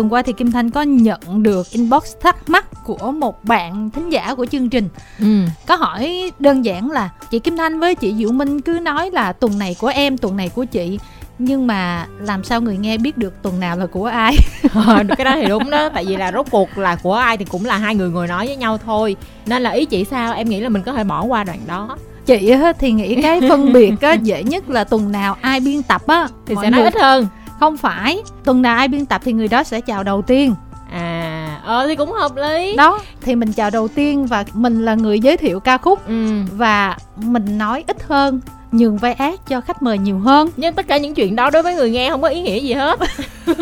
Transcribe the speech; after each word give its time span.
tuần 0.00 0.12
qua 0.12 0.22
thì 0.22 0.32
Kim 0.32 0.50
Thanh 0.52 0.70
có 0.70 0.82
nhận 0.82 1.42
được 1.42 1.70
inbox 1.70 2.04
thắc 2.20 2.48
mắc 2.48 2.66
của 2.84 3.10
một 3.12 3.44
bạn 3.44 3.90
thính 3.90 4.12
giả 4.12 4.34
của 4.34 4.46
chương 4.46 4.68
trình. 4.68 4.88
ừ. 5.18 5.26
Có 5.66 5.76
hỏi 5.76 6.32
đơn 6.38 6.64
giản 6.64 6.90
là 6.90 7.08
chị 7.30 7.38
Kim 7.38 7.56
Thanh 7.56 7.80
với 7.80 7.94
chị 7.94 8.14
Diệu 8.18 8.32
Minh 8.32 8.60
cứ 8.60 8.72
nói 8.72 9.10
là 9.10 9.32
tuần 9.32 9.58
này 9.58 9.76
của 9.80 9.86
em, 9.88 10.18
tuần 10.18 10.36
này 10.36 10.48
của 10.48 10.64
chị 10.64 10.98
nhưng 11.38 11.66
mà 11.66 12.06
làm 12.20 12.44
sao 12.44 12.60
người 12.60 12.76
nghe 12.76 12.98
biết 12.98 13.18
được 13.18 13.42
tuần 13.42 13.60
nào 13.60 13.76
là 13.76 13.86
của 13.86 14.04
ai? 14.06 14.36
Ờ, 14.74 15.04
cái 15.16 15.24
đó 15.24 15.32
thì 15.36 15.48
đúng 15.48 15.70
đó 15.70 15.88
tại 15.94 16.04
vì 16.04 16.16
là 16.16 16.32
rốt 16.32 16.46
cuộc 16.50 16.78
là 16.78 16.96
của 16.96 17.14
ai 17.14 17.36
thì 17.36 17.44
cũng 17.44 17.64
là 17.64 17.76
hai 17.78 17.94
người 17.94 18.10
ngồi 18.10 18.26
nói 18.28 18.46
với 18.46 18.56
nhau 18.56 18.78
thôi. 18.84 19.16
Nên 19.46 19.62
là 19.62 19.70
ý 19.70 19.84
chị 19.84 20.04
sao? 20.04 20.32
Em 20.34 20.48
nghĩ 20.48 20.60
là 20.60 20.68
mình 20.68 20.82
có 20.82 20.92
thể 20.92 21.04
bỏ 21.04 21.22
qua 21.24 21.44
đoạn 21.44 21.58
đó. 21.66 21.96
Chị 22.26 22.50
á, 22.50 22.72
thì 22.78 22.92
nghĩ 22.92 23.22
cái 23.22 23.40
phân 23.48 23.72
biệt 23.72 24.00
á, 24.00 24.12
dễ 24.12 24.42
nhất 24.42 24.70
là 24.70 24.84
tuần 24.84 25.12
nào 25.12 25.36
ai 25.40 25.60
biên 25.60 25.82
tập 25.82 26.02
á 26.06 26.28
thì 26.46 26.54
mọi 26.54 26.64
sẽ 26.64 26.70
nói 26.70 26.80
người- 26.80 26.90
ít 26.90 26.94
hơn 27.02 27.26
không 27.60 27.76
phải 27.76 28.22
tuần 28.44 28.62
nào 28.62 28.76
ai 28.76 28.88
biên 28.88 29.06
tập 29.06 29.20
thì 29.24 29.32
người 29.32 29.48
đó 29.48 29.62
sẽ 29.62 29.80
chào 29.80 30.02
đầu 30.02 30.22
tiên. 30.22 30.54
À 30.92 31.60
ờ 31.64 31.86
thì 31.86 31.96
cũng 31.96 32.12
hợp 32.12 32.36
lý. 32.36 32.76
Đó 32.76 33.00
thì 33.20 33.34
mình 33.34 33.52
chào 33.52 33.70
đầu 33.70 33.88
tiên 33.88 34.26
và 34.26 34.44
mình 34.54 34.84
là 34.84 34.94
người 34.94 35.20
giới 35.20 35.36
thiệu 35.36 35.60
ca 35.60 35.78
khúc. 35.78 36.06
Ừ. 36.06 36.42
Và 36.52 36.96
mình 37.16 37.58
nói 37.58 37.84
ít 37.86 38.02
hơn 38.02 38.40
nhường 38.72 38.96
vai 38.96 39.12
ác 39.12 39.40
cho 39.48 39.60
khách 39.60 39.82
mời 39.82 39.98
nhiều 39.98 40.18
hơn. 40.18 40.48
Nhưng 40.56 40.74
tất 40.74 40.88
cả 40.88 40.96
những 40.96 41.14
chuyện 41.14 41.36
đó 41.36 41.50
đối 41.50 41.62
với 41.62 41.74
người 41.74 41.90
nghe 41.90 42.10
không 42.10 42.22
có 42.22 42.28
ý 42.28 42.42
nghĩa 42.42 42.58
gì 42.58 42.72
hết. 42.72 43.00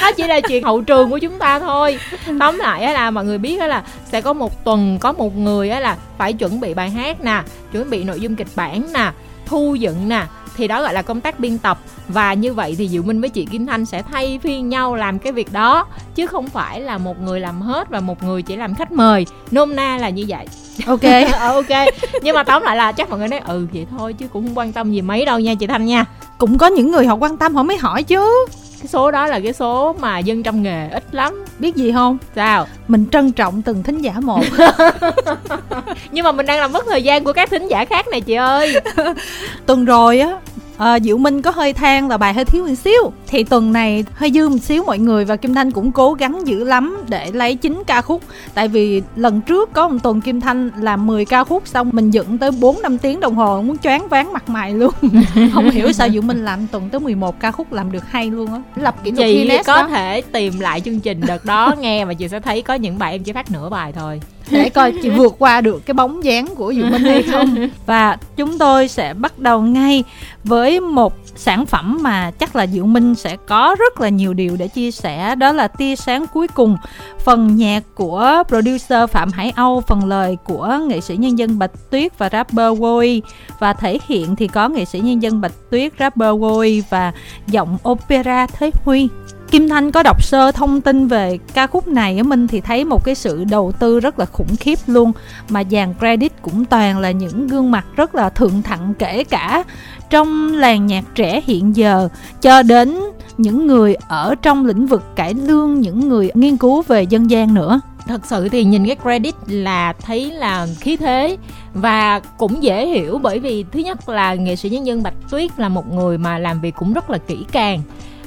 Nó 0.00 0.12
chỉ 0.16 0.26
là 0.26 0.40
chuyện 0.40 0.64
hậu 0.64 0.82
trường 0.82 1.10
của 1.10 1.18
chúng 1.18 1.38
ta 1.38 1.58
thôi. 1.58 1.98
Tóm 2.40 2.58
lại 2.58 2.82
á 2.82 2.92
là 2.92 3.10
mọi 3.10 3.24
người 3.24 3.38
biết 3.38 3.60
á 3.60 3.66
là 3.66 3.82
sẽ 4.12 4.20
có 4.20 4.32
một 4.32 4.64
tuần 4.64 4.98
có 5.00 5.12
một 5.12 5.36
người 5.36 5.70
á 5.70 5.80
là 5.80 5.96
phải 6.18 6.32
chuẩn 6.32 6.60
bị 6.60 6.74
bài 6.74 6.90
hát 6.90 7.24
nè 7.24 7.42
chuẩn 7.72 7.90
bị 7.90 8.04
nội 8.04 8.20
dung 8.20 8.36
kịch 8.36 8.48
bản 8.56 8.86
nè 8.94 9.12
thu 9.46 9.74
dựng 9.74 10.08
nè 10.08 10.24
thì 10.60 10.68
đó 10.68 10.82
gọi 10.82 10.94
là 10.94 11.02
công 11.02 11.20
tác 11.20 11.40
biên 11.40 11.58
tập. 11.58 11.78
Và 12.08 12.34
như 12.34 12.54
vậy 12.54 12.74
thì 12.78 12.88
Diệu 12.88 13.02
Minh 13.02 13.20
với 13.20 13.30
chị 13.30 13.46
Kim 13.50 13.66
Thanh 13.66 13.84
sẽ 13.84 14.02
thay 14.02 14.40
phiên 14.42 14.68
nhau 14.68 14.94
làm 14.94 15.18
cái 15.18 15.32
việc 15.32 15.52
đó 15.52 15.86
chứ 16.14 16.26
không 16.26 16.48
phải 16.48 16.80
là 16.80 16.98
một 16.98 17.22
người 17.22 17.40
làm 17.40 17.60
hết 17.60 17.90
và 17.90 18.00
một 18.00 18.22
người 18.22 18.42
chỉ 18.42 18.56
làm 18.56 18.74
khách 18.74 18.92
mời. 18.92 19.26
Nôm 19.50 19.76
na 19.76 19.98
là 19.98 20.08
như 20.08 20.24
vậy. 20.28 20.46
Ok. 20.86 21.00
Ờ, 21.32 21.52
ok. 21.52 21.88
Nhưng 22.22 22.34
mà 22.34 22.42
tóm 22.42 22.62
lại 22.62 22.76
là 22.76 22.92
chắc 22.92 23.10
mọi 23.10 23.18
người 23.18 23.28
nói 23.28 23.40
ừ 23.46 23.66
vậy 23.72 23.86
thôi 23.98 24.12
chứ 24.12 24.26
cũng 24.32 24.46
không 24.46 24.58
quan 24.58 24.72
tâm 24.72 24.92
gì 24.92 25.02
mấy 25.02 25.24
đâu 25.24 25.38
nha 25.38 25.54
chị 25.54 25.66
Thanh 25.66 25.86
nha. 25.86 26.04
Cũng 26.38 26.58
có 26.58 26.66
những 26.66 26.90
người 26.90 27.06
họ 27.06 27.14
quan 27.14 27.36
tâm 27.36 27.54
họ 27.54 27.62
mới 27.62 27.76
hỏi 27.76 28.02
chứ. 28.02 28.46
Cái 28.80 28.88
số 28.88 29.10
đó 29.10 29.26
là 29.26 29.40
cái 29.40 29.52
số 29.52 29.96
mà 30.00 30.18
dân 30.18 30.42
trong 30.42 30.62
nghề 30.62 30.88
ít 30.88 31.04
lắm. 31.12 31.44
Biết 31.58 31.76
gì 31.76 31.92
không? 31.92 32.18
Sao? 32.34 32.66
Mình 32.88 33.06
trân 33.12 33.32
trọng 33.32 33.62
từng 33.62 33.82
thính 33.82 33.98
giả 33.98 34.12
một. 34.22 34.40
Nhưng 36.10 36.24
mà 36.24 36.32
mình 36.32 36.46
đang 36.46 36.60
làm 36.60 36.72
mất 36.72 36.84
thời 36.88 37.02
gian 37.02 37.24
của 37.24 37.32
các 37.32 37.50
thính 37.50 37.68
giả 37.68 37.84
khác 37.84 38.06
này 38.08 38.20
chị 38.20 38.34
ơi. 38.34 38.74
Tuần 39.66 39.84
rồi 39.84 40.20
á 40.20 40.36
à, 40.80 41.00
Diệu 41.00 41.16
Minh 41.18 41.42
có 41.42 41.50
hơi 41.50 41.72
than 41.72 42.08
là 42.08 42.16
bài 42.16 42.34
hơi 42.34 42.44
thiếu 42.44 42.66
một 42.66 42.74
xíu 42.74 43.12
thì 43.30 43.44
tuần 43.44 43.72
này 43.72 44.04
hơi 44.14 44.30
dư 44.30 44.48
một 44.48 44.56
xíu 44.62 44.84
mọi 44.84 44.98
người 44.98 45.24
và 45.24 45.36
Kim 45.36 45.54
Thanh 45.54 45.70
cũng 45.70 45.92
cố 45.92 46.12
gắng 46.12 46.46
dữ 46.46 46.64
lắm 46.64 47.04
để 47.08 47.30
lấy 47.32 47.54
9 47.54 47.82
ca 47.86 48.02
khúc. 48.02 48.22
Tại 48.54 48.68
vì 48.68 49.02
lần 49.16 49.40
trước 49.40 49.72
có 49.72 49.88
một 49.88 49.98
tuần 50.02 50.20
Kim 50.20 50.40
Thanh 50.40 50.70
làm 50.80 51.06
10 51.06 51.24
ca 51.24 51.44
khúc 51.44 51.66
xong 51.66 51.90
mình 51.92 52.10
dựng 52.10 52.38
tới 52.38 52.50
4 52.50 52.82
năm 52.82 52.98
tiếng 52.98 53.20
đồng 53.20 53.34
hồ 53.34 53.62
muốn 53.62 53.78
choáng 53.78 54.08
váng 54.08 54.32
mặt 54.32 54.48
mày 54.48 54.74
luôn. 54.74 54.94
Không 55.52 55.70
hiểu 55.70 55.92
sao 55.92 56.08
Diệu 56.08 56.22
Minh 56.22 56.44
làm 56.44 56.66
tuần 56.66 56.88
tới 56.88 57.00
11 57.00 57.40
ca 57.40 57.50
khúc 57.50 57.72
làm 57.72 57.92
được 57.92 58.10
hay 58.10 58.30
luôn 58.30 58.52
á. 58.52 58.62
Lập 58.76 58.96
kỷ 59.04 59.10
lục 59.10 59.18
chị 59.18 59.34
Guinness 59.34 59.66
có 59.66 59.82
đó. 59.82 59.88
thể 59.88 60.22
tìm 60.32 60.60
lại 60.60 60.80
chương 60.80 61.00
trình 61.00 61.20
đợt 61.26 61.44
đó 61.44 61.74
nghe 61.80 62.04
và 62.04 62.14
chị 62.14 62.28
sẽ 62.28 62.40
thấy 62.40 62.62
có 62.62 62.74
những 62.74 62.98
bài 62.98 63.12
em 63.12 63.22
chỉ 63.22 63.32
phát 63.32 63.50
nửa 63.50 63.68
bài 63.68 63.92
thôi. 63.92 64.20
Để 64.50 64.70
coi 64.70 64.92
chị 65.02 65.10
vượt 65.10 65.34
qua 65.38 65.60
được 65.60 65.86
cái 65.86 65.94
bóng 65.94 66.24
dáng 66.24 66.46
của 66.56 66.74
Diệu 66.74 66.86
Minh 66.86 67.02
hay 67.02 67.22
không. 67.22 67.68
Và 67.86 68.16
chúng 68.36 68.58
tôi 68.58 68.88
sẽ 68.88 69.14
bắt 69.14 69.38
đầu 69.38 69.62
ngay 69.62 70.04
với 70.44 70.80
một 70.80 71.14
sản 71.36 71.66
phẩm 71.66 71.98
mà 72.02 72.30
chắc 72.38 72.56
là 72.56 72.66
Diệu 72.66 72.84
Minh 72.84 73.14
sẽ 73.20 73.36
có 73.36 73.76
rất 73.78 74.00
là 74.00 74.08
nhiều 74.08 74.34
điều 74.34 74.56
để 74.56 74.68
chia 74.68 74.90
sẻ. 74.90 75.34
Đó 75.34 75.52
là 75.52 75.68
tia 75.68 75.96
sáng 75.96 76.26
cuối 76.34 76.48
cùng, 76.48 76.76
phần 77.24 77.56
nhạc 77.56 77.82
của 77.94 78.42
producer 78.48 79.10
Phạm 79.10 79.32
Hải 79.32 79.52
Âu, 79.56 79.80
phần 79.80 80.04
lời 80.04 80.36
của 80.44 80.78
nghệ 80.86 81.00
sĩ 81.00 81.16
nhân 81.16 81.38
dân 81.38 81.58
Bạch 81.58 81.90
Tuyết 81.90 82.18
và 82.18 82.28
rapper 82.32 82.78
Woi 82.78 83.20
và 83.58 83.72
thể 83.72 83.98
hiện 84.08 84.36
thì 84.36 84.48
có 84.48 84.68
nghệ 84.68 84.84
sĩ 84.84 85.00
nhân 85.00 85.22
dân 85.22 85.40
Bạch 85.40 85.70
Tuyết, 85.70 85.92
rapper 85.98 86.28
Woi 86.28 86.82
và 86.90 87.12
giọng 87.46 87.78
opera 87.88 88.46
Thế 88.46 88.70
Huy. 88.84 89.08
Kim 89.50 89.68
Thanh 89.68 89.92
có 89.92 90.02
đọc 90.02 90.22
sơ 90.22 90.52
thông 90.52 90.80
tin 90.80 91.06
về 91.06 91.38
ca 91.54 91.66
khúc 91.66 91.88
này 91.88 92.16
á, 92.16 92.22
Minh 92.22 92.48
thì 92.48 92.60
thấy 92.60 92.84
một 92.84 93.04
cái 93.04 93.14
sự 93.14 93.44
đầu 93.44 93.72
tư 93.72 94.00
rất 94.00 94.18
là 94.18 94.24
khủng 94.24 94.56
khiếp 94.56 94.78
luôn. 94.86 95.12
Mà 95.48 95.62
dàn 95.70 95.94
credit 95.98 96.32
cũng 96.42 96.64
toàn 96.64 96.98
là 96.98 97.10
những 97.10 97.46
gương 97.46 97.70
mặt 97.70 97.86
rất 97.96 98.14
là 98.14 98.30
thượng 98.30 98.62
thặng 98.62 98.94
kể 98.98 99.24
cả 99.24 99.64
trong 100.10 100.52
làng 100.52 100.86
nhạc 100.86 101.04
trẻ 101.14 101.40
hiện 101.46 101.76
giờ. 101.76 102.08
Cho 102.42 102.62
đến 102.62 102.98
những 103.38 103.66
người 103.66 103.94
ở 104.08 104.34
trong 104.42 104.66
lĩnh 104.66 104.86
vực 104.86 105.02
cải 105.16 105.34
lương, 105.34 105.80
những 105.80 106.08
người 106.08 106.30
nghiên 106.34 106.56
cứu 106.56 106.82
về 106.82 107.02
dân 107.02 107.30
gian 107.30 107.54
nữa. 107.54 107.80
Thật 108.06 108.26
sự 108.26 108.48
thì 108.48 108.64
nhìn 108.64 108.86
cái 108.86 108.96
credit 109.02 109.34
là 109.46 109.92
thấy 109.92 110.30
là 110.30 110.66
khí 110.80 110.96
thế 110.96 111.36
và 111.74 112.20
cũng 112.38 112.62
dễ 112.62 112.86
hiểu 112.86 113.18
bởi 113.18 113.38
vì 113.38 113.64
thứ 113.72 113.80
nhất 113.80 114.08
là 114.08 114.34
nghệ 114.34 114.56
sĩ 114.56 114.68
nhân 114.68 114.86
dân 114.86 115.02
bạch 115.02 115.14
tuyết 115.30 115.50
là 115.56 115.68
một 115.68 115.94
người 115.94 116.18
mà 116.18 116.38
làm 116.38 116.60
việc 116.60 116.74
cũng 116.78 116.92
rất 116.92 117.10
là 117.10 117.18
kỹ 117.18 117.44
càng 117.52 117.82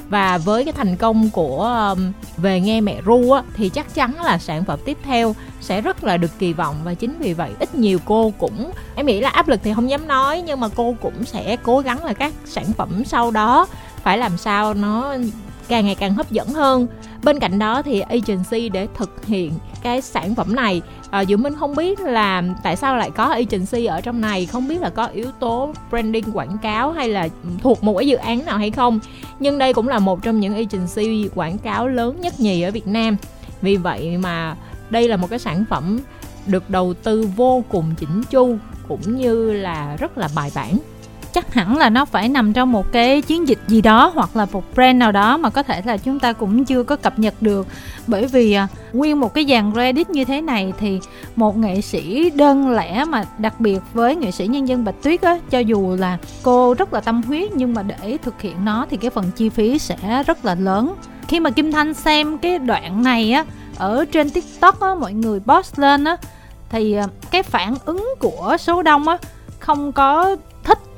và 0.08 0.38
với 0.38 0.64
cái 0.64 0.72
thành 0.72 0.96
công 0.96 1.30
của 1.30 1.62
um, 1.92 2.12
về 2.36 2.60
nghe 2.60 2.80
mẹ 2.80 3.00
ru 3.06 3.32
á 3.32 3.42
thì 3.56 3.68
chắc 3.68 3.94
chắn 3.94 4.22
là 4.22 4.38
sản 4.38 4.64
phẩm 4.64 4.78
tiếp 4.84 4.98
theo 5.02 5.34
sẽ 5.60 5.80
rất 5.80 6.04
là 6.04 6.16
được 6.16 6.30
kỳ 6.38 6.52
vọng. 6.52 6.76
Và 6.84 6.94
chính 6.94 7.18
vì 7.18 7.32
vậy 7.32 7.50
ít 7.58 7.74
nhiều 7.74 7.98
cô 8.04 8.32
cũng 8.38 8.70
em 8.94 9.06
nghĩ 9.06 9.20
là 9.20 9.28
áp 9.28 9.48
lực 9.48 9.60
thì 9.64 9.74
không 9.74 9.90
dám 9.90 10.08
nói 10.08 10.42
nhưng 10.46 10.60
mà 10.60 10.68
cô 10.76 10.96
cũng 11.00 11.24
sẽ 11.24 11.56
cố 11.62 11.78
gắng 11.78 12.04
là 12.04 12.12
các 12.12 12.32
sản 12.44 12.72
phẩm 12.72 13.04
sau 13.04 13.30
đó 13.30 13.66
phải 14.02 14.18
làm 14.18 14.36
sao 14.36 14.74
nó 14.74 15.16
càng 15.68 15.86
ngày 15.86 15.94
càng 15.94 16.14
hấp 16.14 16.30
dẫn 16.30 16.48
hơn. 16.48 16.86
Bên 17.22 17.38
cạnh 17.38 17.58
đó 17.58 17.82
thì 17.82 18.00
agency 18.00 18.68
để 18.68 18.88
thực 18.94 19.24
hiện 19.26 19.52
cái 19.82 20.00
sản 20.00 20.34
phẩm 20.34 20.56
này 20.56 20.82
à, 21.14 21.24
Diệu 21.24 21.38
Minh 21.38 21.54
không 21.58 21.76
biết 21.76 22.00
là 22.00 22.42
tại 22.62 22.76
sao 22.76 22.96
lại 22.96 23.10
có 23.10 23.24
agency 23.24 23.84
ở 23.84 24.00
trong 24.00 24.20
này 24.20 24.46
không 24.46 24.68
biết 24.68 24.80
là 24.80 24.90
có 24.90 25.06
yếu 25.06 25.30
tố 25.40 25.72
branding 25.90 26.24
quảng 26.32 26.58
cáo 26.58 26.92
hay 26.92 27.08
là 27.08 27.28
thuộc 27.62 27.84
một 27.84 27.94
cái 27.98 28.06
dự 28.06 28.16
án 28.16 28.44
nào 28.44 28.58
hay 28.58 28.70
không. 28.70 29.00
Nhưng 29.40 29.58
đây 29.58 29.72
cũng 29.72 29.88
là 29.88 29.98
một 29.98 30.22
trong 30.22 30.40
những 30.40 30.54
agency 30.54 31.28
quảng 31.34 31.58
cáo 31.58 31.88
lớn 31.88 32.20
nhất 32.20 32.40
nhì 32.40 32.62
ở 32.62 32.70
Việt 32.70 32.86
Nam. 32.86 33.16
Vì 33.62 33.76
vậy 33.76 34.16
mà 34.16 34.56
đây 34.90 35.08
là 35.08 35.16
một 35.16 35.30
cái 35.30 35.38
sản 35.38 35.64
phẩm 35.70 35.98
được 36.46 36.70
đầu 36.70 36.94
tư 36.94 37.28
vô 37.36 37.64
cùng 37.68 37.94
chỉnh 37.96 38.22
chu 38.30 38.56
cũng 38.88 39.16
như 39.16 39.52
là 39.52 39.96
rất 39.96 40.18
là 40.18 40.28
bài 40.36 40.50
bản 40.54 40.78
chắc 41.34 41.54
hẳn 41.54 41.76
là 41.76 41.90
nó 41.90 42.04
phải 42.04 42.28
nằm 42.28 42.52
trong 42.52 42.72
một 42.72 42.92
cái 42.92 43.22
chiến 43.22 43.48
dịch 43.48 43.58
gì 43.66 43.80
đó 43.80 44.12
hoặc 44.14 44.36
là 44.36 44.46
một 44.52 44.74
brand 44.74 44.98
nào 44.98 45.12
đó 45.12 45.36
mà 45.36 45.50
có 45.50 45.62
thể 45.62 45.82
là 45.84 45.96
chúng 45.96 46.20
ta 46.20 46.32
cũng 46.32 46.64
chưa 46.64 46.82
có 46.82 46.96
cập 46.96 47.18
nhật 47.18 47.34
được. 47.40 47.66
Bởi 48.06 48.26
vì 48.26 48.52
à, 48.52 48.68
nguyên 48.92 49.20
một 49.20 49.34
cái 49.34 49.46
dàn 49.48 49.72
Reddit 49.74 50.10
như 50.10 50.24
thế 50.24 50.40
này 50.40 50.72
thì 50.78 51.00
một 51.36 51.56
nghệ 51.56 51.80
sĩ 51.80 52.30
đơn 52.30 52.70
lẻ 52.70 53.04
mà 53.04 53.24
đặc 53.38 53.60
biệt 53.60 53.78
với 53.94 54.16
nghệ 54.16 54.30
sĩ 54.30 54.46
nhân 54.46 54.68
dân 54.68 54.84
bạch 54.84 55.02
tuyết 55.02 55.22
á, 55.22 55.38
cho 55.50 55.58
dù 55.58 55.96
là 55.98 56.18
cô 56.42 56.74
rất 56.74 56.92
là 56.92 57.00
tâm 57.00 57.22
huyết 57.22 57.52
nhưng 57.52 57.74
mà 57.74 57.82
để 57.82 58.18
thực 58.22 58.40
hiện 58.40 58.64
nó 58.64 58.86
thì 58.90 58.96
cái 58.96 59.10
phần 59.10 59.30
chi 59.36 59.48
phí 59.48 59.78
sẽ 59.78 60.22
rất 60.26 60.44
là 60.44 60.54
lớn. 60.54 60.94
Khi 61.28 61.40
mà 61.40 61.50
kim 61.50 61.72
thanh 61.72 61.94
xem 61.94 62.38
cái 62.38 62.58
đoạn 62.58 63.02
này 63.02 63.32
á, 63.32 63.44
ở 63.76 64.04
trên 64.04 64.30
tiktok 64.30 64.80
á, 64.80 64.94
mọi 64.94 65.12
người 65.12 65.40
post 65.40 65.78
lên 65.78 66.04
á, 66.04 66.16
thì 66.70 66.92
à, 66.94 67.06
cái 67.30 67.42
phản 67.42 67.74
ứng 67.84 68.08
của 68.18 68.56
số 68.60 68.82
đông 68.82 69.08
á, 69.08 69.18
không 69.58 69.92
có 69.92 70.36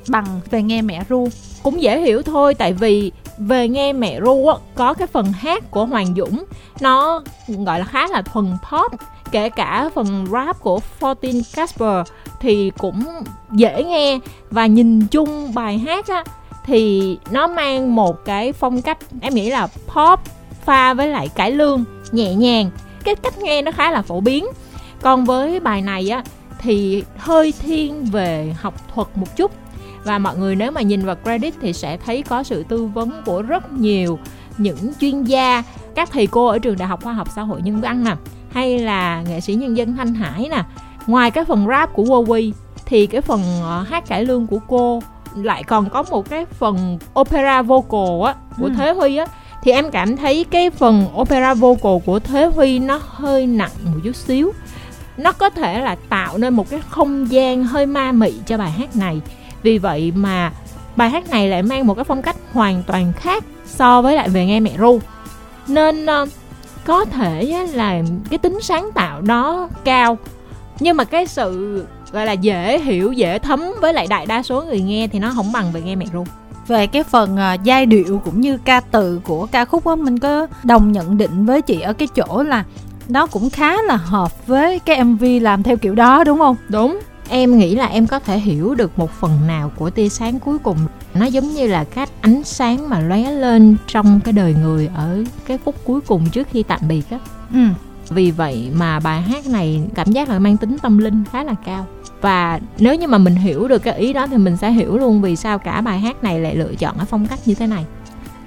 bằng 0.09 0.25
về 0.51 0.63
nghe 0.63 0.81
mẹ 0.81 1.03
ru. 1.09 1.27
Cũng 1.63 1.81
dễ 1.81 1.99
hiểu 1.99 2.21
thôi, 2.21 2.53
tại 2.53 2.73
vì 2.73 3.11
về 3.37 3.67
nghe 3.67 3.93
mẹ 3.93 4.19
ru 4.21 4.47
á, 4.47 4.55
có 4.75 4.93
cái 4.93 5.07
phần 5.07 5.25
hát 5.25 5.71
của 5.71 5.85
hoàng 5.85 6.15
dũng. 6.17 6.43
Nó 6.79 7.23
gọi 7.47 7.79
là 7.79 7.85
khá 7.85 8.07
là 8.07 8.21
thuần 8.21 8.45
pop, 8.71 8.91
kể 9.31 9.49
cả 9.49 9.89
phần 9.95 10.27
rap 10.31 10.59
của 10.59 10.79
14 11.01 11.41
Casper 11.55 12.07
thì 12.39 12.71
cũng 12.77 13.03
dễ 13.51 13.83
nghe. 13.83 14.19
Và 14.51 14.65
nhìn 14.65 15.07
chung 15.07 15.53
bài 15.53 15.77
hát 15.77 16.07
á, 16.07 16.23
thì 16.65 17.17
nó 17.31 17.47
mang 17.47 17.95
một 17.95 18.25
cái 18.25 18.53
phong 18.53 18.81
cách, 18.81 18.97
em 19.21 19.33
nghĩ 19.33 19.49
là 19.49 19.67
pop 19.67 20.19
pha 20.65 20.93
với 20.93 21.07
lại 21.07 21.27
cải 21.27 21.51
lương, 21.51 21.83
nhẹ 22.11 22.33
nhàng. 22.33 22.69
Cái 23.03 23.15
cách 23.15 23.37
nghe 23.37 23.61
nó 23.61 23.71
khá 23.71 23.91
là 23.91 24.01
phổ 24.01 24.19
biến. 24.19 24.45
Còn 25.01 25.25
với 25.25 25.59
bài 25.59 25.81
này 25.81 26.09
á, 26.09 26.23
thì 26.59 27.03
hơi 27.17 27.53
thiên 27.59 28.05
về 28.05 28.55
học 28.59 28.73
thuật 28.93 29.07
một 29.15 29.35
chút 29.35 29.51
và 30.07 30.17
mọi 30.17 30.37
người 30.37 30.55
nếu 30.55 30.71
mà 30.71 30.81
nhìn 30.81 31.05
vào 31.05 31.15
credit 31.23 31.53
thì 31.61 31.73
sẽ 31.73 31.97
thấy 31.97 32.21
có 32.21 32.43
sự 32.43 32.63
tư 32.63 32.85
vấn 32.85 33.11
của 33.25 33.41
rất 33.41 33.73
nhiều 33.73 34.19
những 34.57 34.91
chuyên 34.99 35.23
gia. 35.23 35.63
Các 35.95 36.09
thầy 36.11 36.27
cô 36.27 36.47
ở 36.47 36.59
trường 36.59 36.77
đại 36.77 36.87
học 36.87 37.03
khoa 37.03 37.13
học 37.13 37.27
xã 37.35 37.41
hội 37.41 37.61
nhân 37.61 37.81
văn 37.81 38.03
nè 38.03 38.15
hay 38.51 38.79
là 38.79 39.23
nghệ 39.29 39.41
sĩ 39.41 39.53
nhân 39.53 39.77
dân 39.77 39.95
thanh 39.95 40.13
hải 40.13 40.47
nè. 40.51 40.63
Ngoài 41.07 41.31
cái 41.31 41.45
phần 41.45 41.67
rap 41.67 41.93
của 41.93 42.03
Wowy 42.03 42.51
thì 42.85 43.07
cái 43.07 43.21
phần 43.21 43.41
ờ, 43.61 43.85
hát 43.89 44.07
cải 44.07 44.25
lương 44.25 44.47
của 44.47 44.59
cô 44.67 45.01
lại 45.35 45.63
còn 45.63 45.89
có 45.89 46.03
một 46.03 46.29
cái 46.29 46.45
phần 46.45 46.97
opera 47.19 47.61
vocal 47.61 48.25
á 48.25 48.35
của 48.59 48.65
Ừ. 48.65 48.71
Thế 48.77 48.91
Huy 48.91 49.17
á. 49.17 49.25
Thì 49.63 49.71
em 49.71 49.91
cảm 49.91 50.17
thấy 50.17 50.43
cái 50.51 50.69
phần 50.69 51.05
opera 51.21 51.53
vocal 51.53 51.97
của 52.05 52.19
Thế 52.19 52.45
Huy 52.45 52.79
nó 52.79 52.99
hơi 53.07 53.47
nặng 53.47 53.71
một 53.85 53.99
chút 54.03 54.15
xíu. 54.15 54.51
Nó 55.17 55.31
có 55.31 55.49
thể 55.49 55.81
là 55.81 55.95
tạo 56.09 56.37
nên 56.37 56.53
một 56.53 56.69
cái 56.69 56.79
không 56.89 57.31
gian 57.31 57.63
hơi 57.63 57.85
ma 57.85 58.11
mị 58.11 58.33
cho 58.45 58.57
bài 58.57 58.71
hát 58.71 58.95
này 58.95 59.21
vì 59.63 59.77
vậy 59.77 60.11
mà 60.15 60.51
bài 60.95 61.09
hát 61.09 61.29
này 61.29 61.49
lại 61.49 61.63
mang 61.63 61.87
một 61.87 61.93
cái 61.93 62.03
phong 62.03 62.21
cách 62.21 62.35
hoàn 62.53 62.83
toàn 62.83 63.13
khác 63.13 63.43
so 63.65 64.01
với 64.01 64.15
lại 64.15 64.29
về 64.29 64.45
nghe 64.45 64.59
mẹ 64.59 64.71
ru. 64.79 64.99
Nên 65.67 66.05
uh, 66.05 66.29
có 66.85 67.05
thể 67.05 67.67
là 67.73 68.01
cái 68.29 68.37
tính 68.37 68.59
sáng 68.61 68.91
tạo 68.95 69.21
đó 69.21 69.69
cao 69.83 70.17
nhưng 70.79 70.97
mà 70.97 71.03
cái 71.03 71.27
sự 71.27 71.85
gọi 72.11 72.25
là 72.25 72.31
dễ 72.31 72.79
hiểu 72.79 73.11
dễ 73.11 73.39
thấm 73.39 73.63
với 73.81 73.93
lại 73.93 74.07
đại 74.07 74.25
đa 74.25 74.43
số 74.43 74.61
người 74.61 74.81
nghe 74.81 75.07
thì 75.07 75.19
nó 75.19 75.31
không 75.35 75.51
bằng 75.51 75.71
về 75.71 75.81
nghe 75.81 75.95
mẹ 75.95 76.05
ru. 76.13 76.23
Về 76.67 76.87
cái 76.87 77.03
phần 77.03 77.37
uh, 77.53 77.63
giai 77.63 77.85
điệu 77.85 78.21
cũng 78.25 78.41
như 78.41 78.57
ca 78.57 78.79
từ 78.79 79.21
của 79.23 79.45
ca 79.45 79.65
khúc 79.65 79.87
á 79.87 79.95
mình 79.95 80.19
có 80.19 80.47
đồng 80.63 80.91
nhận 80.91 81.17
định 81.17 81.45
với 81.45 81.61
chị 81.61 81.81
ở 81.81 81.93
cái 81.93 82.07
chỗ 82.15 82.43
là 82.43 82.63
nó 83.07 83.27
cũng 83.27 83.49
khá 83.49 83.81
là 83.81 83.95
hợp 83.95 84.47
với 84.47 84.79
cái 84.79 85.03
mv 85.03 85.23
làm 85.41 85.63
theo 85.63 85.77
kiểu 85.77 85.95
đó 85.95 86.23
đúng 86.23 86.39
không? 86.39 86.55
Đúng 86.69 86.99
em 87.29 87.57
nghĩ 87.57 87.75
là 87.75 87.85
em 87.85 88.07
có 88.07 88.19
thể 88.19 88.39
hiểu 88.39 88.75
được 88.75 88.99
một 88.99 89.11
phần 89.11 89.47
nào 89.47 89.71
của 89.75 89.89
tia 89.89 90.09
sáng 90.09 90.39
cuối 90.39 90.57
cùng. 90.59 90.77
Nó 91.13 91.25
giống 91.25 91.47
như 91.53 91.67
là 91.67 91.83
cách 91.83 92.09
ánh 92.21 92.43
sáng 92.43 92.89
mà 92.89 92.99
lóe 92.99 93.31
lên 93.31 93.77
trong 93.87 94.19
cái 94.19 94.33
đời 94.33 94.55
người 94.61 94.89
ở 94.95 95.23
cái 95.45 95.57
phút 95.57 95.75
cuối 95.83 96.01
cùng 96.01 96.29
trước 96.29 96.47
khi 96.51 96.63
tạm 96.63 96.79
biệt 96.87 97.09
á. 97.09 97.19
Ừ. 97.53 97.59
vì 98.09 98.31
vậy 98.31 98.71
mà 98.75 98.99
bài 98.99 99.21
hát 99.21 99.47
này 99.47 99.81
cảm 99.95 100.11
giác 100.11 100.29
là 100.29 100.39
mang 100.39 100.57
tính 100.57 100.77
tâm 100.81 100.97
linh 100.97 101.23
khá 101.31 101.43
là 101.43 101.53
cao. 101.65 101.85
Và 102.21 102.59
nếu 102.79 102.95
như 102.95 103.07
mà 103.07 103.17
mình 103.17 103.35
hiểu 103.35 103.67
được 103.67 103.83
cái 103.83 103.99
ý 103.99 104.13
đó 104.13 104.27
thì 104.27 104.37
mình 104.37 104.57
sẽ 104.57 104.71
hiểu 104.71 104.97
luôn 104.97 105.21
vì 105.21 105.35
sao 105.35 105.59
cả 105.59 105.81
bài 105.81 105.99
hát 105.99 106.23
này 106.23 106.39
lại 106.39 106.55
lựa 106.55 106.75
chọn 106.75 106.95
cái 106.97 107.05
phong 107.05 107.27
cách 107.27 107.39
như 107.45 107.53
thế 107.53 107.67
này. 107.67 107.85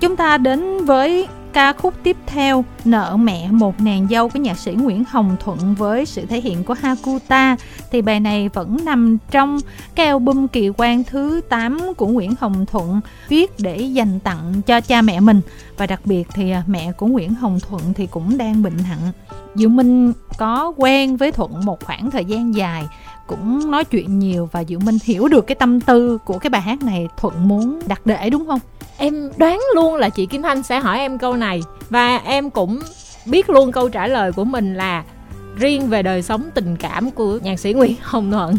Chúng 0.01 0.17
ta 0.17 0.39
đến 0.39 0.85
với 0.85 1.29
ca 1.53 1.73
khúc 1.73 1.95
tiếp 2.03 2.17
theo, 2.27 2.65
Nợ 2.85 3.17
mẹ 3.17 3.49
một 3.51 3.81
nàng 3.81 4.07
dâu 4.11 4.29
của 4.29 4.39
nhạc 4.39 4.59
sĩ 4.59 4.73
Nguyễn 4.73 5.05
Hồng 5.09 5.37
Thuận 5.41 5.75
với 5.75 6.07
sự 6.07 6.27
thể 6.27 6.41
hiện 6.41 6.65
của 6.65 6.75
Hakuta 6.75 7.57
thì 7.93 8.03
bài 8.03 8.21
này 8.21 8.49
vẫn 8.49 8.77
nằm 8.85 9.19
trong 9.31 9.59
cái 9.95 10.07
album 10.07 10.47
kỳ 10.47 10.71
quan 10.77 11.05
thứ 11.05 11.41
8 11.49 11.95
của 11.97 12.07
Nguyễn 12.07 12.35
Hồng 12.41 12.67
Thuận, 12.67 13.01
viết 13.29 13.51
để 13.59 13.77
dành 13.77 14.21
tặng 14.21 14.63
cho 14.67 14.81
cha 14.81 15.03
mẹ 15.03 15.21
mình 15.21 15.41
và 15.77 15.87
đặc 15.87 16.01
biệt 16.05 16.29
thì 16.35 16.51
à, 16.51 16.63
mẹ 16.67 16.93
của 16.93 17.07
Nguyễn 17.07 17.35
Hồng 17.35 17.61
Thuận 17.61 17.95
thì 17.95 18.07
cũng 18.07 18.39
đang 18.39 18.63
bệnh 18.63 18.77
nặng. 18.89 19.13
Diệu 19.55 19.69
Minh 19.69 20.13
có 20.39 20.73
quen 20.77 21.17
với 21.17 21.33
Thuận 21.33 21.65
một 21.65 21.85
khoảng 21.85 22.11
thời 22.11 22.25
gian 22.25 22.55
dài 22.55 22.85
cũng 23.31 23.71
nói 23.71 23.85
chuyện 23.85 24.19
nhiều 24.19 24.49
và 24.53 24.65
Diệu 24.65 24.79
Minh 24.79 24.99
hiểu 25.05 25.29
được 25.29 25.47
cái 25.47 25.55
tâm 25.55 25.81
tư 25.81 26.19
của 26.25 26.39
cái 26.39 26.51
bài 26.51 26.61
hát 26.61 26.83
này 26.83 27.09
Thuận 27.17 27.49
muốn 27.49 27.81
đặt 27.87 28.01
để 28.05 28.31
đúng 28.31 28.47
không? 28.47 28.61
Em 28.97 29.31
đoán 29.37 29.61
luôn 29.75 29.95
là 29.95 30.09
chị 30.09 30.27
Kim 30.27 30.43
Thanh 30.43 30.63
sẽ 30.63 30.81
hỏi 30.81 30.99
em 30.99 31.19
câu 31.19 31.37
này 31.37 31.63
và 31.91 32.17
em 32.17 32.51
cũng 32.51 32.81
biết 33.27 33.51
luôn 33.51 33.73
câu 33.73 33.89
trả 33.89 34.07
lời 34.07 34.33
của 34.33 34.45
mình 34.45 34.75
là 34.75 35.05
riêng 35.57 35.89
về 35.89 36.03
đời 36.03 36.23
sống 36.23 36.43
tình 36.55 36.77
cảm 36.77 37.11
của 37.11 37.39
nhạc 37.43 37.61
sĩ 37.61 37.73
Nguyễn 37.73 37.95
Hồng 38.01 38.31
Thuận 38.31 38.57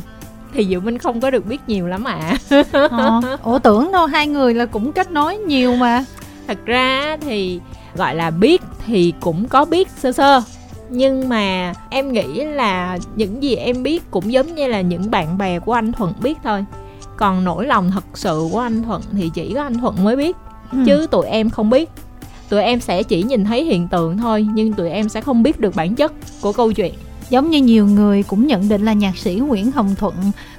thì 0.53 0.65
Diệu 0.65 0.79
Minh 0.79 0.97
không 0.97 1.21
có 1.21 1.31
được 1.31 1.45
biết 1.45 1.61
nhiều 1.67 1.87
lắm 1.87 2.03
ạ. 2.03 2.37
À. 2.49 2.63
ờ, 2.71 3.37
ủa 3.43 3.59
tưởng 3.59 3.91
đâu 3.91 4.05
hai 4.05 4.27
người 4.27 4.53
là 4.53 4.65
cũng 4.65 4.93
kết 4.93 5.11
nối 5.11 5.37
nhiều 5.37 5.75
mà. 5.75 6.05
Thật 6.47 6.57
ra 6.65 7.17
thì 7.21 7.59
gọi 7.95 8.15
là 8.15 8.29
biết 8.29 8.61
thì 8.85 9.13
cũng 9.19 9.47
có 9.47 9.65
biết 9.65 9.89
sơ 9.89 10.11
sơ 10.11 10.41
nhưng 10.91 11.29
mà 11.29 11.73
em 11.89 12.11
nghĩ 12.11 12.45
là 12.45 12.97
những 13.15 13.43
gì 13.43 13.55
em 13.55 13.83
biết 13.83 14.11
cũng 14.11 14.31
giống 14.31 14.55
như 14.55 14.67
là 14.67 14.81
những 14.81 15.11
bạn 15.11 15.37
bè 15.37 15.59
của 15.59 15.73
anh 15.73 15.91
thuận 15.91 16.13
biết 16.21 16.37
thôi 16.43 16.65
còn 17.17 17.43
nỗi 17.43 17.65
lòng 17.65 17.91
thật 17.91 18.03
sự 18.13 18.47
của 18.51 18.59
anh 18.59 18.83
thuận 18.83 19.01
thì 19.11 19.29
chỉ 19.33 19.53
có 19.53 19.61
anh 19.61 19.77
thuận 19.77 20.03
mới 20.03 20.15
biết 20.15 20.37
ừ. 20.71 20.77
chứ 20.85 21.07
tụi 21.11 21.27
em 21.27 21.49
không 21.49 21.69
biết 21.69 21.89
tụi 22.49 22.63
em 22.63 22.79
sẽ 22.79 23.03
chỉ 23.03 23.23
nhìn 23.23 23.45
thấy 23.45 23.63
hiện 23.63 23.87
tượng 23.87 24.17
thôi 24.17 24.47
nhưng 24.53 24.73
tụi 24.73 24.89
em 24.89 25.09
sẽ 25.09 25.21
không 25.21 25.43
biết 25.43 25.59
được 25.59 25.75
bản 25.75 25.95
chất 25.95 26.13
của 26.41 26.51
câu 26.51 26.71
chuyện 26.71 26.93
giống 27.29 27.49
như 27.49 27.61
nhiều 27.61 27.87
người 27.87 28.23
cũng 28.23 28.47
nhận 28.47 28.69
định 28.69 28.85
là 28.85 28.93
nhạc 28.93 29.17
sĩ 29.17 29.35
Nguyễn 29.35 29.71
Hồng 29.71 29.95
Thuận 29.97 30.15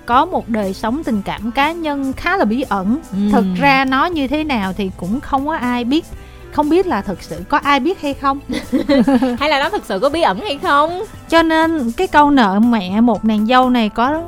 có 0.07 0.25
một 0.25 0.49
đời 0.49 0.75
sống 0.75 1.05
tình 1.05 1.23
cảm 1.25 1.51
cá 1.51 1.73
nhân 1.73 2.13
khá 2.13 2.37
là 2.37 2.45
bí 2.45 2.63
ẩn. 2.69 2.99
Ừ. 3.13 3.19
Thực 3.33 3.45
ra 3.61 3.85
nó 3.85 4.07
như 4.07 4.29
thế 4.29 4.45
nào 4.45 4.73
thì 4.73 4.91
cũng 4.97 5.21
không 5.21 5.47
có 5.47 5.57
ai 5.57 5.85
biết 5.85 6.05
không 6.53 6.69
biết 6.69 6.87
là 6.87 7.03
thực 7.03 7.23
sự 7.23 7.43
có 7.49 7.59
ai 7.59 7.81
biết 7.81 8.01
hay 8.01 8.15
không. 8.15 8.41
Hay 9.41 9.49
là 9.49 9.61
nó 9.63 9.69
thực 9.69 9.85
sự 9.85 9.99
có 9.99 10.09
bí 10.09 10.21
ẩn 10.21 10.41
hay 10.41 10.59
không? 10.63 11.03
Cho 11.29 11.43
nên 11.43 11.93
cái 11.93 12.07
câu 12.07 12.31
nợ 12.31 12.61
mẹ 12.61 13.01
một 13.01 13.25
nàng 13.25 13.47
dâu 13.47 13.71
này 13.71 13.89
có 13.89 14.23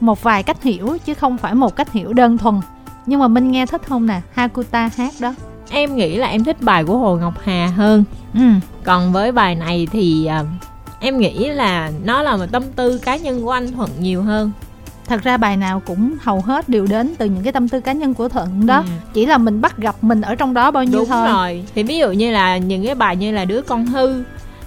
một 0.00 0.22
vài 0.22 0.42
cách 0.42 0.62
hiểu 0.62 0.98
chứ 1.04 1.14
không 1.14 1.38
phải 1.38 1.54
một 1.54 1.76
cách 1.76 1.92
hiểu 1.92 2.12
đơn 2.12 2.38
thuần. 2.38 2.60
Nhưng 3.06 3.20
mà 3.20 3.28
minh 3.28 3.50
nghe 3.50 3.66
thích 3.66 3.82
không 3.88 4.06
nè? 4.06 4.20
Hakuta 4.32 4.90
hát 4.96 5.14
đó. 5.20 5.34
Em 5.70 5.96
nghĩ 5.96 6.16
là 6.16 6.26
em 6.26 6.44
thích 6.44 6.56
bài 6.60 6.84
của 6.84 6.98
hồ 6.98 7.16
ngọc 7.16 7.34
hà 7.44 7.66
hơn. 7.66 8.04
Ừ. 8.34 8.40
còn 8.84 9.12
với 9.12 9.32
bài 9.32 9.54
này 9.54 9.88
thì 9.92 10.28
uh, 10.40 10.46
em 11.00 11.18
nghĩ 11.18 11.48
là 11.48 11.90
nó 12.04 12.22
là 12.22 12.36
một 12.36 12.46
tâm 12.52 12.62
tư 12.76 12.98
cá 12.98 13.16
nhân 13.16 13.42
của 13.42 13.50
anh 13.50 13.72
thuận 13.72 13.90
nhiều 13.98 14.22
hơn 14.22 14.50
thật 15.06 15.22
ra 15.22 15.36
bài 15.36 15.56
nào 15.56 15.82
cũng 15.86 16.14
hầu 16.20 16.40
hết 16.40 16.68
đều 16.68 16.86
đến 16.86 17.14
từ 17.18 17.26
những 17.26 17.42
cái 17.42 17.52
tâm 17.52 17.68
tư 17.68 17.80
cá 17.80 17.92
nhân 17.92 18.14
của 18.14 18.28
thuận 18.28 18.66
đó. 18.66 18.78
Ừ. 18.78 18.84
chỉ 19.14 19.26
là 19.26 19.38
mình 19.38 19.60
bắt 19.60 19.78
gặp 19.78 19.96
mình 20.02 20.20
ở 20.20 20.34
trong 20.34 20.54
đó 20.54 20.70
bao 20.70 20.84
nhiêu 20.84 20.98
Đúng 21.00 21.08
thôi. 21.08 21.28
rồi. 21.28 21.64
Thì 21.74 21.82
ví 21.82 21.98
dụ 21.98 22.10
như 22.12 22.30
là 22.30 22.56
những 22.56 22.84
cái 22.86 22.94
bài 22.94 23.16
như 23.16 23.32
là 23.32 23.44
đứa 23.44 23.62
con 23.62 23.86
hư 23.86 24.22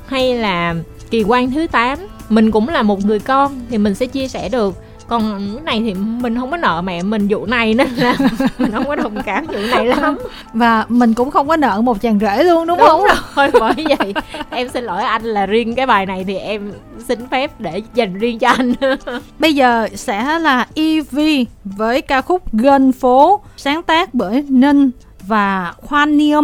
hay 0.07 0.33
là 0.38 0.75
kỳ 1.12 1.24
quan 1.24 1.51
thứ 1.51 1.68
8 1.68 2.00
mình 2.30 2.51
cũng 2.51 2.69
là 2.69 2.81
một 2.83 3.06
người 3.06 3.19
con 3.19 3.62
thì 3.69 3.77
mình 3.77 3.95
sẽ 3.95 4.06
chia 4.06 4.27
sẻ 4.27 4.50
được 4.50 4.83
còn 5.09 5.51
cái 5.56 5.63
này 5.63 5.81
thì 5.81 5.94
mình 5.94 6.35
không 6.39 6.51
có 6.51 6.57
nợ 6.57 6.81
mẹ 6.81 7.03
mình 7.03 7.27
vụ 7.29 7.45
này 7.45 7.73
nên 7.73 7.88
là 7.95 8.15
mình 8.57 8.71
không 8.71 8.88
có 8.88 8.95
đồng 8.95 9.21
cảm 9.25 9.45
vụ 9.45 9.59
này 9.71 9.85
lắm. 9.85 10.17
Và 10.53 10.85
mình 10.89 11.13
cũng 11.13 11.31
không 11.31 11.47
có 11.47 11.56
nợ 11.56 11.81
một 11.81 12.01
chàng 12.01 12.19
rể 12.19 12.44
luôn 12.44 12.67
đúng, 12.67 12.77
đúng 12.77 12.88
không? 12.88 13.01
rồi 13.35 13.50
bởi 13.59 13.85
vậy 13.97 14.13
em 14.50 14.69
xin 14.69 14.83
lỗi 14.83 15.03
anh 15.03 15.23
là 15.23 15.45
riêng 15.45 15.75
cái 15.75 15.85
bài 15.85 16.06
này 16.06 16.23
thì 16.27 16.35
em 16.35 16.71
xin 17.07 17.19
phép 17.31 17.59
để 17.59 17.81
dành 17.94 18.13
riêng 18.13 18.39
cho 18.39 18.50
anh. 18.50 18.73
Bây 19.39 19.56
giờ 19.56 19.88
sẽ 19.95 20.39
là 20.39 20.67
ev 20.75 21.19
với 21.63 22.01
ca 22.01 22.21
khúc 22.21 22.53
gân 22.53 22.91
phố 22.91 23.41
sáng 23.57 23.83
tác 23.83 24.13
bởi 24.13 24.45
ninh 24.50 24.91
và 25.29 25.73
khoan 25.77 26.17
niêm. 26.17 26.43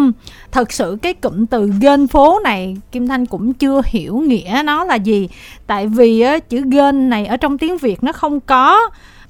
Thật 0.51 0.71
sự 0.71 0.97
cái 1.01 1.13
cụm 1.13 1.45
từ 1.45 1.71
gên 1.81 2.07
phố 2.07 2.39
này 2.43 2.77
kim 2.91 3.07
thanh 3.07 3.25
cũng 3.25 3.53
chưa 3.53 3.81
hiểu 3.85 4.17
nghĩa 4.17 4.61
nó 4.65 4.83
là 4.83 4.95
gì. 4.95 5.29
Tại 5.67 5.87
vì 5.87 6.21
á, 6.21 6.39
chữ 6.39 6.61
gên 6.65 7.09
này 7.09 7.25
ở 7.25 7.37
trong 7.37 7.57
tiếng 7.57 7.77
việt 7.77 8.03
nó 8.03 8.11
không 8.11 8.39
có. 8.39 8.79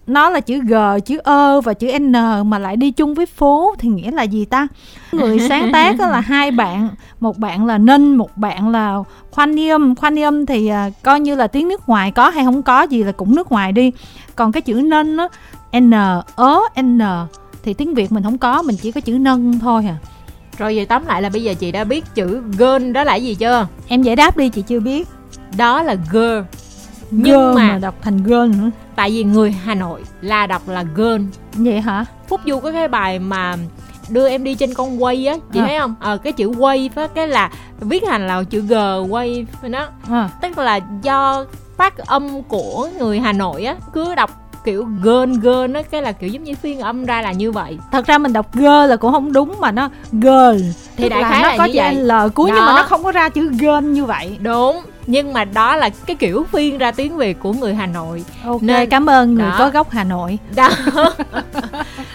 Nó 0.07 0.29
là 0.29 0.39
chữ 0.39 0.59
g 0.59 0.73
chữ 1.05 1.17
ơ 1.17 1.61
và 1.61 1.73
chữ 1.73 1.99
n 1.99 2.11
mà 2.45 2.59
lại 2.59 2.75
đi 2.75 2.91
chung 2.91 3.13
với 3.13 3.25
phố 3.25 3.75
thì 3.79 3.89
nghĩa 3.89 4.11
là 4.11 4.23
gì 4.23 4.45
ta? 4.45 4.67
Người 5.11 5.39
sáng 5.49 5.69
tác 5.73 5.99
là 5.99 6.19
hai 6.19 6.51
bạn 6.51 6.89
một 7.19 7.37
bạn 7.37 7.65
là 7.65 7.77
ninh 7.77 8.15
một 8.15 8.37
bạn 8.37 8.69
là 8.69 8.97
khoan 9.31 9.55
niêm. 9.55 9.95
Khoan 9.95 10.15
niêm 10.15 10.45
thì 10.45 10.67
à, 10.67 10.89
coi 11.03 11.19
như 11.19 11.35
là 11.35 11.47
tiếng 11.47 11.67
nước 11.69 11.89
ngoài 11.89 12.11
có 12.11 12.29
hay 12.29 12.45
không 12.45 12.63
có 12.63 12.81
gì 12.81 13.03
là 13.03 13.11
cũng 13.11 13.35
nước 13.35 13.51
ngoài 13.51 13.71
đi. 13.71 13.91
Còn 14.35 14.51
cái 14.51 14.61
chữ 14.61 14.73
ninh 14.73 15.17
á 15.17 15.27
n 15.79 15.91
ớ 16.35 16.59
n 16.81 17.01
thì 17.65 17.73
tiếng 17.73 17.93
việt 17.93 18.11
mình 18.11 18.23
không 18.23 18.37
có 18.37 18.61
mình 18.61 18.75
chỉ 18.81 18.91
có 18.91 19.01
chữ 19.01 19.13
nâng 19.13 19.59
thôi 19.59 19.83
à. 19.87 19.97
Rồi 20.57 20.75
về 20.75 20.85
tóm 20.85 21.05
lại 21.05 21.21
là 21.21 21.29
bây 21.29 21.43
giờ 21.43 21.53
chị 21.53 21.71
đã 21.71 21.83
biết 21.83 22.05
chữ 22.15 22.41
girl 22.57 22.91
đó 22.91 23.03
là 23.03 23.15
gì 23.15 23.35
chưa? 23.35 23.67
Em 23.87 24.01
giải 24.01 24.15
đáp 24.15 24.37
đi 24.37 24.49
chị 24.49 24.61
chưa 24.61 24.79
biết. 24.79 25.07
Đó 25.57 25.83
là 25.83 25.95
girl. 26.11 26.39
Nhưng 27.11 27.23
girl 27.23 27.57
mà, 27.57 27.67
mà 27.71 27.77
đọc 27.77 27.95
thành 28.01 28.23
girl 28.23 28.61
nữa. 28.61 28.69
tại 28.95 29.09
vì 29.09 29.23
người 29.23 29.51
hà 29.51 29.75
nội 29.75 30.01
là 30.21 30.47
đọc 30.47 30.69
là 30.69 30.85
girl. 30.95 31.21
Vậy 31.53 31.81
hả? 31.81 32.05
Phúc 32.27 32.41
du 32.45 32.59
có 32.59 32.71
cái 32.71 32.87
bài 32.87 33.19
mà 33.19 33.57
đưa 34.09 34.29
em 34.29 34.43
đi 34.43 34.55
trên 34.55 34.73
con 34.73 35.03
quay 35.03 35.27
á 35.27 35.35
chị 35.53 35.59
à. 35.59 35.65
thấy 35.65 35.79
không? 35.79 35.95
Ờ 35.99 36.13
à, 36.13 36.17
cái 36.17 36.33
chữ 36.33 36.47
quay 36.47 36.89
phải 36.95 37.07
cái 37.07 37.27
là 37.27 37.51
viết 37.79 38.03
thành 38.05 38.27
là 38.27 38.43
chữ 38.43 38.61
g 38.61 38.73
quay 39.09 39.45
nó 39.63 39.87
à. 40.09 40.29
tức 40.41 40.57
là 40.57 40.79
do 41.01 41.45
phát 41.77 41.97
âm 41.97 42.43
của 42.43 42.89
người 42.99 43.19
hà 43.19 43.31
nội 43.31 43.65
á 43.65 43.75
cứ 43.93 44.15
đọc 44.15 44.44
kiểu 44.65 44.87
girl 45.03 45.33
girl 45.41 45.67
nó 45.69 45.81
cái 45.91 46.01
là 46.01 46.11
kiểu 46.11 46.29
giống 46.29 46.43
như 46.43 46.55
phiên 46.55 46.79
âm 46.79 47.05
ra 47.05 47.21
là 47.21 47.31
như 47.31 47.51
vậy. 47.51 47.77
Thật 47.91 48.05
ra 48.05 48.17
mình 48.17 48.33
đọc 48.33 48.53
girl 48.53 48.87
là 48.87 48.95
cũng 48.95 49.11
không 49.11 49.33
đúng 49.33 49.55
mà 49.59 49.71
nó 49.71 49.89
girl 50.11 50.61
thì 50.97 51.09
đại 51.09 51.23
khái 51.23 51.41
nó 51.41 51.49
là 51.49 51.57
có 51.57 51.67
chữ 51.67 51.99
l 52.01 52.11
cuối 52.35 52.49
đó. 52.49 52.55
nhưng 52.55 52.65
mà 52.65 52.73
nó 52.75 52.83
không 52.83 53.03
có 53.03 53.11
ra 53.11 53.29
chữ 53.29 53.49
girl 53.51 53.85
như 53.85 54.05
vậy. 54.05 54.37
Đúng 54.41 54.81
nhưng 55.07 55.33
mà 55.33 55.45
đó 55.45 55.75
là 55.75 55.89
cái 56.05 56.15
kiểu 56.15 56.45
phiên 56.51 56.77
ra 56.77 56.91
tiếng 56.91 57.17
việt 57.17 57.39
của 57.39 57.53
người 57.53 57.73
hà 57.73 57.85
nội. 57.85 58.23
Ok 58.45 58.61
nên 58.61 58.89
cảm 58.89 59.09
ơn 59.09 59.35
người 59.35 59.49
đó. 59.49 59.55
có 59.59 59.69
gốc 59.69 59.89
hà 59.91 60.03
nội. 60.03 60.39
Đó. 60.55 60.69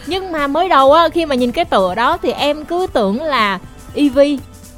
Nhưng 0.07 0.33
mà 0.33 0.47
mới 0.47 0.69
đầu 0.69 0.93
á 0.93 1.09
khi 1.09 1.27
mà 1.27 1.35
nhìn 1.35 1.53
cái 1.53 1.65
tựa 1.65 1.95
đó 1.95 2.19
thì 2.23 2.33
em 2.33 2.65
cứ 2.65 2.87
tưởng 2.93 3.23
là 3.23 3.59
ev 3.95 4.19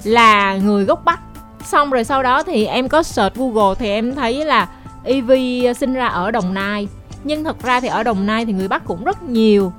là 0.05 0.57
người 0.57 0.85
gốc 0.85 1.05
bắc. 1.05 1.21
Xong 1.65 1.91
rồi 1.91 2.05
sau 2.05 2.23
đó 2.23 2.43
thì 2.43 2.67
em 2.67 2.89
có 2.89 3.03
search 3.03 3.35
google 3.35 3.75
thì 3.79 3.89
em 3.89 4.15
thấy 4.15 4.45
là 4.45 4.69
ev 5.05 5.31
sinh 5.77 5.95
ra 5.95 6.07
ở 6.07 6.31
đồng 6.31 6.55
nai 6.55 6.89
nhưng 7.25 7.45
thật 7.45 7.63
ra 7.63 7.81
thì 7.81 7.89
ở 7.89 8.03
đồng 8.03 8.27
nai 8.27 8.45
thì 8.45 8.53
người 8.53 8.69
bắc 8.69 8.85
cũng 8.85 9.05
rất 9.05 9.23
nhiều. 9.23 9.73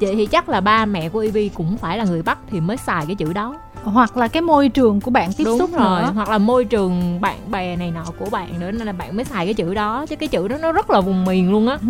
Vậy 0.00 0.14
thì 0.14 0.26
chắc 0.26 0.48
là 0.48 0.60
ba 0.60 0.84
mẹ 0.86 1.08
của 1.08 1.18
Ivy 1.18 1.48
cũng 1.48 1.76
phải 1.76 1.98
là 1.98 2.04
người 2.04 2.22
Bắc 2.22 2.38
thì 2.50 2.60
mới 2.60 2.76
xài 2.76 3.06
cái 3.06 3.14
chữ 3.14 3.32
đó. 3.32 3.54
Hoặc 3.84 4.16
là 4.16 4.28
cái 4.28 4.42
môi 4.42 4.68
trường 4.68 5.00
của 5.00 5.10
bạn 5.10 5.32
tiếp 5.32 5.44
Đúng 5.44 5.58
xúc 5.58 5.70
rồi 5.72 6.02
nữa. 6.02 6.10
hoặc 6.14 6.28
là 6.28 6.38
môi 6.38 6.64
trường 6.64 7.20
bạn 7.20 7.36
bè 7.50 7.76
này 7.76 7.90
nọ 7.90 8.04
của 8.18 8.30
bạn 8.30 8.60
nữa 8.60 8.70
nên 8.70 8.86
là 8.86 8.92
bạn 8.92 9.16
mới 9.16 9.24
xài 9.24 9.44
cái 9.44 9.54
chữ 9.54 9.74
đó. 9.74 10.06
Chứ 10.06 10.16
cái 10.16 10.28
chữ 10.28 10.48
đó 10.48 10.56
nó 10.62 10.72
rất 10.72 10.90
là 10.90 11.00
vùng 11.00 11.24
miền 11.24 11.52
luôn 11.52 11.66
á. 11.68 11.78
Ừ. 11.82 11.88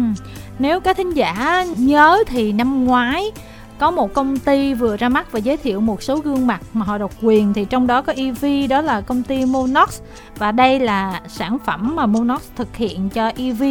nếu 0.58 0.80
các 0.80 0.96
thính 0.96 1.10
giả 1.10 1.64
nhớ 1.76 2.18
thì 2.26 2.52
năm 2.52 2.84
ngoái 2.84 3.32
có 3.78 3.90
một 3.90 4.14
công 4.14 4.38
ty 4.38 4.74
vừa 4.74 4.96
ra 4.96 5.08
mắt 5.08 5.32
và 5.32 5.38
giới 5.38 5.56
thiệu 5.56 5.80
một 5.80 6.02
số 6.02 6.16
gương 6.16 6.46
mặt 6.46 6.60
mà 6.72 6.84
họ 6.84 6.98
độc 6.98 7.10
quyền. 7.22 7.54
Thì 7.54 7.64
trong 7.64 7.86
đó 7.86 8.02
có 8.02 8.12
EV 8.16 8.44
đó 8.68 8.80
là 8.80 9.00
công 9.00 9.22
ty 9.22 9.44
Monox. 9.46 10.00
Và 10.38 10.52
đây 10.52 10.80
là 10.80 11.20
sản 11.28 11.58
phẩm 11.64 11.96
mà 11.96 12.06
Monox 12.06 12.42
thực 12.56 12.76
hiện 12.76 13.08
cho 13.08 13.32
EV 13.36 13.62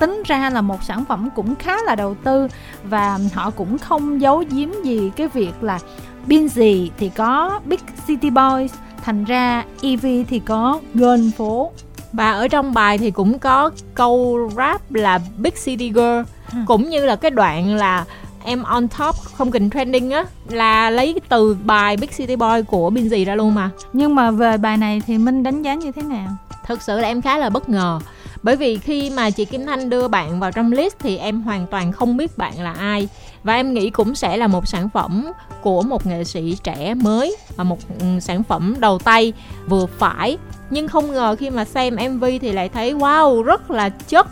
tính 0.00 0.22
ra 0.26 0.50
là 0.50 0.60
một 0.60 0.82
sản 0.82 1.04
phẩm 1.04 1.28
cũng 1.34 1.54
khá 1.54 1.76
là 1.82 1.94
đầu 1.94 2.14
tư 2.24 2.48
và 2.84 3.18
họ 3.34 3.50
cũng 3.50 3.78
không 3.78 4.20
giấu 4.20 4.44
giếm 4.50 4.68
gì 4.84 5.10
cái 5.16 5.28
việc 5.28 5.62
là 5.62 5.78
Bin 6.26 6.48
gì 6.48 6.90
thì 6.98 7.08
có 7.08 7.60
Big 7.64 7.78
City 8.06 8.30
Boys 8.30 8.72
thành 9.04 9.24
ra 9.24 9.64
EV 9.82 10.06
thì 10.28 10.38
có 10.38 10.80
gần 10.94 11.30
phố. 11.36 11.70
Và 12.12 12.32
ở 12.32 12.48
trong 12.48 12.74
bài 12.74 12.98
thì 12.98 13.10
cũng 13.10 13.38
có 13.38 13.70
câu 13.94 14.50
rap 14.56 14.92
là 14.92 15.18
Big 15.38 15.54
City 15.64 15.88
Girl 15.88 16.22
ừ. 16.52 16.58
cũng 16.66 16.88
như 16.88 17.06
là 17.06 17.16
cái 17.16 17.30
đoạn 17.30 17.76
là 17.76 18.04
em 18.44 18.62
on 18.62 18.88
top 18.88 19.14
không 19.34 19.50
cần 19.50 19.70
trending 19.70 20.10
á 20.10 20.24
là 20.48 20.90
lấy 20.90 21.20
từ 21.28 21.56
bài 21.64 21.96
Big 21.96 22.08
City 22.08 22.36
Boy 22.36 22.62
của 22.66 22.90
Binz 22.90 23.24
ra 23.24 23.34
luôn 23.34 23.54
mà. 23.54 23.70
Nhưng 23.92 24.14
mà 24.14 24.30
về 24.30 24.56
bài 24.56 24.76
này 24.76 25.02
thì 25.06 25.18
Minh 25.18 25.42
đánh 25.42 25.62
giá 25.62 25.74
như 25.74 25.92
thế 25.92 26.02
nào? 26.02 26.28
Thực 26.66 26.82
sự 26.82 27.00
là 27.00 27.08
em 27.08 27.22
khá 27.22 27.38
là 27.38 27.50
bất 27.50 27.68
ngờ 27.68 28.00
bởi 28.42 28.56
vì 28.56 28.78
khi 28.78 29.10
mà 29.10 29.30
chị 29.30 29.44
Kim 29.44 29.66
Thanh 29.66 29.90
đưa 29.90 30.08
bạn 30.08 30.40
vào 30.40 30.52
trong 30.52 30.72
list 30.72 30.94
thì 30.98 31.16
em 31.16 31.42
hoàn 31.42 31.66
toàn 31.66 31.92
không 31.92 32.16
biết 32.16 32.38
bạn 32.38 32.60
là 32.60 32.72
ai. 32.72 33.08
Và 33.42 33.54
em 33.54 33.74
nghĩ 33.74 33.90
cũng 33.90 34.14
sẽ 34.14 34.36
là 34.36 34.46
một 34.46 34.68
sản 34.68 34.88
phẩm 34.88 35.32
của 35.62 35.82
một 35.82 36.06
nghệ 36.06 36.24
sĩ 36.24 36.56
trẻ 36.62 36.94
mới 36.94 37.36
và 37.56 37.64
một 37.64 37.78
ừ, 38.00 38.06
sản 38.20 38.42
phẩm 38.42 38.74
đầu 38.78 38.98
tay 38.98 39.32
vừa 39.68 39.86
phải. 39.86 40.38
Nhưng 40.70 40.88
không 40.88 41.12
ngờ 41.12 41.36
khi 41.38 41.50
mà 41.50 41.64
xem 41.64 41.96
MV 42.10 42.24
thì 42.40 42.52
lại 42.52 42.68
thấy, 42.68 42.94
wow, 42.94 43.42
rất 43.42 43.70
là 43.70 43.88
chất 43.88 44.26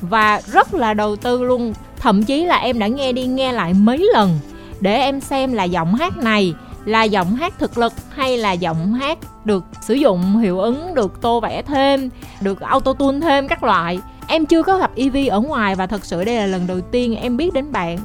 và 0.00 0.40
rất 0.46 0.74
là 0.74 0.94
đầu 0.94 1.16
tư 1.16 1.44
luôn. 1.44 1.72
Thậm 1.96 2.22
chí 2.22 2.44
là 2.44 2.56
em 2.56 2.78
đã 2.78 2.86
nghe 2.86 3.12
đi 3.12 3.26
nghe 3.26 3.52
lại 3.52 3.74
mấy 3.74 4.08
lần 4.14 4.38
để 4.80 4.96
em 4.96 5.20
xem 5.20 5.52
là 5.52 5.64
giọng 5.64 5.94
hát 5.94 6.16
này 6.16 6.54
là 6.84 7.02
giọng 7.02 7.34
hát 7.34 7.54
thực 7.58 7.78
lực 7.78 7.92
hay 8.10 8.38
là 8.38 8.52
giọng 8.52 8.94
hát 8.94 9.18
được 9.44 9.64
sử 9.80 9.94
dụng, 9.94 10.38
hiệu 10.38 10.60
ứng, 10.60 10.94
được 10.94 11.20
tô 11.20 11.40
vẽ 11.40 11.62
thêm, 11.62 12.10
được 12.40 12.60
auto 12.60 12.92
tune 12.92 13.20
thêm 13.20 13.48
các 13.48 13.64
loại. 13.64 13.98
Em 14.26 14.46
chưa 14.46 14.62
có 14.62 14.78
gặp 14.78 14.90
ev 14.96 15.16
ở 15.30 15.40
ngoài 15.40 15.74
và 15.74 15.86
thật 15.86 16.04
sự 16.04 16.24
đây 16.24 16.36
là 16.36 16.46
lần 16.46 16.66
đầu 16.66 16.80
tiên 16.80 17.16
em 17.16 17.36
biết 17.36 17.52
đến 17.52 17.72
bạn. 17.72 17.98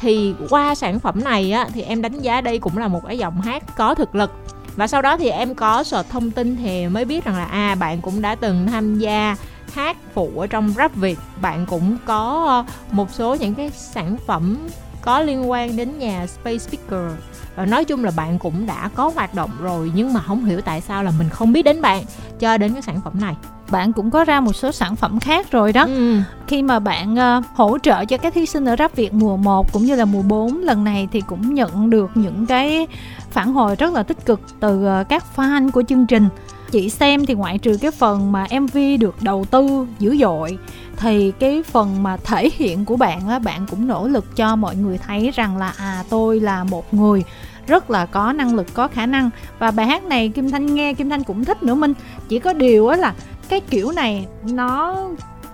Thì 0.00 0.34
qua 0.50 0.74
sản 0.74 1.00
phẩm 1.00 1.24
này 1.24 1.52
á, 1.52 1.68
thì 1.74 1.82
em 1.82 2.02
đánh 2.02 2.18
giá 2.18 2.40
đây 2.40 2.58
cũng 2.58 2.78
là 2.78 2.88
một 2.88 3.00
cái 3.06 3.18
giọng 3.18 3.40
hát 3.40 3.76
có 3.76 3.94
thực 3.94 4.14
lực. 4.14 4.30
Và 4.76 4.86
sau 4.86 5.02
đó 5.02 5.16
thì 5.16 5.28
em 5.30 5.54
có 5.54 5.84
search 5.84 6.10
thông 6.10 6.30
tin 6.30 6.56
thì 6.56 6.86
mới 6.86 7.04
biết 7.04 7.24
rằng 7.24 7.36
là 7.36 7.44
à 7.44 7.74
bạn 7.74 8.00
cũng 8.00 8.22
đã 8.22 8.34
từng 8.34 8.66
tham 8.66 8.98
gia 8.98 9.36
hát 9.72 9.96
phụ 10.14 10.30
ở 10.36 10.46
trong 10.46 10.74
rap 10.76 10.94
việt. 10.94 11.18
Bạn 11.40 11.66
cũng 11.66 11.96
có 12.06 12.64
một 12.90 13.10
số 13.10 13.34
những 13.34 13.54
cái 13.54 13.70
sản 13.70 14.16
phẩm 14.26 14.58
có 15.02 15.20
liên 15.20 15.50
quan 15.50 15.76
đến 15.76 15.98
nhà 15.98 16.26
space 16.26 16.58
speaker. 16.58 17.12
Và 17.56 17.66
nói 17.66 17.84
chung 17.84 18.04
là 18.04 18.10
bạn 18.16 18.38
cũng 18.38 18.66
đã 18.66 18.90
có 18.94 19.12
hoạt 19.14 19.34
động 19.34 19.50
rồi 19.60 19.92
nhưng 19.94 20.12
mà 20.12 20.20
không 20.20 20.44
hiểu 20.44 20.60
tại 20.60 20.80
sao 20.80 21.04
là 21.04 21.12
mình 21.18 21.28
không 21.28 21.52
biết 21.52 21.62
đến 21.62 21.82
bạn 21.82 22.04
cho 22.38 22.56
đến 22.56 22.72
cái 22.72 22.82
sản 22.82 23.00
phẩm 23.04 23.20
này. 23.20 23.34
Bạn 23.70 23.92
cũng 23.92 24.10
có 24.10 24.24
ra 24.24 24.40
một 24.40 24.52
số 24.52 24.72
sản 24.72 24.96
phẩm 24.96 25.20
khác 25.20 25.50
rồi 25.50 25.72
đó. 25.72 25.84
Ừ. 25.84 26.20
khi 26.46 26.62
mà 26.62 26.78
bạn 26.78 27.14
uh, 27.14 27.44
hỗ 27.54 27.78
trợ 27.78 28.04
cho 28.04 28.16
các 28.16 28.34
thí 28.34 28.46
sinh 28.46 28.64
ở 28.64 28.76
rap 28.78 28.96
việt 28.96 29.14
mùa 29.14 29.36
1 29.36 29.72
cũng 29.72 29.84
như 29.84 29.96
là 29.96 30.04
mùa 30.04 30.22
4 30.22 30.58
lần 30.58 30.84
này 30.84 31.08
thì 31.12 31.20
cũng 31.20 31.54
nhận 31.54 31.90
được 31.90 32.10
những 32.14 32.46
cái 32.46 32.86
phản 33.30 33.52
hồi 33.52 33.76
rất 33.76 33.92
là 33.92 34.02
tích 34.02 34.26
cực 34.26 34.40
từ 34.60 35.00
uh, 35.00 35.08
các 35.08 35.24
fan 35.36 35.70
của 35.70 35.82
chương 35.82 36.06
trình. 36.06 36.28
Chị 36.70 36.90
xem 36.90 37.26
thì 37.26 37.34
ngoại 37.34 37.58
trừ 37.58 37.76
cái 37.80 37.90
phần 37.90 38.32
mà 38.32 38.46
mv 38.60 38.78
được 39.00 39.22
đầu 39.22 39.44
tư 39.44 39.86
dữ 39.98 40.16
dội 40.16 40.58
thì 40.98 41.32
cái 41.38 41.62
phần 41.62 42.02
mà 42.02 42.16
thể 42.16 42.50
hiện 42.54 42.84
của 42.84 42.96
bạn 42.96 43.28
á, 43.28 43.38
bạn 43.38 43.66
cũng 43.70 43.86
nỗ 43.86 44.08
lực 44.08 44.36
cho 44.36 44.56
mọi 44.56 44.76
người 44.76 44.98
thấy 44.98 45.30
rằng 45.34 45.56
là 45.56 45.72
à 45.78 46.04
tôi 46.10 46.40
là 46.40 46.64
một 46.64 46.94
người 46.94 47.24
rất 47.66 47.90
là 47.90 48.06
có 48.06 48.32
năng 48.32 48.54
lực, 48.54 48.66
có 48.74 48.88
khả 48.88 49.06
năng. 49.06 49.30
Và 49.58 49.70
bài 49.70 49.86
hát 49.86 50.04
này 50.04 50.28
kim 50.28 50.50
thanh 50.50 50.74
nghe, 50.74 50.94
kim 50.94 51.10
thanh 51.10 51.24
cũng 51.24 51.44
thích 51.44 51.62
nữa, 51.62 51.74
minh. 51.74 51.94
Chỉ 52.28 52.38
có 52.38 52.52
điều 52.52 52.88
á 52.88 52.96
là 52.96 53.14
cái 53.48 53.60
kiểu 53.60 53.92
này 53.92 54.26
nó 54.50 54.96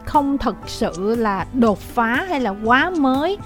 không 0.05 0.39
thật 0.39 0.57
sự 0.67 1.15
là 1.19 1.47
đột 1.53 1.79
phá 1.79 2.25
hay 2.29 2.41
là 2.41 2.55
quá 2.65 2.91
mới 2.91 3.39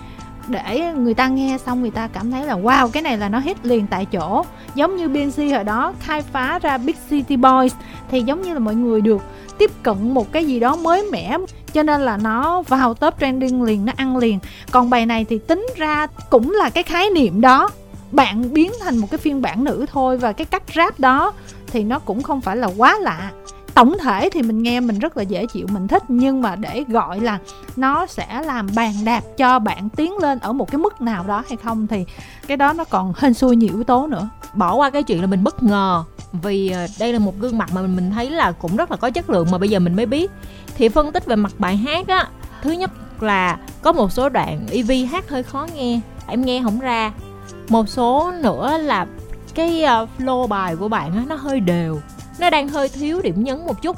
để 0.48 0.92
người 0.96 1.14
ta 1.14 1.28
nghe 1.28 1.58
xong 1.66 1.80
người 1.80 1.90
ta 1.90 2.08
cảm 2.08 2.30
thấy 2.30 2.46
là, 2.46 2.54
wow, 2.54 2.88
cái 2.88 3.02
này 3.02 3.18
là 3.18 3.28
nó 3.28 3.38
hit 3.38 3.66
liền 3.66 3.86
tại 3.86 4.04
chỗ. 4.04 4.44
Giống 4.74 4.96
như 4.96 5.08
BNC 5.08 5.54
hồi 5.54 5.64
đó 5.64 5.92
khai 6.00 6.22
phá 6.22 6.58
ra 6.62 6.78
Big 6.78 6.96
City 7.10 7.36
Boys, 7.36 7.74
thì 8.10 8.22
giống 8.22 8.42
như 8.42 8.52
là 8.52 8.58
mọi 8.58 8.74
người 8.74 9.00
được 9.00 9.22
tiếp 9.58 9.70
cận 9.82 10.14
một 10.14 10.32
cái 10.32 10.44
gì 10.44 10.60
đó 10.60 10.76
mới 10.76 11.08
mẻ 11.12 11.38
cho 11.78 11.82
nên 11.82 12.00
là 12.00 12.16
nó 12.16 12.62
vào 12.62 12.94
top 12.94 13.14
trending 13.20 13.62
liền, 13.62 13.84
nó 13.84 13.92
ăn 13.96 14.16
liền. 14.16 14.38
Còn 14.70 14.90
bài 14.90 15.06
này 15.06 15.24
thì 15.24 15.38
tính 15.38 15.66
ra 15.76 16.06
cũng 16.30 16.50
là 16.50 16.70
cái 16.70 16.82
khái 16.82 17.10
niệm 17.10 17.40
đó. 17.40 17.70
Bạn 18.12 18.52
biến 18.52 18.72
thành 18.80 18.98
một 18.98 19.06
cái 19.10 19.18
phiên 19.18 19.42
bản 19.42 19.64
nữ 19.64 19.86
thôi 19.92 20.16
và 20.18 20.32
cái 20.32 20.44
cách 20.44 20.62
rap 20.74 21.00
đó 21.00 21.32
thì 21.66 21.84
nó 21.84 21.98
cũng 21.98 22.22
không 22.22 22.40
phải 22.40 22.56
là 22.56 22.68
quá 22.76 22.98
lạ. 23.00 23.30
Tổng 23.74 23.96
thể 24.00 24.30
thì 24.32 24.42
mình 24.42 24.62
nghe 24.62 24.80
mình 24.80 24.98
rất 24.98 25.16
là 25.16 25.22
dễ 25.22 25.46
chịu, 25.46 25.66
mình 25.70 25.88
thích. 25.88 26.02
Nhưng 26.08 26.42
mà 26.42 26.56
để 26.56 26.84
gọi 26.88 27.20
là 27.20 27.38
nó 27.76 28.06
sẽ 28.06 28.42
làm 28.46 28.68
bàn 28.76 28.92
đạp 29.04 29.20
cho 29.36 29.58
bạn 29.58 29.88
tiến 29.88 30.16
lên 30.16 30.38
ở 30.38 30.52
một 30.52 30.70
cái 30.70 30.78
mức 30.78 31.00
nào 31.00 31.24
đó 31.24 31.42
hay 31.48 31.56
không 31.56 31.86
thì 31.86 32.04
cái 32.46 32.56
đó 32.56 32.72
nó 32.72 32.84
còn 32.84 33.12
hên 33.16 33.34
xui 33.34 33.56
nhiều 33.56 33.70
yếu 33.74 33.84
tố 33.84 34.06
nữa. 34.06 34.28
Bỏ 34.54 34.74
qua 34.74 34.90
cái 34.90 35.02
chuyện 35.02 35.20
là 35.20 35.26
mình 35.26 35.44
bất 35.44 35.62
ngờ 35.62 36.04
vì 36.32 36.70
ờ, 36.70 36.86
đây 36.98 37.12
là 37.12 37.18
một 37.18 37.38
gương 37.38 37.58
mặt 37.58 37.70
mà 37.72 37.82
mình 37.82 38.10
thấy 38.10 38.30
là 38.30 38.52
cũng 38.52 38.76
rất 38.76 38.90
là 38.90 38.96
có 38.96 39.10
chất 39.10 39.30
lượng 39.30 39.50
mà 39.50 39.58
bây 39.58 39.68
giờ 39.68 39.78
mình 39.78 39.96
mới 39.96 40.06
biết 40.06 40.30
thì 40.78 40.88
phân 40.88 41.12
tích 41.12 41.26
về 41.26 41.36
mặt 41.36 41.52
bài 41.58 41.76
hát 41.76 42.08
á, 42.08 42.28
thứ 42.62 42.70
nhất 42.70 42.90
là 43.20 43.58
có 43.82 43.92
một 43.92 44.12
số 44.12 44.28
đoạn 44.28 44.66
ev 44.72 44.90
hát 45.10 45.28
hơi 45.28 45.42
khó 45.42 45.66
nghe, 45.74 46.00
em 46.26 46.42
nghe 46.42 46.62
không 46.62 46.80
ra. 46.80 47.12
Một 47.68 47.88
số 47.88 48.32
nữa 48.42 48.78
là 48.78 49.06
cái 49.54 49.82
ờ, 49.82 50.06
flow 50.18 50.46
bài 50.46 50.76
của 50.76 50.88
bạn 50.88 51.12
á, 51.16 51.22
nó 51.28 51.34
hơi 51.34 51.60
đều, 51.60 52.00
nó 52.38 52.50
đang 52.50 52.68
hơi 52.68 52.88
thiếu 52.88 53.20
điểm 53.22 53.44
nhấn 53.44 53.66
một 53.66 53.82
chút. 53.82 53.96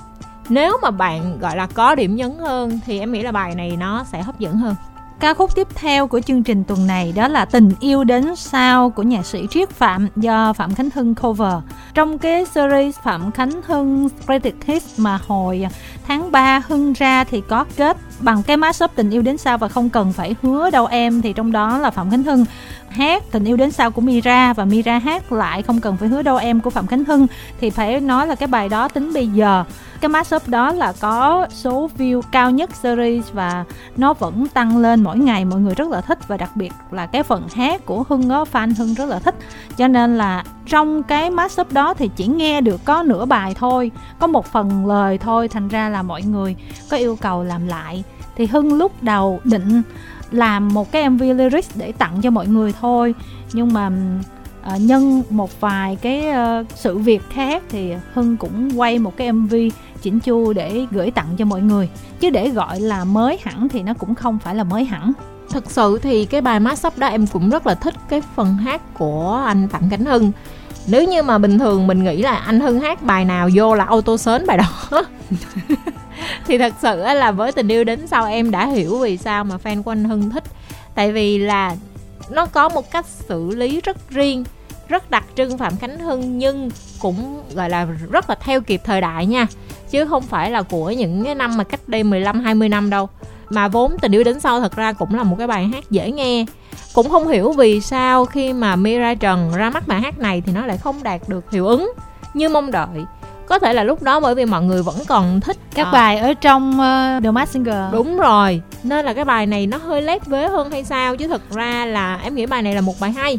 Nếu 0.48 0.78
mà 0.82 0.90
bạn, 0.90 1.38
gọi 1.40 1.56
là, 1.56 1.66
có 1.66 1.94
điểm 1.94 2.16
nhấn 2.16 2.38
hơn 2.38 2.80
thì 2.86 2.98
em 2.98 3.12
nghĩ 3.12 3.22
là 3.22 3.32
bài 3.32 3.54
này 3.54 3.76
nó 3.76 4.04
sẽ 4.12 4.22
hấp 4.22 4.38
dẫn 4.38 4.56
hơn. 4.56 4.74
Ca 5.20 5.34
khúc 5.34 5.54
tiếp 5.54 5.68
theo 5.74 6.06
của 6.06 6.20
chương 6.20 6.42
trình 6.42 6.64
tuần 6.64 6.86
này, 6.86 7.12
đó 7.16 7.28
là 7.28 7.44
Tình 7.44 7.70
yêu 7.80 8.04
đến 8.04 8.36
sao 8.36 8.90
của 8.90 9.02
nhạc 9.02 9.26
sĩ 9.26 9.46
Triết 9.50 9.70
Phạm 9.70 10.08
do 10.16 10.52
Phạm 10.52 10.74
Khánh 10.74 10.88
Hưng 10.94 11.14
cover. 11.14 11.54
Trong 11.94 12.18
cái 12.18 12.44
series 12.44 12.98
Phạm 13.04 13.30
Khánh 13.32 13.50
Hưng 13.66 14.08
Greatest 14.26 14.54
Hits 14.64 14.98
mà 14.98 15.18
hồi 15.26 15.66
tháng 16.08 16.32
3 16.32 16.62
Hưng 16.68 16.92
ra 16.92 17.24
thì 17.24 17.42
có 17.48 17.64
kết 17.76 17.96
bằng 18.20 18.42
cái 18.42 18.56
mashup 18.56 18.90
Tình 18.94 19.10
yêu 19.10 19.22
đến 19.22 19.38
sao 19.38 19.58
và 19.58 19.68
không 19.68 19.90
cần 19.90 20.12
phải 20.12 20.34
hứa 20.42 20.70
đâu 20.70 20.86
em, 20.86 21.22
thì 21.22 21.32
trong 21.32 21.52
đó 21.52 21.78
là 21.78 21.90
Phạm 21.90 22.10
Khánh 22.10 22.22
Hưng. 22.22 22.44
Hát, 22.88 23.22
tình 23.30 23.44
yêu 23.44 23.56
đến 23.56 23.70
sau 23.70 23.90
của 23.90 24.00
Mira 24.00 24.52
và 24.52 24.64
Mira 24.64 24.98
hát 24.98 25.32
lại 25.32 25.62
không 25.62 25.80
cần 25.80 25.96
phải 25.96 26.08
hứa 26.08 26.22
đâu 26.22 26.36
em 26.36 26.60
của 26.60 26.70
Phạm 26.70 26.86
Khánh 26.86 27.04
Hưng. 27.04 27.26
Thì 27.60 27.70
phải 27.70 28.00
nói 28.00 28.26
là 28.26 28.34
cái 28.34 28.46
bài 28.46 28.68
đó 28.68 28.88
tính 28.88 29.12
bây 29.14 29.26
giờ. 29.26 29.64
Cái 30.00 30.08
mashup 30.08 30.48
đó 30.48 30.72
là 30.72 30.92
có 31.00 31.46
số 31.50 31.90
view 31.98 32.22
cao 32.32 32.50
nhất 32.50 32.70
series 32.74 33.24
và 33.32 33.64
nó 33.96 34.14
vẫn 34.14 34.48
tăng 34.48 34.78
lên 34.78 35.02
mỗi 35.02 35.18
ngày. 35.18 35.44
Mọi 35.44 35.60
người 35.60 35.74
rất 35.74 35.88
là 35.88 36.00
thích 36.00 36.28
và 36.28 36.36
đặc 36.36 36.50
biệt 36.54 36.72
là 36.90 37.06
cái 37.06 37.22
phần 37.22 37.48
hát 37.54 37.86
của 37.86 38.04
Hưng 38.08 38.30
á, 38.30 38.38
fan 38.52 38.74
Hưng 38.78 38.94
rất 38.94 39.08
là 39.08 39.18
thích. 39.18 39.34
Cho 39.76 39.88
nên 39.88 40.18
là 40.18 40.44
trong 40.70 41.02
cái 41.02 41.30
mashup 41.30 41.72
đó 41.72 41.94
thì 41.94 42.10
chỉ 42.16 42.26
nghe 42.26 42.60
được 42.60 42.80
có 42.84 43.02
nửa 43.02 43.24
bài 43.24 43.54
thôi 43.54 43.90
có 44.18 44.26
một 44.26 44.46
phần 44.46 44.86
lời 44.86 45.18
thôi 45.18 45.48
thành 45.48 45.68
ra 45.68 45.88
là 45.88 46.02
mọi 46.02 46.22
người 46.22 46.56
có 46.90 46.96
yêu 46.96 47.16
cầu 47.20 47.42
làm 47.42 47.66
lại. 47.66 48.04
Thì 48.36 48.46
Hưng 48.46 48.72
lúc 48.72 49.02
đầu 49.02 49.40
định 49.44 49.82
làm 50.30 50.68
một 50.68 50.92
cái 50.92 51.10
MV 51.10 51.22
lyrics 51.22 51.70
để 51.74 51.92
tặng 51.92 52.20
cho 52.20 52.30
mọi 52.30 52.46
người 52.46 52.74
thôi 52.80 53.14
nhưng 53.52 53.72
mà 53.72 53.90
ờ, 54.62 54.76
nhân 54.76 55.22
một 55.30 55.60
vài 55.60 55.96
cái 55.96 56.24
uh, 56.30 56.66
sự 56.74 56.98
việc 56.98 57.22
khác 57.30 57.62
thì 57.68 57.92
Hưng 58.12 58.36
cũng 58.36 58.80
quay 58.80 58.98
một 58.98 59.16
cái 59.16 59.32
MV 59.32 59.54
chỉnh 60.02 60.20
chu 60.20 60.52
để 60.52 60.86
gửi 60.90 61.10
tặng 61.10 61.36
cho 61.38 61.44
mọi 61.44 61.60
người. 61.60 61.88
Chứ 62.20 62.30
để 62.30 62.48
gọi 62.48 62.80
là 62.80 63.04
mới 63.04 63.38
hẳn 63.42 63.68
thì 63.68 63.82
nó 63.82 63.94
cũng 63.94 64.14
không 64.14 64.38
phải 64.38 64.54
là 64.54 64.64
mới 64.64 64.84
hẳn. 64.84 65.12
Thực 65.50 65.70
sự 65.70 65.98
thì 66.02 66.24
cái 66.24 66.40
bài 66.40 66.60
mashup 66.60 66.98
đó 66.98 67.06
em 67.06 67.26
cũng 67.26 67.50
rất 67.50 67.66
là 67.66 67.74
thích 67.74 67.94
cái 68.08 68.22
phần 68.34 68.56
hát 68.56 68.94
của 68.94 69.42
anh 69.46 69.68
Phạm 69.68 69.82
cánh 69.90 70.04
Hưng 70.04 70.32
nếu 70.86 71.04
như 71.04 71.22
mà 71.22 71.38
bình 71.38 71.58
thường 71.58 71.86
mình 71.86 72.04
nghĩ 72.04 72.22
là 72.22 72.34
anh 72.34 72.60
Hưng 72.60 72.80
hát 72.80 73.02
bài 73.02 73.24
nào 73.24 73.48
vô 73.54 73.74
là 73.74 73.84
auto 73.84 74.16
sến 74.16 74.46
bài 74.46 74.58
đó. 74.58 75.02
Thì 76.46 76.58
thật 76.58 76.72
sự 76.82 76.96
là 76.96 77.32
với 77.32 77.52
tình 77.52 77.68
yêu 77.68 77.84
đến 77.84 78.06
sau 78.06 78.26
em 78.26 78.50
đã 78.50 78.66
hiểu 78.66 78.98
vì 78.98 79.16
sao 79.16 79.44
mà 79.44 79.56
fan 79.64 79.82
của 79.82 79.92
anh 79.92 80.04
Hưng 80.04 80.30
thích. 80.30 80.44
Tại 80.94 81.12
vì 81.12 81.38
là 81.38 81.76
nó 82.30 82.46
có 82.46 82.68
một 82.68 82.90
cách 82.90 83.06
xử 83.06 83.50
lý 83.50 83.80
rất 83.80 84.10
riêng, 84.10 84.44
rất 84.88 85.10
đặc 85.10 85.24
trưng 85.36 85.58
Phạm 85.58 85.76
Khánh 85.76 85.98
Hưng 85.98 86.38
nhưng 86.38 86.70
cũng, 87.00 87.42
gọi 87.54 87.70
là, 87.70 87.86
rất 88.10 88.30
là 88.30 88.36
theo 88.40 88.60
kịp 88.60 88.80
thời 88.84 89.00
đại 89.00 89.26
nha. 89.26 89.46
Chứ 89.90 90.04
không 90.04 90.22
phải 90.22 90.50
là 90.50 90.62
của 90.62 90.90
những 90.90 91.24
cái 91.24 91.34
năm 91.34 91.56
mà 91.56 91.64
cách 91.64 91.80
đây 91.86 92.02
15 92.02 92.40
20 92.40 92.68
năm 92.68 92.90
đâu. 92.90 93.08
Mà 93.50 93.68
vốn 93.68 93.98
tình 94.00 94.14
yêu 94.14 94.24
đến 94.24 94.40
sau 94.40 94.60
thật 94.60 94.76
ra 94.76 94.92
cũng 94.92 95.14
là 95.14 95.22
một 95.22 95.36
cái 95.38 95.46
bài 95.46 95.64
hát 95.66 95.90
dễ 95.90 96.10
nghe 96.10 96.44
cũng 96.94 97.10
không 97.10 97.28
hiểu 97.28 97.52
vì 97.52 97.80
sao 97.80 98.24
khi 98.24 98.52
mà 98.52 98.76
Mira 98.76 99.14
Trần 99.14 99.52
ra 99.56 99.70
mắt 99.70 99.88
bài 99.88 100.00
hát 100.00 100.18
này 100.18 100.42
thì 100.46 100.52
nó 100.52 100.66
lại 100.66 100.76
không 100.76 101.02
đạt 101.02 101.20
được 101.28 101.50
hiệu 101.50 101.66
ứng 101.66 101.92
như 102.34 102.48
mong 102.48 102.70
đợi. 102.70 103.04
Có 103.46 103.58
thể 103.58 103.72
là 103.72 103.84
lúc 103.84 104.02
đó 104.02 104.20
bởi 104.20 104.34
vì 104.34 104.44
mọi 104.44 104.62
người 104.62 104.82
vẫn 104.82 104.96
còn 105.08 105.40
thích 105.40 105.56
các 105.74 105.86
à. 105.86 105.92
bài 105.92 106.18
ở 106.18 106.34
trong 106.34 106.70
uh, 106.70 107.22
The 107.24 107.30
Masked 107.30 107.52
Singer. 107.54 107.92
Đúng 107.92 108.16
rồi 108.16 108.62
nên 108.82 109.04
là 109.04 109.12
cái 109.12 109.24
bài 109.24 109.46
này 109.46 109.66
nó 109.66 109.76
hơi 109.76 110.02
lép 110.02 110.26
vế 110.26 110.48
hơn 110.48 110.70
hay 110.70 110.84
sao? 110.84 111.16
Chứ 111.16 111.28
thực 111.28 111.50
ra 111.50 111.86
là 111.86 112.20
em 112.24 112.34
nghĩ 112.34 112.46
bài 112.46 112.62
này 112.62 112.74
là 112.74 112.80
một 112.80 112.94
bài 113.00 113.12
hay 113.12 113.38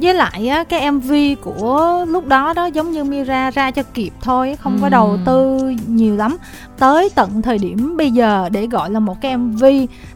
với 0.00 0.14
lại 0.14 0.48
á, 0.48 0.64
cái 0.64 0.90
mv 0.90 1.12
của 1.40 2.04
lúc 2.08 2.26
đó 2.26 2.52
đó 2.52 2.66
giống 2.66 2.92
như 2.92 3.04
mira 3.04 3.50
ra 3.50 3.70
cho 3.70 3.82
kịp 3.82 4.12
thôi 4.20 4.56
không 4.60 4.76
ừ. 4.76 4.78
có 4.82 4.88
đầu 4.88 5.18
tư 5.26 5.58
nhiều 5.86 6.16
lắm 6.16 6.36
tới 6.78 7.10
tận 7.14 7.42
thời 7.42 7.58
điểm 7.58 7.96
bây 7.96 8.10
giờ 8.10 8.48
để 8.52 8.66
gọi 8.66 8.90
là 8.90 9.00
một 9.00 9.20
cái 9.20 9.36
mv 9.36 9.64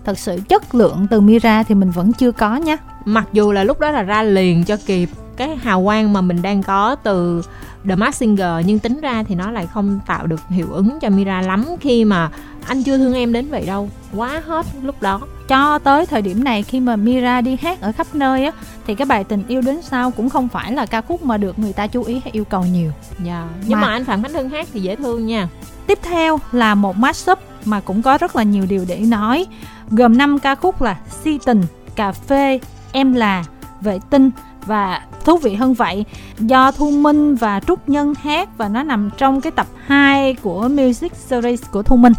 thật 0.05 0.19
sự 0.19 0.39
chất 0.49 0.75
lượng 0.75 1.07
từ 1.11 1.21
mira 1.21 1.63
thì 1.63 1.75
mình 1.75 1.91
vẫn 1.91 2.13
chưa 2.13 2.33
có 2.33 2.57
nha 2.57 2.77
mặc 3.05 3.29
dù 3.33 3.53
là 3.53 3.65
lúc 3.65 3.81
đó 3.81 3.91
là 3.91 4.03
ra 4.03 4.23
liền 4.23 4.65
cho 4.65 4.77
kịp 4.87 5.09
cái 5.37 5.57
hào 5.57 5.85
quang 5.85 6.13
mà 6.13 6.21
mình 6.21 6.43
đang 6.43 6.63
có 6.63 6.95
từ 6.95 7.43
The 7.89 7.97
Masked 7.97 8.15
Singer 8.15 8.67
nhưng 8.67 8.79
tính 8.79 9.01
ra 9.01 9.23
thì 9.23 9.35
nó 9.35 9.51
lại 9.51 9.67
không 9.67 10.01
tạo 10.07 10.27
được 10.27 10.41
hiệu 10.49 10.67
ứng 10.73 10.99
cho 11.01 11.11
Mira 11.11 11.43
lắm 11.43 11.67
khi 11.81 12.05
mà 12.05 12.31
anh 12.67 12.83
chưa 12.83 12.97
thương 12.97 13.15
em 13.15 13.33
đến 13.33 13.49
vậy 13.51 13.67
đâu 13.67 13.89
quá 14.17 14.43
hot 14.47 14.67
lúc 14.83 15.03
đó 15.03 15.21
cho 15.49 15.79
tới 15.79 16.07
thời 16.07 16.23
điểm 16.23 16.45
này 16.45 16.63
khi 16.63 16.81
mà 16.81 16.97
Mira 16.97 17.41
đi 17.41 17.57
hát 17.63 17.81
ở 17.81 17.93
khắp 17.93 18.07
nơi 18.15 18.45
á 18.45 18.53
thì 18.87 18.95
cái 18.95 19.07
bài 19.07 19.25
tình 19.25 19.43
yêu 19.49 19.61
đến 19.61 19.83
sau 19.83 20.11
cũng 20.11 20.31
không 20.31 20.49
phải 20.49 20.73
là 20.73 20.87
ca 20.87 21.01
khúc 21.01 21.23
mà 21.23 21.37
được 21.37 21.59
người 21.59 21.73
ta 21.73 21.87
chú 21.87 22.03
ý 22.03 22.21
hay 22.25 22.31
yêu 22.33 22.45
cầu 22.45 22.65
nhiều. 22.65 22.93
Dạ. 23.25 23.39
Yeah. 23.39 23.49
Nhưng 23.67 23.81
mà... 23.81 23.87
mà 23.87 23.93
anh 23.93 24.05
Phạm 24.05 24.23
Khánh 24.23 24.33
Hưng 24.33 24.49
hát 24.49 24.69
thì 24.73 24.81
dễ 24.81 24.97
thương 24.97 25.27
nha. 25.27 25.49
Tiếp 25.87 25.99
theo 26.03 26.41
là 26.53 26.75
một 26.75 26.97
mashup 26.97 27.39
mà 27.65 27.81
cũng 27.81 28.03
có 28.03 28.19
rất 28.19 28.37
là 28.37 28.43
nhiều 28.43 28.67
điều 28.69 28.85
để 28.89 29.01
nói 29.01 29.47
gồm 29.91 30.19
5 30.19 30.39
ca 30.39 30.55
khúc 30.55 30.83
là 30.83 30.97
Si 31.23 31.39
tình, 31.45 31.63
Cà 31.95 32.13
phê, 32.13 32.61
Em 32.93 33.13
là, 33.13 33.45
Vệ 33.81 33.99
tinh 34.11 34.31
và 34.67 35.03
thú 35.25 35.37
vị 35.37 35.55
hơn 35.55 35.75
vậy 35.75 36.05
do 36.39 36.73
Thu 36.73 36.91
Minh 36.91 37.35
và 37.35 37.61
Trúc 37.61 37.89
Nhân 37.89 38.15
hát 38.23 38.49
và 38.59 38.69
nó 38.69 38.83
nằm 38.83 39.11
trong 39.17 39.41
cái 39.41 39.53
tập 39.53 39.67
2 39.87 40.35
của 40.35 40.69
Music 40.69 41.15
Series 41.15 41.63
của 41.71 41.83
Thu 41.83 41.97
Minh 41.97 42.13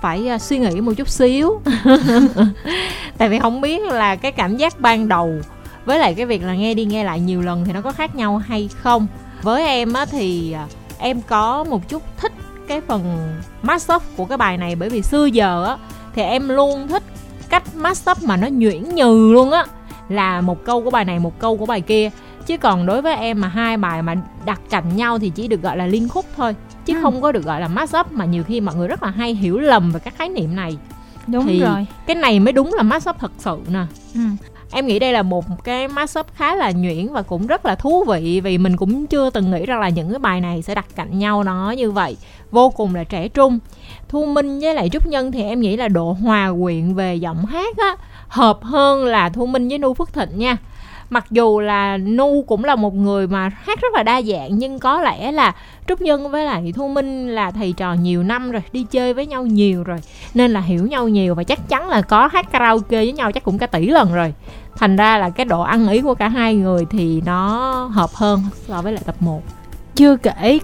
phải 0.00 0.30
uh, 0.34 0.40
suy 0.40 0.58
nghĩ 0.58 0.80
một 0.80 0.92
chút 0.96 1.08
xíu. 1.08 1.60
Tại 3.18 3.28
vì 3.28 3.38
không 3.38 3.60
biết 3.60 3.82
là 3.92 4.16
cái 4.16 4.32
cảm 4.32 4.56
giác 4.56 4.80
ban 4.80 5.08
đầu 5.08 5.32
với 5.84 5.98
lại 5.98 6.14
cái 6.14 6.26
việc 6.26 6.42
là 6.42 6.54
nghe 6.54 6.74
đi 6.74 6.84
nghe 6.84 7.04
lại 7.04 7.20
nhiều 7.20 7.42
lần 7.42 7.64
thì 7.64 7.72
nó 7.72 7.80
có 7.80 7.92
khác 7.92 8.14
nhau 8.14 8.38
hay 8.38 8.68
không. 8.82 9.06
Với 9.42 9.66
em 9.66 9.92
á 9.92 10.04
thì 10.04 10.54
uh, 10.64 10.70
em 10.98 11.20
có 11.22 11.64
một 11.64 11.88
chút 11.88 12.02
thích 12.16 12.32
cái 12.68 12.80
phần 12.80 13.32
mashup 13.62 14.02
của 14.16 14.24
cái 14.24 14.38
bài 14.38 14.56
này 14.56 14.76
bởi 14.76 14.88
vì 14.88 15.02
xưa 15.02 15.26
giờ 15.26 15.64
á 15.64 15.76
thì 16.14 16.22
em 16.22 16.48
luôn 16.48 16.88
thích 16.88 17.02
cách 17.48 17.62
mashup 17.74 18.22
mà 18.22 18.36
nó 18.36 18.48
nhuyễn 18.48 18.94
nhừ 18.94 19.30
luôn 19.32 19.50
á 19.50 19.64
là 20.08 20.40
một 20.40 20.64
câu 20.64 20.82
của 20.84 20.90
bài 20.90 21.04
này 21.04 21.18
một 21.18 21.38
câu 21.38 21.56
của 21.56 21.66
bài 21.66 21.80
kia. 21.80 22.10
Chứ 22.46 22.56
còn 22.56 22.86
đối 22.86 23.02
với 23.02 23.16
em 23.16 23.40
mà 23.40 23.48
hai 23.48 23.76
bài 23.76 24.02
mà 24.02 24.14
đặt 24.44 24.60
cạnh 24.70 24.96
nhau 24.96 25.18
thì 25.18 25.30
chỉ 25.30 25.48
được 25.48 25.62
gọi 25.62 25.76
là 25.76 25.86
liên 25.86 26.08
khúc 26.08 26.26
thôi 26.36 26.54
chứ 26.88 26.94
ừ. 26.94 27.02
không 27.02 27.22
có 27.22 27.32
được 27.32 27.44
gọi 27.44 27.60
là 27.60 27.68
mashup 27.68 28.12
mà 28.12 28.24
nhiều 28.24 28.44
khi 28.44 28.60
mọi 28.60 28.74
người 28.74 28.88
rất 28.88 29.02
là 29.02 29.10
hay 29.10 29.34
hiểu 29.34 29.58
lầm 29.58 29.92
về 29.92 30.00
các 30.00 30.14
khái 30.16 30.28
niệm 30.28 30.56
này. 30.56 30.76
Đúng 31.26 31.46
thì 31.46 31.60
rồi. 31.60 31.86
cái 32.06 32.16
này 32.16 32.40
mới 32.40 32.52
đúng 32.52 32.74
là 32.74 32.82
mashup 32.82 33.18
thật 33.18 33.32
sự 33.38 33.58
nè. 33.68 33.84
Ừ. 34.14 34.20
Em 34.72 34.86
nghĩ 34.86 34.98
đây 34.98 35.12
là 35.12 35.22
một 35.22 35.64
cái 35.64 35.88
mashup 35.88 36.26
khá 36.34 36.56
là 36.56 36.70
nhuyễn 36.70 37.12
và 37.12 37.22
cũng 37.22 37.46
rất 37.46 37.66
là 37.66 37.74
thú 37.74 38.04
vị 38.04 38.40
vì 38.40 38.58
mình 38.58 38.76
cũng 38.76 39.06
chưa 39.06 39.30
từng 39.30 39.50
nghĩ 39.50 39.66
rằng 39.66 39.80
là 39.80 39.88
những 39.88 40.10
cái 40.10 40.18
bài 40.18 40.40
này 40.40 40.62
sẽ 40.62 40.74
đặt 40.74 40.86
cạnh 40.96 41.18
nhau 41.18 41.44
nó 41.44 41.70
như 41.70 41.90
vậy. 41.90 42.16
Vô 42.50 42.70
cùng 42.70 42.94
là 42.94 43.04
trẻ 43.04 43.28
trung 43.28 43.58
thu 44.08 44.26
minh 44.26 44.60
với 44.60 44.74
lại 44.74 44.88
trúc 44.92 45.06
nhân 45.06 45.32
thì 45.32 45.42
em 45.42 45.60
nghĩ 45.60 45.76
là 45.76 45.88
độ 45.88 46.12
hòa 46.12 46.52
quyện 46.62 46.94
về 46.94 47.14
giọng 47.14 47.46
hát 47.46 47.76
á 47.76 47.96
hợp 48.28 48.58
hơn 48.62 49.04
là 49.04 49.28
thu 49.28 49.46
minh 49.46 49.68
với 49.68 49.78
nu 49.78 49.94
phước 49.94 50.12
thịnh 50.12 50.38
nha 50.38 50.56
mặc 51.10 51.24
dù 51.30 51.60
là 51.60 51.96
nu 51.96 52.44
cũng 52.46 52.64
là 52.64 52.74
một 52.74 52.94
người 52.94 53.26
mà 53.26 53.48
hát 53.48 53.80
rất 53.80 53.94
là 53.94 54.02
đa 54.02 54.22
dạng, 54.22 54.58
nhưng 54.58 54.78
có 54.78 55.00
lẽ 55.00 55.32
là 55.32 55.54
trúc 55.88 56.00
nhân 56.00 56.30
với 56.30 56.44
lại 56.44 56.72
thu 56.76 56.88
minh 56.88 57.28
là 57.28 57.50
thầy 57.50 57.72
trò 57.72 57.92
nhiều 57.92 58.22
năm 58.22 58.50
rồi, 58.50 58.62
đi 58.72 58.86
chơi 58.90 59.14
với 59.14 59.26
nhau 59.26 59.46
nhiều 59.46 59.84
rồi, 59.84 59.98
nên 60.34 60.50
là 60.50 60.60
hiểu 60.60 60.86
nhau 60.86 61.08
nhiều 61.08 61.34
và 61.34 61.44
chắc 61.44 61.68
chắn 61.68 61.88
là 61.88 62.02
có 62.02 62.26
hát 62.26 62.52
karaoke 62.52 62.96
với 62.96 63.12
nhau 63.12 63.32
chắc 63.32 63.44
cũng 63.44 63.58
cả 63.58 63.66
tỷ 63.66 63.86
lần 63.86 64.14
rồi. 64.14 64.34
Thành 64.76 64.96
ra 64.96 65.18
là 65.18 65.30
cái 65.30 65.46
độ 65.46 65.62
ăn 65.62 65.88
ý 65.88 66.00
của 66.00 66.14
cả 66.14 66.28
hai 66.28 66.54
người 66.54 66.86
thì 66.90 67.22
nó 67.26 67.72
hợp 67.92 68.10
hơn 68.14 68.40
so 68.68 68.82
với 68.82 68.92
lại 68.92 69.02
tập 69.06 69.14
1 69.20 69.42
chưa 69.94 70.16
kể 70.16 70.58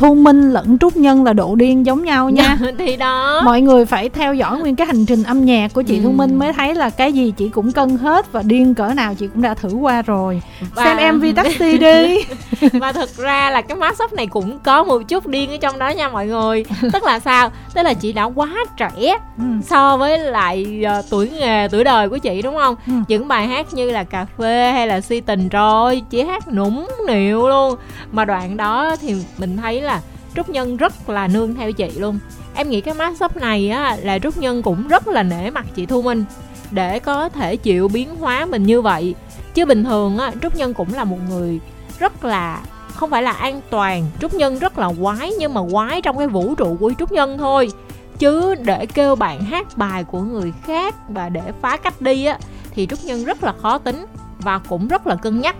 thu 0.00 0.14
minh 0.14 0.50
lẫn 0.50 0.78
trúc 0.78 0.96
nhân 0.96 1.24
là 1.24 1.32
độ 1.32 1.54
điên 1.54 1.86
giống 1.86 2.04
nhau 2.04 2.30
nha. 2.30 2.58
Thì 2.78 2.96
đó. 2.96 3.42
Mọi 3.44 3.60
người 3.60 3.84
phải 3.86 4.08
theo 4.08 4.34
dõi 4.34 4.58
nguyên 4.58 4.76
cái 4.76 4.86
hành 4.86 5.06
trình 5.06 5.22
âm 5.22 5.44
nhạc 5.44 5.74
của 5.74 5.82
chị 5.82 5.96
ừ. 5.96 6.02
thu 6.04 6.12
minh 6.12 6.38
mới 6.38 6.52
thấy 6.52 6.74
là 6.74 6.90
cái 6.90 7.12
gì 7.12 7.32
chị 7.36 7.48
cũng 7.48 7.72
cân 7.72 7.96
hết 7.96 8.32
và 8.32 8.42
điên 8.42 8.74
cỡ 8.74 8.88
nào 8.94 9.14
chị 9.14 9.26
cũng 9.26 9.42
đã 9.42 9.54
thử 9.54 9.68
qua 9.68 10.02
rồi. 10.02 10.42
Và... 10.74 10.84
xem 10.84 11.18
mv 11.18 11.24
taxi 11.36 11.78
đi. 11.78 12.24
Và 12.72 12.92
thực 12.92 13.16
ra 13.16 13.50
là 13.50 13.60
cái 13.60 13.76
mashup 13.76 14.12
này 14.12 14.26
cũng 14.26 14.58
có 14.58 14.84
một 14.84 15.02
chút 15.08 15.26
điên 15.26 15.50
ở 15.50 15.56
trong 15.56 15.78
đó 15.78 15.88
nha 15.88 16.08
mọi 16.08 16.26
người. 16.26 16.64
Tức 16.92 17.02
là 17.04 17.18
sao? 17.18 17.50
Tức 17.74 17.82
là 17.82 17.94
chị 17.94 18.12
đã 18.12 18.24
quá 18.24 18.48
trẻ 18.76 19.18
ừ. 19.38 19.44
so 19.66 19.96
với 19.96 20.18
lại 20.18 20.84
uh, 20.98 21.04
tuổi 21.10 21.30
nghề 21.40 21.68
tuổi 21.68 21.84
đời 21.84 22.08
của 22.08 22.18
chị 22.18 22.42
đúng 22.42 22.56
không? 22.56 22.76
Ừ. 22.86 22.92
những 23.08 23.28
bài 23.28 23.46
hát 23.46 23.74
như 23.74 23.90
là 23.90 24.04
cà 24.04 24.26
phê 24.38 24.72
hay 24.72 24.86
là 24.86 25.00
si 25.00 25.20
tình 25.20 25.48
rồi 25.48 26.02
chị 26.10 26.22
hát 26.22 26.48
nũng 26.48 26.86
nịu 27.06 27.48
luôn. 27.48 27.76
Mà 28.12 28.24
đoạn 28.24 28.56
đó 28.56 28.96
thì 29.00 29.14
mình 29.38 29.56
thấy 29.56 29.80
là 29.80 29.89
trúc 30.36 30.48
nhân 30.48 30.76
rất 30.76 31.08
là 31.08 31.26
nương 31.26 31.54
theo 31.54 31.72
chị 31.72 31.90
luôn. 31.90 32.18
Em 32.54 32.70
nghĩ 32.70 32.80
cái 32.80 32.94
mashup 32.94 33.36
này 33.36 33.70
á, 33.70 33.96
là 34.02 34.18
trúc 34.18 34.38
nhân 34.38 34.62
cũng 34.62 34.88
rất 34.88 35.08
là 35.08 35.22
nể 35.22 35.50
mặt 35.50 35.66
chị 35.74 35.86
thu 35.86 36.02
minh. 36.02 36.24
Để 36.70 36.98
có 36.98 37.28
thể 37.28 37.56
chịu 37.56 37.88
biến 37.88 38.16
hóa 38.16 38.46
mình 38.46 38.62
như 38.62 38.82
vậy. 38.82 39.14
Chứ 39.54 39.66
bình 39.66 39.84
thường 39.84 40.18
á, 40.18 40.32
trúc 40.42 40.56
nhân 40.56 40.74
cũng 40.74 40.94
là 40.94 41.04
một 41.04 41.18
người 41.28 41.60
rất 41.98 42.24
là, 42.24 42.60
không 42.94 43.10
phải 43.10 43.22
là 43.22 43.32
an 43.32 43.60
toàn. 43.70 44.06
Trúc 44.20 44.34
nhân 44.34 44.58
rất 44.58 44.78
là 44.78 44.92
quái, 45.02 45.32
nhưng 45.38 45.54
mà 45.54 45.60
quái 45.72 46.02
trong 46.02 46.18
cái 46.18 46.26
vũ 46.26 46.54
trụ 46.54 46.76
của 46.80 46.92
trúc 46.98 47.12
nhân 47.12 47.38
thôi. 47.38 47.70
Chứ 48.18 48.54
để 48.54 48.86
kêu 48.86 49.16
bạn 49.16 49.44
hát 49.44 49.66
bài 49.76 50.04
của 50.04 50.20
người 50.20 50.52
khác 50.64 50.94
và 51.08 51.28
để 51.28 51.42
phá 51.60 51.76
cách 51.76 52.00
đi 52.00 52.24
á, 52.24 52.38
thì 52.70 52.86
trúc 52.86 53.04
nhân 53.04 53.24
rất 53.24 53.44
là 53.44 53.54
khó 53.62 53.78
tính 53.78 54.06
và 54.38 54.58
cũng 54.58 54.88
rất 54.88 55.06
là 55.06 55.14
cân 55.14 55.40
nhắc 55.40 55.56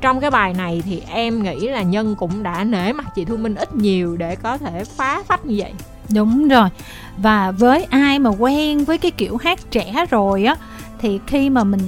trong 0.00 0.20
cái 0.20 0.30
bài 0.30 0.54
này 0.54 0.82
thì 0.84 1.02
em 1.10 1.42
nghĩ 1.42 1.68
là 1.68 1.82
nhân 1.82 2.16
cũng 2.16 2.42
đã 2.42 2.64
nể 2.64 2.92
mặt 2.92 3.06
chị 3.14 3.24
thu 3.24 3.36
minh 3.36 3.54
ít 3.54 3.74
nhiều 3.74 4.16
để 4.16 4.36
có 4.36 4.58
thể 4.58 4.84
phá 4.84 5.22
phách 5.26 5.46
như 5.46 5.54
vậy. 5.58 5.72
Đúng 6.14 6.48
rồi. 6.48 6.68
Và 7.16 7.50
với 7.50 7.86
ai 7.90 8.18
mà 8.18 8.30
quen 8.30 8.84
với 8.84 8.98
cái 8.98 9.10
kiểu 9.10 9.36
hát 9.36 9.70
trẻ 9.70 10.04
rồi 10.10 10.44
á, 10.44 10.56
thì 11.00 11.20
khi 11.26 11.50
mà 11.50 11.64
mình 11.64 11.80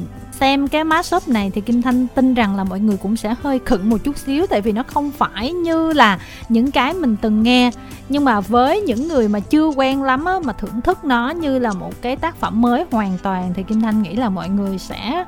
xem 0.42 0.68
cái 0.68 0.84
mashup 0.84 1.28
này 1.28 1.50
thì 1.54 1.60
Kim 1.60 1.82
Thanh 1.82 2.06
tin 2.14 2.34
rằng 2.34 2.56
là 2.56 2.64
mọi 2.64 2.80
người 2.80 2.96
cũng 2.96 3.16
sẽ 3.16 3.34
hơi 3.42 3.60
khựng 3.64 3.90
một 3.90 3.96
chút 4.04 4.18
xíu 4.18 4.46
tại 4.46 4.60
vì 4.60 4.72
nó 4.72 4.82
không 4.82 5.10
phải 5.10 5.52
như 5.52 5.92
là 5.92 6.18
những 6.48 6.70
cái 6.70 6.94
mình 6.94 7.16
từng 7.22 7.42
nghe. 7.42 7.70
Nhưng 8.08 8.24
mà 8.24 8.40
với 8.40 8.80
những 8.80 9.08
người 9.08 9.28
mà 9.28 9.40
chưa 9.40 9.66
quen 9.66 10.02
lắm 10.02 10.24
á, 10.24 10.34
mà 10.44 10.52
thưởng 10.52 10.80
thức 10.80 11.04
nó 11.04 11.30
như 11.30 11.58
là 11.58 11.72
một 11.72 12.02
cái 12.02 12.16
tác 12.16 12.36
phẩm 12.36 12.60
mới 12.60 12.84
hoàn 12.90 13.18
toàn 13.22 13.52
thì 13.54 13.62
Kim 13.62 13.80
Thanh 13.80 14.02
nghĩ 14.02 14.16
là 14.16 14.28
mọi 14.28 14.48
người 14.48 14.78
sẽ 14.78 15.24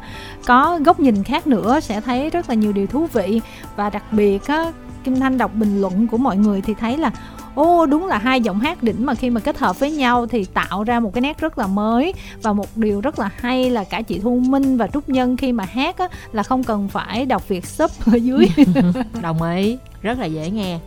có 0.47 0.79
góc 0.85 1.01
nhìn 1.01 1.23
khác 1.23 1.47
nữa 1.47 1.81
sẽ 1.81 2.01
thấy 2.01 2.31
rất 2.31 2.49
là 2.49 2.55
nhiều 2.55 2.73
điều 2.73 2.87
thú 2.87 3.07
vị. 3.13 3.41
Và 3.77 3.91
đặc 3.91 4.13
biệt 4.13 4.47
á, 4.47 4.73
Kim 5.05 5.21
Thanh 5.21 5.39
đọc 5.39 5.51
bình 5.55 5.81
luận 5.81 6.07
của 6.07 6.19
mọi 6.19 6.37
người 6.37 6.61
thì 6.61 6.75
thấy 6.75 6.99
là 6.99 7.11
ô 7.55 7.87
đúng 7.87 8.07
là 8.07 8.19
hai 8.19 8.41
giọng 8.41 8.61
hát 8.61 8.83
đỉnh 8.83 9.07
mà 9.07 9.15
khi 9.15 9.31
mà 9.31 9.41
kết 9.41 9.59
hợp 9.59 9.81
với 9.81 9.91
nhau 9.91 10.27
thì 10.27 10.45
tạo 10.45 10.85
ra 10.85 11.01
một 11.01 11.15
cái 11.15 11.21
nét 11.21 11.39
rất 11.39 11.59
là 11.59 11.67
mới 11.67 12.15
và 12.43 12.53
một 12.53 12.77
điều 12.77 13.01
rất 13.01 13.19
là 13.19 13.31
hay 13.37 13.71
là 13.71 13.85
cả 13.85 14.03
chị 14.03 14.19
Thu 14.19 14.39
Minh 14.39 14.77
và 14.77 14.87
Trúc 14.87 15.09
Nhân 15.09 15.37
khi 15.37 15.53
mà 15.53 15.65
hát 15.65 15.99
á, 15.99 16.09
là 16.33 16.43
không 16.43 16.65
cần 16.65 16.89
phải 16.89 17.27
đọc 17.27 17.49
việc 17.49 17.67
sub 17.67 17.91
ở 18.07 18.17
dưới. 18.17 18.47
Đồng 19.23 19.43
ý 19.43 19.79
rất 20.03 20.19
là 20.19 20.27
dễ 20.27 20.51
nghe. 20.51 20.79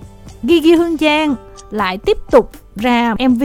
Gigi 0.44 0.76
Hương 0.78 0.98
Giang 0.98 1.36
lại 1.72 1.98
tiếp 1.98 2.18
tục 2.32 2.52
ra 2.76 3.16
MV 3.30 3.44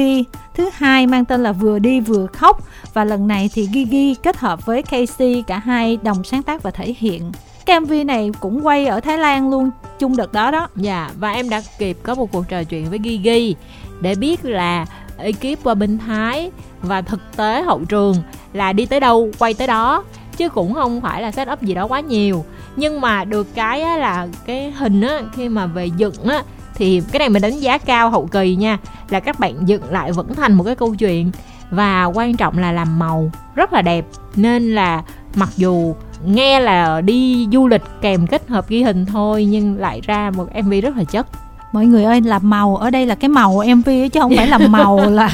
thứ 0.54 0.70
hai 0.72 1.06
mang 1.06 1.24
tên 1.24 1.42
là 1.42 1.52
Vừa 1.52 1.78
đi 1.78 2.00
vừa 2.00 2.26
khóc 2.26 2.68
và 2.94 3.04
lần 3.04 3.28
này 3.28 3.50
thì 3.54 3.66
Gigi 3.66 4.20
kết 4.22 4.36
hợp 4.36 4.66
với 4.66 4.82
Casey 4.82 5.42
cả 5.46 5.58
hai 5.58 5.98
đồng 6.02 6.24
sáng 6.24 6.42
tác 6.42 6.62
và 6.62 6.70
thể 6.70 6.94
hiện 6.98 7.32
cái 7.66 7.80
MV 7.80 7.92
này 8.06 8.30
cũng 8.40 8.66
quay 8.66 8.86
ở 8.86 9.00
Thái 9.00 9.18
Lan 9.18 9.50
luôn 9.50 9.70
chung 9.98 10.16
đợt 10.16 10.32
đó 10.32 10.50
đó. 10.50 10.68
Dạ 10.76 11.10
và 11.18 11.30
em 11.30 11.48
đã 11.48 11.62
kịp 11.78 11.96
có 12.02 12.14
một 12.14 12.32
cuộc 12.32 12.48
trò 12.48 12.64
chuyện 12.64 12.90
với 12.90 12.98
Gigi 13.04 13.56
để 14.00 14.14
biết 14.14 14.44
là 14.44 14.86
ekip 15.18 15.64
qua 15.64 15.74
bên 15.74 15.98
Thái 15.98 16.50
và 16.82 17.02
thực 17.02 17.20
tế 17.36 17.62
hậu 17.62 17.84
trường 17.84 18.16
là 18.52 18.72
đi 18.72 18.86
tới 18.86 19.00
đâu 19.00 19.30
quay 19.38 19.54
tới 19.54 19.66
đó. 19.66 20.04
Chứ 20.36 20.48
cũng 20.48 20.74
không 20.74 21.00
phải 21.00 21.22
là 21.22 21.30
set 21.30 21.48
up 21.52 21.62
gì 21.62 21.74
đó 21.74 21.86
quá 21.86 22.00
nhiều. 22.00 22.44
Nhưng 22.76 23.00
mà 23.00 23.24
được 23.24 23.54
cái 23.54 23.82
á, 23.82 23.96
là 23.96 24.28
cái 24.46 24.70
hình 24.70 25.00
á 25.00 25.20
khi 25.34 25.48
mà 25.48 25.66
về 25.66 25.86
dựng 25.86 26.24
á 26.24 26.42
thì 26.74 27.02
cái 27.12 27.18
này 27.18 27.28
mình 27.28 27.42
đánh 27.42 27.60
giá 27.60 27.78
cao 27.78 28.10
hậu 28.10 28.26
kỳ 28.26 28.56
nha 28.56 28.78
là 29.08 29.20
các 29.20 29.38
bạn 29.38 29.68
dựng 29.68 29.90
lại 29.90 30.12
vẫn 30.12 30.34
thành 30.34 30.52
một 30.52 30.64
cái 30.64 30.74
câu 30.74 30.94
chuyện. 30.94 31.30
Và 31.70 32.04
quan 32.04 32.36
trọng 32.36 32.58
là 32.58 32.72
làm 32.72 32.98
màu 32.98 33.30
rất 33.54 33.72
là 33.72 33.82
đẹp. 33.82 34.04
Nên 34.36 34.74
là 34.74 35.02
mặc 35.34 35.48
dù 35.56 35.94
nghe 36.26 36.60
là 36.60 37.00
đi 37.00 37.48
du 37.52 37.68
lịch 37.68 37.82
kèm 38.00 38.26
kết 38.26 38.48
hợp 38.48 38.68
ghi 38.68 38.82
hình 38.82 39.06
thôi 39.06 39.44
nhưng 39.44 39.78
lại 39.78 40.00
ra 40.06 40.30
một 40.30 40.46
mv 40.64 40.72
rất 40.82 40.96
là 40.96 41.04
chất. 41.04 41.26
Mọi 41.72 41.86
người 41.86 42.04
ơi 42.04 42.20
là 42.20 42.38
màu 42.38 42.76
ở 42.76 42.90
đây 42.90 43.06
là 43.06 43.14
cái 43.14 43.28
màu 43.28 43.62
mv 43.76 43.88
chứ 44.12 44.20
không 44.20 44.36
phải 44.36 44.46
là 44.46 44.58
màu 44.58 45.10
là 45.10 45.30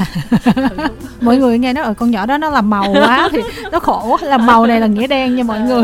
mọi 1.21 1.37
người 1.37 1.59
nghe 1.59 1.73
nói 1.73 1.83
ở 1.83 1.93
con 1.93 2.11
nhỏ 2.11 2.25
đó 2.25 2.37
nó 2.37 2.49
là 2.49 2.61
màu 2.61 2.93
quá 2.93 3.29
thì 3.31 3.41
nó 3.71 3.79
khổ 3.79 4.17
là 4.21 4.37
màu 4.37 4.65
này 4.65 4.79
là 4.79 4.87
nghĩa 4.87 5.07
đen 5.07 5.35
nha 5.35 5.43
mọi 5.43 5.59
người. 5.59 5.83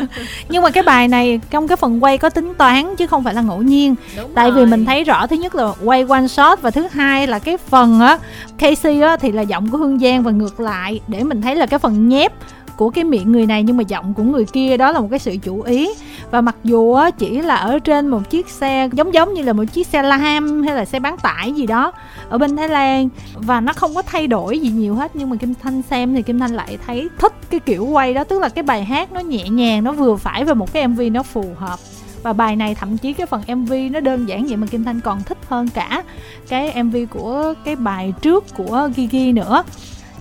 Nhưng 0.48 0.62
mà 0.62 0.70
cái 0.70 0.82
bài 0.82 1.08
này 1.08 1.40
trong 1.50 1.68
cái 1.68 1.76
phần 1.76 2.04
quay 2.04 2.18
có 2.18 2.30
tính 2.30 2.54
toán 2.58 2.96
chứ 2.96 3.06
không 3.06 3.24
phải 3.24 3.34
là 3.34 3.40
ngẫu 3.40 3.62
nhiên. 3.62 3.94
Đúng 4.16 4.30
tại 4.34 4.50
rồi. 4.50 4.58
vì 4.58 4.70
mình 4.70 4.84
thấy 4.84 5.04
rõ 5.04 5.26
thứ 5.26 5.36
nhất 5.36 5.54
là 5.54 5.72
quay 5.84 6.04
one 6.08 6.28
shot 6.28 6.62
và 6.62 6.70
thứ 6.70 6.86
hai 6.92 7.26
là 7.26 7.38
cái 7.38 7.56
phần 7.56 8.00
á 8.00 8.18
Casey 8.58 9.00
á 9.00 9.16
thì 9.16 9.32
là 9.32 9.42
giọng 9.42 9.70
của 9.70 9.78
Hương 9.78 9.98
Giang 9.98 10.22
và 10.22 10.30
ngược 10.30 10.60
lại 10.60 11.00
để 11.08 11.24
mình 11.24 11.42
thấy 11.42 11.56
là 11.56 11.66
cái 11.66 11.78
phần 11.78 12.08
nhép 12.08 12.32
của 12.76 12.90
cái 12.90 13.04
miệng 13.04 13.32
người 13.32 13.46
này 13.46 13.62
nhưng 13.62 13.76
mà 13.76 13.82
giọng 13.82 14.14
của 14.14 14.22
người 14.22 14.44
kia 14.44 14.76
đó 14.76 14.92
là 14.92 15.00
một 15.00 15.08
cái 15.10 15.18
sự 15.18 15.36
chủ 15.42 15.62
ý. 15.62 15.90
Và 16.30 16.40
mặc 16.40 16.56
dù 16.64 16.96
chỉ 17.18 17.42
là 17.42 17.54
ở 17.54 17.78
trên 17.78 18.08
một 18.08 18.30
chiếc 18.30 18.48
xe, 18.48 18.88
giống 18.92 19.14
giống 19.14 19.34
như 19.34 19.42
là 19.42 19.52
một 19.52 19.64
chiếc 19.72 19.86
xe 19.86 20.02
lam 20.02 20.62
hay 20.62 20.74
là 20.76 20.84
xe 20.84 21.00
bán 21.00 21.16
tải 21.16 21.52
gì 21.52 21.66
đó 21.66 21.92
ở 22.28 22.38
bên 22.38 22.56
Thái 22.56 22.68
Lan. 22.68 23.08
Và 23.34 23.60
nó 23.60 23.72
không 23.72 23.94
có 23.94 24.02
thay 24.02 24.26
đổi 24.26 24.58
gì 24.58 24.70
nhiều 24.70 24.94
hết, 24.94 25.16
nhưng 25.16 25.30
mà 25.30 25.36
Kim 25.36 25.54
Thanh 25.62 25.82
xem 25.82 26.14
thì 26.14 26.22
Kim 26.22 26.38
Thanh 26.38 26.54
lại 26.54 26.78
thấy 26.86 27.08
thích 27.18 27.32
cái 27.50 27.60
kiểu 27.60 27.86
quay 27.86 28.14
đó, 28.14 28.24
tức 28.24 28.40
là 28.40 28.48
cái 28.48 28.62
bài 28.62 28.84
hát 28.84 29.12
nó 29.12 29.20
nhẹ 29.20 29.48
nhàng, 29.48 29.84
nó 29.84 29.92
vừa 29.92 30.16
phải 30.16 30.44
và 30.44 30.54
một 30.54 30.72
cái 30.72 30.88
MV 30.88 31.00
nó 31.12 31.22
phù 31.22 31.44
hợp. 31.56 31.78
Và 32.22 32.32
bài 32.32 32.56
này 32.56 32.74
thậm 32.74 32.96
chí 32.98 33.12
cái 33.12 33.26
phần 33.26 33.42
mv 33.56 33.72
nó 33.90 34.00
đơn 34.00 34.28
giản 34.28 34.46
vậy 34.46 34.56
mà 34.56 34.66
kim 34.66 34.84
thanh 34.84 35.00
còn 35.00 35.22
thích 35.22 35.38
hơn 35.48 35.68
cả 35.68 36.02
cái 36.48 36.82
mv 36.82 36.96
của 37.10 37.54
cái 37.64 37.76
bài 37.76 38.14
trước 38.22 38.44
của 38.56 38.88
gigi 38.96 39.32
nữa 39.34 39.62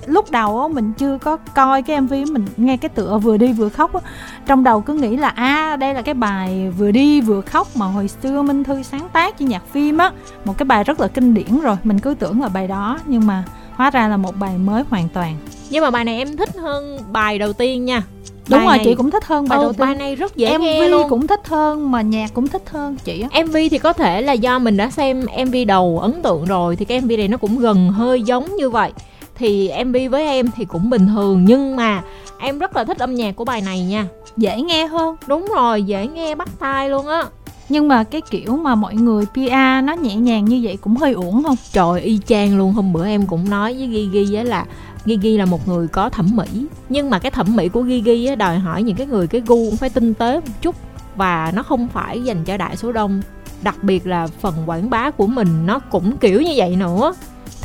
lúc 0.05 0.31
đầu 0.31 0.61
á 0.61 0.67
mình 0.67 0.93
chưa 0.97 1.17
có 1.17 1.37
coi 1.37 1.81
cái 1.81 2.01
mv 2.01 2.11
mình 2.11 2.45
nghe 2.57 2.77
cái 2.77 2.89
tựa 2.89 3.17
vừa 3.17 3.37
đi 3.37 3.53
vừa 3.53 3.69
khóc 3.69 3.93
á 3.93 4.01
trong 4.45 4.63
đầu 4.63 4.81
cứ 4.81 4.93
nghĩ 4.93 5.17
là 5.17 5.29
à 5.29 5.75
đây 5.75 5.93
là 5.93 6.01
cái 6.01 6.13
bài 6.13 6.71
vừa 6.77 6.91
đi 6.91 7.21
vừa 7.21 7.41
khóc 7.41 7.67
mà 7.75 7.85
hồi 7.85 8.07
xưa 8.07 8.41
minh 8.41 8.63
thư 8.63 8.83
sáng 8.83 9.07
tác 9.13 9.39
cho 9.39 9.45
nhạc 9.45 9.63
phim 9.71 9.97
á. 9.97 10.11
Một 10.45 10.57
cái 10.57 10.65
bài 10.65 10.83
rất 10.83 10.99
là 10.99 11.07
kinh 11.07 11.33
điển 11.33 11.59
rồi 11.61 11.77
mình 11.83 11.99
cứ 11.99 12.13
tưởng 12.19 12.41
là 12.41 12.49
bài 12.49 12.67
đó 12.67 12.99
nhưng 13.05 13.27
mà 13.27 13.43
hóa 13.73 13.89
ra 13.89 14.07
là 14.07 14.17
một 14.17 14.35
bài 14.39 14.57
mới 14.57 14.83
hoàn 14.89 15.09
toàn. 15.09 15.35
Nhưng 15.69 15.83
mà 15.83 15.91
bài 15.91 16.03
này 16.03 16.17
em 16.17 16.37
thích 16.37 16.55
hơn 16.55 16.99
bài 17.11 17.39
đầu 17.39 17.53
tiên 17.53 17.85
nha. 17.85 18.03
Đúng 18.49 18.59
bài 18.59 18.65
rồi 18.65 18.77
này... 18.77 18.85
chị 18.85 18.95
cũng 18.95 19.11
thích 19.11 19.25
hơn 19.25 19.47
bài 19.49 19.59
ừ, 19.59 19.63
đầu 19.63 19.73
tiên. 19.73 19.79
bài 19.79 19.95
này 19.95 20.15
rất 20.15 20.35
dễ 20.35 20.57
MV 20.57 20.61
nghe 20.61 20.87
luôn. 20.87 21.09
cũng 21.09 21.27
thích 21.27 21.47
hơn 21.47 21.91
mà 21.91 22.01
nhạc 22.01 22.33
cũng 22.33 22.47
thích 22.47 22.69
hơn 22.69 22.95
chị 23.03 23.23
á. 23.31 23.43
MV 23.43 23.57
thì 23.71 23.77
có 23.77 23.93
thể 23.93 24.21
là 24.21 24.33
do 24.33 24.59
mình 24.59 24.77
đã 24.77 24.89
xem 24.89 25.25
MV 25.45 25.55
đầu 25.67 25.99
ấn 26.01 26.21
tượng 26.21 26.45
rồi 26.45 26.75
thì 26.75 26.85
cái 26.85 27.01
MV 27.01 27.11
này 27.17 27.27
nó 27.27 27.37
cũng 27.37 27.59
gần 27.59 27.89
hơi 27.89 28.21
giống 28.21 28.55
như 28.55 28.69
vậy 28.69 28.91
thì 29.37 29.71
MV 29.85 29.97
với 30.11 30.27
em 30.27 30.47
thì 30.55 30.65
cũng 30.65 30.89
bình 30.89 31.07
thường 31.07 31.45
nhưng 31.45 31.75
mà 31.75 32.03
em 32.39 32.59
rất 32.59 32.75
là 32.75 32.83
thích 32.83 32.97
âm 32.97 33.15
nhạc 33.15 33.35
của 33.35 33.45
bài 33.45 33.61
này 33.61 33.81
nha. 33.81 34.07
Dễ 34.37 34.61
nghe 34.61 34.87
hơn. 34.87 35.15
Đúng 35.27 35.47
rồi 35.55 35.83
dễ 35.83 36.07
nghe 36.07 36.35
bắt 36.35 36.49
tai 36.59 36.89
luôn 36.89 37.07
á. 37.07 37.23
Nhưng 37.69 37.87
mà 37.87 38.03
cái 38.03 38.21
kiểu 38.29 38.57
mà 38.57 38.75
mọi 38.75 38.95
người 38.95 39.25
PR 39.25 39.83
nó 39.83 39.93
nhẹ 40.01 40.15
nhàng 40.15 40.45
như 40.45 40.59
vậy 40.63 40.77
cũng 40.81 40.95
hơi 40.95 41.13
uổng 41.13 41.43
không? 41.43 41.55
Trời 41.71 42.01
y 42.01 42.19
chang 42.27 42.57
luôn. 42.57 42.73
Hôm 42.73 42.93
bữa 42.93 43.05
em 43.05 43.27
cũng 43.27 43.49
nói 43.49 43.73
với 43.73 43.87
Gigi 43.87 44.35
á 44.35 44.43
là 44.43 44.65
Gigi 45.05 45.37
là 45.37 45.45
một 45.45 45.67
người 45.67 45.87
có 45.87 46.09
thẩm 46.09 46.35
mỹ. 46.35 46.65
Nhưng 46.89 47.09
mà 47.09 47.19
cái 47.19 47.31
thẩm 47.31 47.55
mỹ 47.55 47.69
của 47.69 47.83
Gigi 47.83 48.27
á 48.29 48.35
đòi 48.35 48.59
hỏi 48.59 48.83
những 48.83 48.95
cái 48.95 49.07
người 49.07 49.27
cái 49.27 49.41
gu 49.45 49.69
cũng 49.69 49.77
phải 49.77 49.89
tinh 49.89 50.13
tế 50.13 50.35
một 50.35 50.53
chút. 50.61 50.75
Và 51.15 51.51
nó 51.55 51.63
không 51.63 51.87
phải 51.87 52.21
dành 52.21 52.43
cho 52.45 52.57
đại 52.57 52.77
số 52.77 52.91
đông. 52.91 53.21
Đặc 53.61 53.83
biệt 53.83 54.07
là 54.07 54.27
phần 54.27 54.53
quảng 54.65 54.89
bá 54.89 55.11
của 55.11 55.27
mình 55.27 55.65
nó 55.65 55.79
cũng 55.79 56.17
kiểu 56.17 56.41
như 56.41 56.53
vậy 56.55 56.75
nữa 56.75 57.13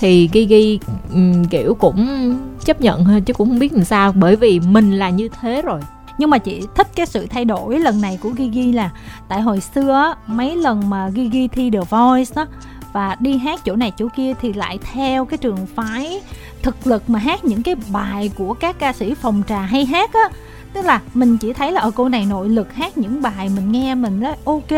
thì 0.01 0.29
Gigi 0.33 0.79
um, 1.13 1.45
kiểu 1.45 1.75
cũng 1.75 2.35
chấp 2.65 2.81
nhận 2.81 3.05
thôi 3.05 3.21
chứ 3.27 3.33
cũng 3.33 3.49
không 3.49 3.59
biết 3.59 3.73
làm 3.73 3.85
sao 3.85 4.13
bởi 4.13 4.37
vì 4.37 4.61
mình 4.61 4.99
là 4.99 5.11
như 5.11 5.29
thế 5.41 5.63
rồi. 5.63 5.81
Nhưng 6.19 6.31
mà 6.31 6.39
chị 6.39 6.63
thích 6.75 6.89
cái 6.97 7.07
sự 7.07 7.27
thay 7.27 7.45
đổi 7.45 7.79
lần 7.79 8.01
này 8.01 8.19
của 8.23 8.31
Gigi 8.39 8.75
là 8.75 8.91
tại 9.29 9.41
hồi 9.41 9.61
xưa 9.61 10.15
mấy 10.27 10.57
lần 10.57 10.91
mà 10.91 11.11
Gigi 11.11 11.49
thi 11.53 11.71
The 11.71 11.81
Voice 11.91 12.33
đó 12.37 12.47
và 12.93 13.17
đi 13.21 13.39
hát 13.39 13.61
chỗ 13.65 13.77
này 13.77 13.93
chỗ 13.99 14.09
kia 14.17 14.35
thì 14.41 14.53
lại 14.53 14.79
theo 14.93 15.25
cái 15.25 15.39
trường 15.39 15.67
phái 15.75 16.21
thực 16.63 16.87
lực 16.87 17.11
mà 17.11 17.19
hát 17.19 17.45
những 17.45 17.63
cái 17.63 17.75
bài 17.93 18.31
của 18.39 18.55
các 18.55 18.79
ca 18.79 18.93
sĩ 18.93 19.15
phòng 19.15 19.43
trà 19.49 19.61
hay 19.61 19.85
hát 19.85 20.13
á 20.13 20.29
tức 20.73 20.85
là 20.85 21.01
mình 21.15 21.39
chỉ 21.39 21.53
thấy 21.53 21.73
là 21.73 21.81
ở 21.81 21.91
cô 21.91 22.09
này 22.09 22.27
nội 22.27 22.49
lực 22.49 22.75
hát 22.75 22.99
những 22.99 23.23
bài 23.23 23.51
mình 23.57 23.73
nghe 23.73 23.95
mình 23.95 24.21
nói, 24.21 24.37
ok, 24.45 24.71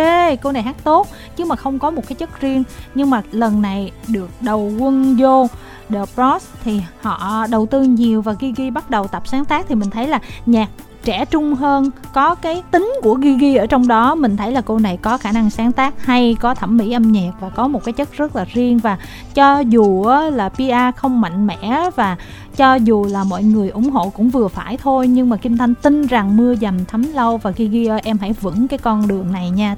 cô 0.42 0.52
này 0.52 0.62
hát 0.62 0.76
tốt. 0.84 1.08
Chứ 1.36 1.44
mà 1.44 1.56
không 1.56 1.78
có 1.78 1.90
một 1.90 2.02
cái 2.08 2.14
chất 2.14 2.40
riêng. 2.40 2.62
Nhưng 2.94 3.10
mà 3.10 3.22
lần 3.32 3.62
này 3.62 3.92
được 4.08 4.28
đầu 4.40 4.72
quân 4.78 5.16
vô 5.16 5.46
The 5.88 6.04
Bros 6.16 6.46
thì 6.64 6.80
họ 7.02 7.46
đầu 7.50 7.66
tư 7.66 7.82
nhiều 7.82 8.22
và 8.22 8.34
Gigi 8.34 8.72
bắt 8.72 8.90
đầu 8.90 9.06
tập 9.06 9.22
sáng 9.26 9.44
tác 9.44 9.66
thì 9.68 9.74
mình 9.74 9.90
thấy 9.90 10.08
là 10.08 10.20
nhạc 10.46 10.68
trẻ 11.04 11.24
trung 11.24 11.54
hơn, 11.54 11.90
có 12.14 12.34
cái 12.34 12.62
tính 12.70 12.92
của 13.02 13.18
Gigi 13.22 13.56
ở 13.58 13.66
trong 13.66 13.88
đó, 13.88 14.14
mình 14.14 14.36
thấy 14.36 14.52
là 14.52 14.60
cô 14.60 14.78
này 14.78 14.96
có 14.96 15.18
khả 15.18 15.32
năng 15.32 15.50
sáng 15.50 15.72
tác 15.72 16.04
hay, 16.04 16.36
có 16.40 16.54
thẩm 16.54 16.76
mỹ 16.76 16.92
âm 16.92 17.12
nhạc 17.12 17.30
và 17.40 17.48
có 17.48 17.68
một 17.68 17.84
cái 17.84 17.92
chất 17.92 18.12
rất 18.12 18.36
là 18.36 18.44
riêng. 18.52 18.78
Và 18.78 18.98
cho 19.34 19.58
dù 19.58 20.06
là 20.32 20.48
PR 20.48 20.96
không 20.96 21.20
mạnh 21.20 21.46
mẽ 21.46 21.90
và 21.96 22.16
cho 22.56 22.74
dù 22.74 23.06
là 23.10 23.24
mọi 23.24 23.42
người 23.42 23.68
ủng 23.68 23.90
hộ 23.90 24.10
cũng 24.10 24.30
vừa 24.30 24.48
phải 24.48 24.76
thôi, 24.76 25.08
nhưng 25.08 25.28
mà 25.28 25.36
Kim 25.36 25.56
Thanh 25.56 25.74
tin 25.74 26.06
rằng 26.06 26.36
mưa 26.36 26.54
dầm 26.54 26.84
thấm 26.84 27.12
lâu 27.14 27.36
và 27.36 27.52
Gigi 27.52 27.88
ơi, 27.88 28.00
em 28.04 28.18
hãy 28.20 28.32
vững 28.32 28.68
cái 28.68 28.78
con 28.78 29.08
đường 29.08 29.32
này 29.32 29.50
nha 29.50 29.76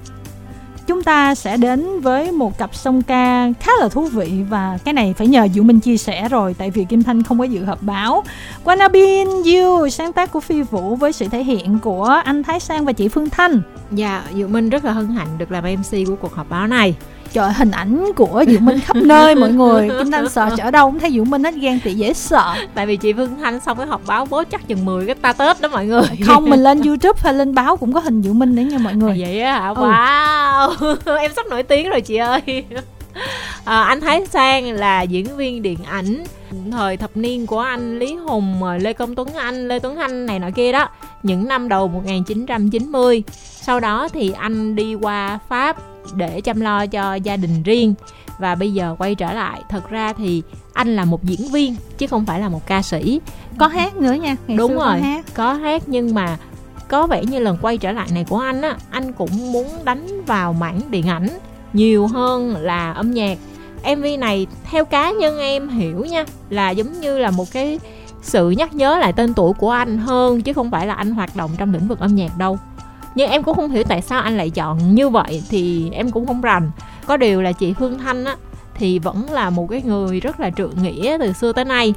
chúng 0.86 1.02
ta 1.02 1.34
sẽ 1.34 1.56
đến 1.56 2.00
với 2.00 2.32
một 2.32 2.58
cặp 2.58 2.74
song 2.74 3.02
ca 3.02 3.52
khá 3.60 3.72
là 3.80 3.88
thú 3.88 4.04
vị 4.04 4.32
và 4.50 4.78
cái 4.84 4.94
này 4.94 5.14
phải 5.18 5.26
nhờ 5.26 5.48
Diệu 5.54 5.64
Minh 5.64 5.80
chia 5.80 5.96
sẻ 5.96 6.28
rồi 6.28 6.54
tại 6.58 6.70
vì 6.70 6.84
Kim 6.84 7.02
Thanh 7.02 7.22
không 7.22 7.38
có 7.38 7.44
dự 7.44 7.64
họp 7.64 7.82
báo. 7.82 8.24
Wanna 8.64 8.88
You 9.44 9.88
sáng 9.88 10.12
tác 10.12 10.32
của 10.32 10.40
Phi 10.40 10.62
Vũ 10.62 10.96
với 10.96 11.12
sự 11.12 11.28
thể 11.28 11.44
hiện 11.44 11.78
của 11.78 12.20
anh 12.24 12.42
Thái 12.42 12.60
Sang 12.60 12.84
và 12.84 12.92
chị 12.92 13.08
Phương 13.08 13.30
Thanh. 13.30 13.62
Dạ, 13.90 14.24
Diệu 14.34 14.48
Minh 14.48 14.70
rất 14.70 14.84
là 14.84 14.92
hân 14.92 15.08
hạnh 15.08 15.28
được 15.38 15.52
làm 15.52 15.64
MC 15.64 16.06
của 16.06 16.16
cuộc 16.20 16.34
họp 16.34 16.50
báo 16.50 16.66
này 16.66 16.94
trời 17.34 17.52
hình 17.52 17.70
ảnh 17.70 18.12
của 18.16 18.44
diệu 18.48 18.60
minh 18.60 18.80
khắp 18.80 18.96
nơi 18.96 19.34
mọi 19.34 19.52
người. 19.52 19.90
Kim 19.98 20.10
thanh 20.10 20.28
sợ 20.28 20.50
ở 20.60 20.70
đâu 20.70 20.90
cũng 20.90 21.00
thấy 21.00 21.10
diệu 21.10 21.24
minh 21.24 21.44
hết 21.44 21.54
ghen 21.54 21.80
tị 21.84 21.94
dễ 21.94 22.12
sợ. 22.12 22.54
Tại 22.74 22.86
vì 22.86 22.96
chị 22.96 23.12
phương 23.12 23.36
thanh 23.40 23.60
xong 23.60 23.78
cái 23.78 23.86
họp 23.86 24.00
báo 24.06 24.26
bố 24.30 24.44
chắc 24.44 24.68
chừng 24.68 24.84
10 24.84 25.06
cái 25.06 25.14
ta 25.14 25.32
tết 25.32 25.60
đó 25.60 25.68
mọi 25.68 25.86
người. 25.86 26.02
Không 26.26 26.50
mình 26.50 26.62
lên 26.62 26.82
youtube 26.86 27.20
hay 27.22 27.34
lên 27.34 27.54
báo 27.54 27.76
cũng 27.76 27.92
có 27.92 28.00
hình 28.00 28.22
diệu 28.22 28.32
minh 28.32 28.54
nữa 28.54 28.62
nha 28.62 28.78
mọi 28.78 28.94
người. 28.94 29.10
À, 29.10 29.16
vậy 29.18 29.40
á 29.40 29.60
hả? 29.60 29.68
Ừ. 29.68 29.74
wow. 29.74 31.16
Em 31.18 31.32
sắp 31.36 31.46
nổi 31.50 31.62
tiếng 31.62 31.90
rồi 31.90 32.00
chị 32.00 32.16
ơi. 32.16 32.40
À, 33.64 33.82
anh 33.82 34.00
Thái 34.00 34.26
Sang 34.26 34.72
là 34.72 35.02
diễn 35.02 35.36
viên 35.36 35.62
điện 35.62 35.78
ảnh 35.90 36.24
thời 36.72 36.96
thập 36.96 37.16
niên 37.16 37.46
của 37.46 37.58
anh 37.60 37.98
Lý 37.98 38.14
Hùng 38.14 38.64
Lê 38.80 38.92
Công 38.92 39.14
Tuấn 39.14 39.28
Anh 39.34 39.68
Lê 39.68 39.78
Tuấn 39.78 39.96
Anh 39.96 40.26
này 40.26 40.38
nọ 40.38 40.48
kia 40.54 40.72
đó. 40.72 40.88
Những 41.22 41.48
năm 41.48 41.68
đầu 41.68 41.88
1990 41.88 43.22
sau 43.60 43.80
đó 43.80 44.08
thì 44.12 44.32
anh 44.38 44.76
đi 44.76 44.94
qua 44.94 45.38
Pháp 45.48 45.76
để 46.14 46.40
chăm 46.40 46.60
lo 46.60 46.86
cho 46.86 47.14
gia 47.14 47.36
đình 47.36 47.62
riêng. 47.62 47.94
Và 48.38 48.54
bây 48.54 48.72
giờ 48.72 48.96
quay 48.98 49.14
trở 49.14 49.32
lại 49.32 49.62
thật 49.68 49.90
ra 49.90 50.12
thì 50.12 50.42
anh 50.72 50.96
là 50.96 51.04
một 51.04 51.24
diễn 51.24 51.48
viên 51.48 51.76
chứ 51.98 52.06
không 52.06 52.26
phải 52.26 52.40
là 52.40 52.48
một 52.48 52.66
ca 52.66 52.82
sĩ. 52.82 53.20
Có 53.58 53.66
hát 53.66 53.96
nữa 53.96 54.12
nha 54.12 54.36
Ngày 54.46 54.56
đúng 54.56 54.74
rồi 54.74 54.84
có 54.84 55.06
hát. 55.06 55.24
có 55.34 55.52
hát 55.52 55.82
nhưng 55.86 56.14
mà 56.14 56.36
có 56.88 57.06
vẻ 57.06 57.24
như 57.24 57.38
lần 57.38 57.58
quay 57.62 57.78
trở 57.78 57.92
lại 57.92 58.08
này 58.14 58.24
của 58.28 58.38
anh 58.38 58.62
á 58.62 58.76
anh 58.90 59.12
cũng 59.12 59.52
muốn 59.52 59.66
đánh 59.84 60.24
vào 60.26 60.52
mảng 60.52 60.80
điện 60.90 61.08
ảnh 61.08 61.28
nhiều 61.72 62.06
hơn 62.06 62.56
là 62.56 62.92
âm 62.92 63.10
nhạc. 63.10 63.38
mv 63.96 64.04
này 64.18 64.46
theo 64.70 64.84
cá 64.84 65.10
nhân 65.10 65.38
em 65.38 65.68
hiểu 65.68 66.04
nha 66.04 66.24
là 66.50 66.70
giống 66.70 67.00
như 67.00 67.18
là 67.18 67.30
một 67.30 67.52
cái 67.52 67.78
sự 68.22 68.50
nhắc 68.50 68.74
nhớ 68.74 68.98
lại 68.98 69.12
tên 69.12 69.34
tuổi 69.34 69.52
của 69.52 69.70
anh 69.70 69.98
hơn 69.98 70.42
chứ 70.42 70.52
không 70.52 70.70
phải 70.70 70.86
là 70.86 70.94
anh 70.94 71.10
hoạt 71.10 71.36
động 71.36 71.50
trong 71.58 71.72
lĩnh 71.72 71.88
vực 71.88 72.00
âm 72.00 72.14
nhạc 72.14 72.38
đâu 72.38 72.58
nhưng 73.14 73.30
em 73.30 73.42
cũng 73.42 73.56
không 73.56 73.70
hiểu 73.70 73.84
tại 73.88 74.02
sao 74.02 74.20
anh 74.20 74.36
lại 74.36 74.50
chọn 74.50 74.94
như 74.94 75.08
vậy 75.08 75.42
thì 75.48 75.90
em 75.90 76.10
cũng 76.10 76.26
không 76.26 76.40
rành. 76.40 76.70
Có 77.06 77.16
điều 77.16 77.42
là 77.42 77.52
chị 77.52 77.74
phương 77.78 77.98
thanh 77.98 78.24
á, 78.24 78.36
thì 78.74 78.98
vẫn 78.98 79.30
là 79.30 79.50
một 79.50 79.66
cái 79.70 79.82
người 79.82 80.20
rất 80.20 80.40
là 80.40 80.50
trượng 80.50 80.82
nghĩa 80.82 81.16
từ 81.20 81.32
xưa 81.32 81.52
tới 81.52 81.64
nay. 81.64 81.94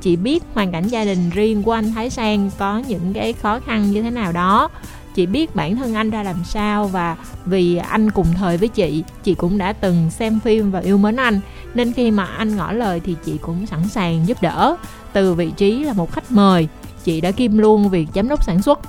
Chị 0.00 0.16
biết 0.16 0.42
hoàn 0.54 0.72
cảnh 0.72 0.88
gia 0.88 1.04
đình 1.04 1.30
riêng 1.30 1.62
của 1.62 1.72
anh 1.72 1.92
Thái 1.92 2.10
Sang 2.10 2.50
có 2.58 2.82
những 2.88 3.12
cái 3.12 3.32
khó 3.32 3.60
khăn 3.60 3.90
như 3.90 4.02
thế 4.02 4.10
nào 4.10 4.32
đó. 4.32 4.68
Chị 5.14 5.26
biết 5.26 5.56
bản 5.56 5.76
thân 5.76 5.94
anh 5.94 6.10
ra 6.10 6.22
làm 6.22 6.44
sao 6.44 6.86
và 6.86 7.16
vì 7.44 7.76
anh 7.76 8.10
cùng 8.10 8.26
thời 8.34 8.56
với 8.56 8.68
chị 8.68 9.04
chị 9.22 9.34
cũng 9.34 9.58
đã 9.58 9.72
từng 9.72 10.10
xem 10.10 10.40
phim 10.40 10.70
và 10.70 10.80
yêu 10.80 10.98
mến 10.98 11.16
anh. 11.16 11.40
Nên 11.74 11.92
khi 11.92 12.10
mà 12.10 12.24
anh 12.24 12.56
ngỏ 12.56 12.72
lời 12.72 13.00
thì 13.04 13.16
chị 13.24 13.38
cũng 13.42 13.66
sẵn 13.66 13.88
sàng 13.88 14.26
giúp 14.26 14.42
đỡ. 14.42 14.76
Từ 15.12 15.34
vị 15.34 15.50
trí 15.56 15.84
là 15.84 15.92
một 15.92 16.12
khách 16.12 16.32
mời, 16.32 16.68
chị 17.04 17.20
đã 17.20 17.30
kim 17.30 17.58
luôn 17.58 17.88
việc 17.88 18.08
giám 18.14 18.28
đốc 18.28 18.44
sản 18.44 18.62
xuất 18.62 18.80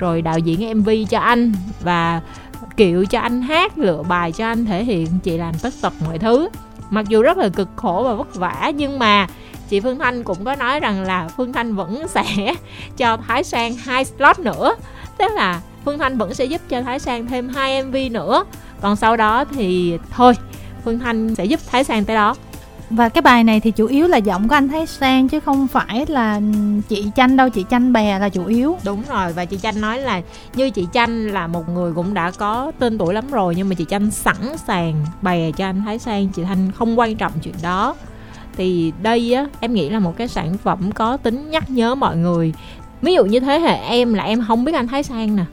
rồi 0.00 0.22
đạo 0.22 0.38
diễn 0.38 0.78
mv 0.78 0.90
cho 1.10 1.18
anh 1.18 1.52
và 1.80 2.20
kiểu 2.76 3.04
cho 3.06 3.20
anh 3.20 3.42
hát, 3.42 3.78
lựa 3.78 4.02
bài 4.02 4.32
cho 4.32 4.46
anh 4.46 4.64
thể 4.64 4.84
hiện, 4.84 5.06
chị 5.22 5.38
làm 5.38 5.54
tất 5.62 5.74
tật 5.80 5.92
mọi 6.06 6.18
thứ. 6.18 6.48
Mặc 6.90 7.08
dù 7.08 7.22
rất 7.22 7.38
là 7.38 7.48
cực 7.48 7.68
khổ 7.76 8.02
và 8.04 8.14
vất 8.14 8.34
vả, 8.34 8.72
nhưng 8.76 8.98
mà 8.98 9.26
chị 9.68 9.80
Phương 9.80 9.98
Thanh 9.98 10.22
cũng 10.22 10.44
có 10.44 10.56
nói 10.56 10.80
rằng 10.80 11.02
là 11.02 11.28
Phương 11.36 11.52
Thanh 11.52 11.74
vẫn 11.76 12.08
sẽ 12.08 12.54
cho 12.96 13.16
Thái 13.16 13.44
Sang 13.44 13.74
hai 13.74 14.04
slot 14.04 14.38
nữa. 14.38 14.74
Tức 15.18 15.32
là 15.34 15.60
Phương 15.84 15.98
Thanh 15.98 16.18
vẫn 16.18 16.34
sẽ 16.34 16.44
giúp 16.44 16.60
cho 16.68 16.82
Thái 16.82 16.98
Sang 16.98 17.26
thêm 17.26 17.48
hai 17.48 17.82
MV 17.82 17.96
nữa. 18.10 18.44
Còn 18.80 18.96
sau 18.96 19.16
đó 19.16 19.44
thì 19.44 19.98
thôi, 20.10 20.34
Phương 20.84 20.98
Thanh 20.98 21.34
sẽ 21.34 21.44
giúp 21.44 21.60
Thái 21.70 21.84
Sang 21.84 22.04
tới 22.04 22.16
đó 22.16 22.34
và 22.90 23.08
cái 23.08 23.22
bài 23.22 23.44
này 23.44 23.60
thì 23.60 23.70
chủ 23.70 23.86
yếu 23.86 24.08
là 24.08 24.16
giọng 24.16 24.48
của 24.48 24.54
anh 24.54 24.68
Thái 24.68 24.86
Sang 24.86 25.28
chứ 25.28 25.40
không 25.40 25.68
phải 25.68 26.06
là 26.08 26.40
chị 26.88 27.10
Chanh 27.16 27.36
đâu, 27.36 27.48
chị 27.48 27.64
Chanh 27.70 27.92
bè 27.92 28.18
là 28.18 28.28
chủ 28.28 28.46
yếu. 28.46 28.76
Đúng 28.84 29.02
rồi, 29.08 29.32
và 29.32 29.44
chị 29.44 29.58
Chanh 29.58 29.80
nói 29.80 29.98
là 29.98 30.20
như 30.54 30.70
chị 30.70 30.86
Chanh 30.92 31.26
là 31.32 31.46
một 31.46 31.68
người 31.68 31.92
cũng 31.92 32.14
đã 32.14 32.30
có 32.30 32.72
tên 32.78 32.98
tuổi 32.98 33.14
lắm 33.14 33.30
rồi, 33.30 33.54
nhưng 33.56 33.68
mà 33.68 33.74
chị 33.74 33.86
Chanh 33.88 34.10
sẵn 34.10 34.36
sàng 34.66 35.06
bè 35.22 35.52
cho 35.52 35.64
anh 35.64 35.82
Thái 35.84 35.98
Sang, 35.98 36.28
chị 36.28 36.44
Thanh 36.44 36.72
không 36.72 36.98
quan 36.98 37.16
trọng 37.16 37.32
chuyện 37.42 37.54
đó. 37.62 37.96
Thì 38.56 38.92
đây 39.02 39.32
á, 39.32 39.46
em 39.60 39.74
nghĩ 39.74 39.88
là 39.88 39.98
một 39.98 40.16
cái 40.16 40.28
sản 40.28 40.56
phẩm 40.62 40.92
có 40.92 41.16
tính 41.16 41.50
nhắc 41.50 41.70
nhớ 41.70 41.94
mọi 41.94 42.16
người. 42.16 42.52
Ví 43.02 43.14
dụ 43.14 43.24
như 43.24 43.40
thế 43.40 43.58
hệ 43.58 43.76
em 43.76 44.14
là 44.14 44.24
em 44.24 44.44
không 44.48 44.64
biết 44.64 44.74
anh 44.74 44.88
Thái 44.88 45.02
Sang 45.02 45.36
nè, 45.36 45.44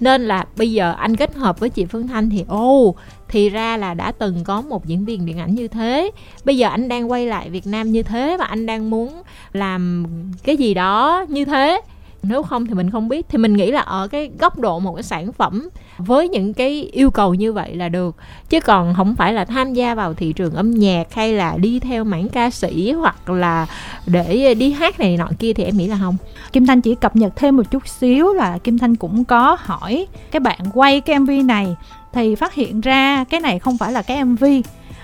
nên 0.00 0.22
là 0.22 0.43
bây 0.56 0.72
giờ 0.72 0.94
anh 0.98 1.16
kết 1.16 1.34
hợp 1.34 1.60
với 1.60 1.70
chị 1.70 1.84
Phương 1.84 2.08
Thanh 2.08 2.30
thì 2.30 2.44
ô 2.48 2.88
oh, 2.88 2.96
thì 3.28 3.48
ra 3.48 3.76
là 3.76 3.94
đã 3.94 4.12
từng 4.12 4.44
có 4.44 4.60
một 4.60 4.86
diễn 4.86 5.04
viên 5.04 5.26
điện 5.26 5.38
ảnh 5.38 5.54
như 5.54 5.68
thế. 5.68 6.10
Bây 6.44 6.56
giờ 6.56 6.68
anh 6.68 6.88
đang 6.88 7.10
quay 7.10 7.26
lại 7.26 7.50
Việt 7.50 7.66
Nam 7.66 7.92
như 7.92 8.02
thế 8.02 8.36
và 8.36 8.44
anh 8.44 8.66
đang 8.66 8.90
muốn 8.90 9.22
làm 9.52 10.06
cái 10.42 10.56
gì 10.56 10.74
đó 10.74 11.24
như 11.28 11.44
thế 11.44 11.80
nếu 12.24 12.42
không 12.42 12.66
thì 12.66 12.74
mình 12.74 12.90
không 12.90 13.08
biết. 13.08 13.26
Thì 13.28 13.38
mình 13.38 13.54
nghĩ 13.54 13.70
là 13.70 13.80
ở 13.80 14.08
cái 14.08 14.30
góc 14.38 14.58
độ 14.58 14.78
một 14.78 14.94
cái 14.94 15.02
sản 15.02 15.32
phẩm 15.32 15.68
với 15.98 16.28
những 16.28 16.54
cái 16.54 16.82
yêu 16.92 17.10
cầu 17.10 17.34
như 17.34 17.52
vậy 17.52 17.76
là 17.76 17.88
được. 17.88 18.16
Chứ 18.48 18.60
còn 18.60 18.94
không 18.94 19.14
phải 19.14 19.32
là 19.32 19.44
tham 19.44 19.74
gia 19.74 19.94
vào 19.94 20.14
thị 20.14 20.32
trường 20.32 20.54
âm 20.54 20.70
nhạc 20.70 21.14
hay 21.14 21.32
là 21.32 21.56
đi 21.56 21.80
theo 21.80 22.04
mảng 22.04 22.28
ca 22.28 22.50
sĩ 22.50 22.92
hoặc 22.92 23.30
là 23.30 23.66
để 24.06 24.54
đi 24.54 24.72
hát 24.72 25.00
này 25.00 25.16
nọ 25.16 25.28
kia 25.38 25.52
thì 25.52 25.64
em 25.64 25.76
nghĩ 25.76 25.86
là 25.86 25.98
không. 26.00 26.16
Kim 26.52 26.66
Thanh 26.66 26.80
chỉ 26.80 26.94
cập 26.94 27.16
nhật 27.16 27.36
thêm 27.36 27.56
một 27.56 27.70
chút 27.70 27.88
xíu 27.88 28.32
là 28.32 28.58
Kim 28.58 28.78
Thanh 28.78 28.96
cũng 28.96 29.24
có 29.24 29.56
hỏi 29.60 30.06
cái 30.30 30.40
bạn 30.40 30.60
quay 30.74 31.00
cái 31.00 31.18
MV 31.18 31.30
này 31.44 31.76
thì 32.12 32.34
phát 32.34 32.54
hiện 32.54 32.80
ra 32.80 33.24
cái 33.24 33.40
này 33.40 33.58
không 33.58 33.78
phải 33.78 33.92
là 33.92 34.02
cái 34.02 34.24
MV 34.24 34.44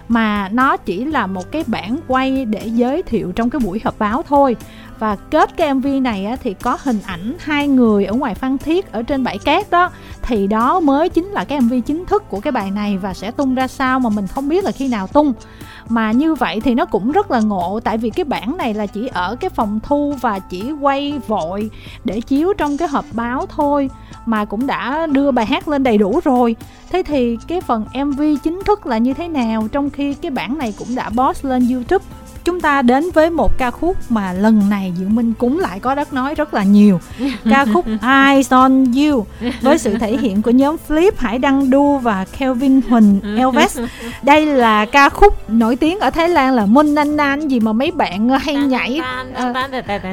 mà 0.08 0.48
nó 0.48 0.76
chỉ 0.76 1.04
là 1.04 1.26
một 1.26 1.52
cái 1.52 1.64
bản 1.66 1.96
quay 2.08 2.44
để 2.44 2.66
giới 2.66 3.02
thiệu 3.02 3.32
trong 3.32 3.50
cái 3.50 3.60
buổi 3.64 3.80
họp 3.84 3.98
báo 3.98 4.22
thôi 4.22 4.56
và 5.00 5.16
kết 5.16 5.56
cái 5.56 5.74
MV 5.74 5.86
này 5.86 6.24
á, 6.24 6.36
thì 6.42 6.54
có 6.54 6.78
hình 6.82 6.98
ảnh 7.06 7.36
hai 7.40 7.68
người 7.68 8.04
ở 8.04 8.14
ngoài 8.14 8.34
Phan 8.34 8.58
Thiết 8.58 8.92
ở 8.92 9.02
trên 9.02 9.24
bãi 9.24 9.38
cát 9.38 9.70
đó. 9.70 9.90
Thì 10.22 10.46
đó 10.46 10.80
mới 10.80 11.08
chính 11.08 11.26
là 11.26 11.44
cái 11.44 11.60
MV 11.60 11.74
chính 11.86 12.06
thức 12.06 12.28
của 12.28 12.40
cái 12.40 12.52
bài 12.52 12.70
này 12.70 12.98
và 12.98 13.14
sẽ 13.14 13.30
tung 13.30 13.54
ra 13.54 13.68
sao 13.68 14.00
mà 14.00 14.10
mình 14.10 14.26
không 14.26 14.48
biết 14.48 14.64
là 14.64 14.72
khi 14.72 14.88
nào 14.88 15.06
tung. 15.06 15.32
Mà 15.88 16.12
như 16.12 16.34
vậy 16.34 16.60
thì 16.60 16.74
nó 16.74 16.84
cũng 16.84 17.12
rất 17.12 17.30
là 17.30 17.40
ngộ 17.40 17.80
tại 17.84 17.98
vì 17.98 18.10
cái 18.10 18.24
bản 18.24 18.56
này 18.56 18.74
là 18.74 18.86
chỉ 18.86 19.06
ở 19.06 19.36
cái 19.40 19.50
phòng 19.50 19.80
thu 19.82 20.14
và 20.20 20.38
chỉ 20.38 20.72
quay 20.80 21.18
vội 21.26 21.70
để 22.04 22.20
chiếu 22.20 22.52
trong 22.58 22.76
cái 22.76 22.88
hộp 22.88 23.04
báo 23.12 23.46
thôi 23.46 23.90
mà 24.26 24.44
cũng 24.44 24.66
đã 24.66 25.06
đưa 25.06 25.30
bài 25.30 25.46
hát 25.46 25.68
lên 25.68 25.82
đầy 25.82 25.98
đủ 25.98 26.20
rồi. 26.24 26.56
Thế 26.92 27.02
thì 27.02 27.38
cái 27.48 27.60
phần 27.60 27.84
mv 28.04 28.22
chính 28.42 28.62
thức 28.66 28.86
là 28.86 28.98
như 28.98 29.14
thế 29.14 29.28
nào 29.28 29.68
trong 29.72 29.90
khi 29.90 30.14
cái 30.14 30.30
bản 30.30 30.58
này 30.58 30.74
cũng 30.78 30.94
đã 30.94 31.10
post 31.16 31.44
lên 31.44 31.68
youtube? 31.72 32.04
Chúng 32.44 32.60
ta 32.60 32.82
đến 32.82 33.10
với 33.14 33.30
một 33.30 33.58
ca 33.58 33.70
khúc 33.70 33.96
mà 34.08 34.32
lần 34.32 34.62
này 34.70 34.92
Diệu 34.98 35.08
Minh 35.08 35.32
cũng 35.38 35.58
lại 35.58 35.80
có 35.80 35.94
đất 35.94 36.12
nói 36.12 36.34
rất 36.34 36.54
là 36.54 36.62
nhiều. 36.62 37.00
Ca 37.50 37.64
khúc 37.72 37.86
Eyes 38.02 38.52
on 38.52 38.84
You 38.92 39.26
với 39.60 39.78
sự 39.78 39.94
thể 39.98 40.16
hiện 40.16 40.42
của 40.42 40.50
nhóm 40.50 40.76
Flip 40.88 41.12
Hải 41.16 41.38
Đăng 41.38 41.70
Du 41.70 41.98
và 42.02 42.24
Kelvin 42.38 42.80
Huỳnh 42.88 43.20
Elvis. 43.38 43.78
Đây 44.22 44.46
là 44.46 44.84
ca 44.86 45.08
khúc 45.08 45.50
nổi 45.50 45.76
tiếng 45.76 46.00
ở 46.00 46.10
Thái 46.10 46.28
Lan 46.28 46.54
là 46.54 46.66
Mun 46.66 46.94
Nan 46.94 47.16
Nan 47.16 47.48
gì 47.48 47.60
mà 47.60 47.72
mấy 47.72 47.90
bạn 47.90 48.28
hay 48.28 48.54
nhảy 48.54 49.00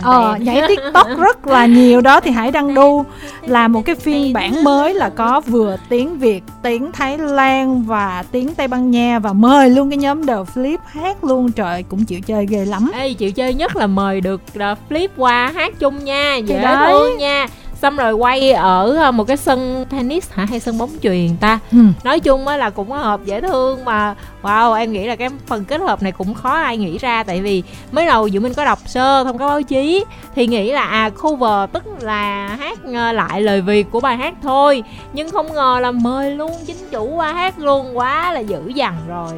ờ, 0.02 0.38
nhảy 0.40 0.62
TikTok 0.68 1.08
rất 1.20 1.48
là 1.48 1.66
nhiều. 1.66 2.02
Đó 2.02 2.20
thì 2.20 2.32
Hải 2.32 2.52
Đăng 2.52 2.76
Du 2.76 3.04
là 3.42 3.68
một 3.68 3.82
cái 3.86 3.96
phiên 3.96 4.34
bản 4.34 4.64
mới 4.64 4.94
là 4.94 5.10
có 5.10 5.42
vừa 5.48 5.78
tiếng 5.90 6.20
Việt 6.20 6.44
tiếng 6.62 6.92
Thái 6.92 7.18
Lan 7.18 7.84
và 7.84 8.24
tiếng 8.32 8.56
Tây 8.56 8.68
Ban 8.68 8.92
Nha. 8.92 9.20
Và 9.20 9.34
mời 9.34 9.70
luôn 9.70 9.90
cái 9.90 9.98
nhóm 9.98 10.28
The 10.28 10.34
Flip 10.34 10.78
hát 10.86 11.24
luôn. 11.24 11.52
Trời 11.52 11.84
cũng 11.84 12.06
chịu 12.06 12.17
chơi 12.26 12.46
ghê 12.50 12.66
lắm 12.66 12.92
Ê 12.94 13.14
chịu 13.14 13.32
chơi 13.32 13.54
nhất 13.54 13.76
là 13.76 13.88
mời 13.88 14.22
được 14.22 14.42
uh, 14.56 14.78
Flip 14.90 15.08
qua 15.18 15.52
hát 15.56 15.74
chung 15.80 16.06
nha 16.06 16.36
dễ 16.36 16.64
thương 16.88 17.18
nha. 17.18 17.48
Xong 17.82 17.96
rồi 17.96 18.14
quay 18.14 18.52
ở 18.52 18.96
ờ, 18.96 19.12
một 19.12 19.24
cái 19.24 19.38
sân 19.38 19.86
tennis 19.90 20.30
hả? 20.32 20.46
Hay 20.46 20.60
sân 20.60 20.78
bóng 20.78 20.90
chuyền 21.02 21.38
ta? 21.38 21.60
Ừ. 21.72 21.78
nói 22.04 22.20
chung 22.20 22.48
á 22.48 22.58
là 22.58 22.70
cũng 22.70 22.92
hợp 22.92 23.20
dễ 23.26 23.42
thương 23.42 23.86
mà. 23.86 24.16
Wow 24.44 24.74
em 24.74 24.92
nghĩ 24.92 25.08
là 25.08 25.16
cái 25.16 25.30
phần 25.48 25.66
kết 25.66 25.82
hợp 25.82 26.04
này 26.04 26.12
cũng 26.12 26.34
khó 26.34 26.50
ai 26.50 26.78
nghĩ 26.78 26.98
ra 26.98 27.24
tại 27.24 27.42
vì 27.42 27.64
mới 27.92 28.06
đầu 28.06 28.28
dụ 28.28 28.40
minh 28.40 28.54
có 28.54 28.66
đọc 28.66 28.80
sơ 28.86 29.24
thông 29.24 29.38
cáo 29.38 29.48
báo 29.48 29.62
chí 29.62 30.06
thì 30.36 30.48
nghĩ 30.48 30.72
là 30.72 30.82
à 30.82 31.10
cover 31.10 31.70
tức 31.74 31.84
là 32.02 32.48
hát 32.60 32.80
ờ, 32.94 33.12
lại 33.12 33.42
lời 33.42 33.62
việt 33.62 33.92
của 33.92 34.00
bài 34.00 34.18
hát 34.18 34.34
thôi. 34.44 34.84
Nhưng 35.14 35.30
không 35.30 35.54
ngờ 35.54 35.80
là 35.82 35.92
mời 35.92 36.32
luôn 36.32 36.52
chính 36.66 36.78
chủ 36.92 37.06
qua 37.16 37.34
hát 37.34 37.60
luôn 37.60 37.98
quá 37.98 38.32
là 38.32 38.40
dữ 38.40 38.68
dằn 38.68 38.96
rồi 39.08 39.32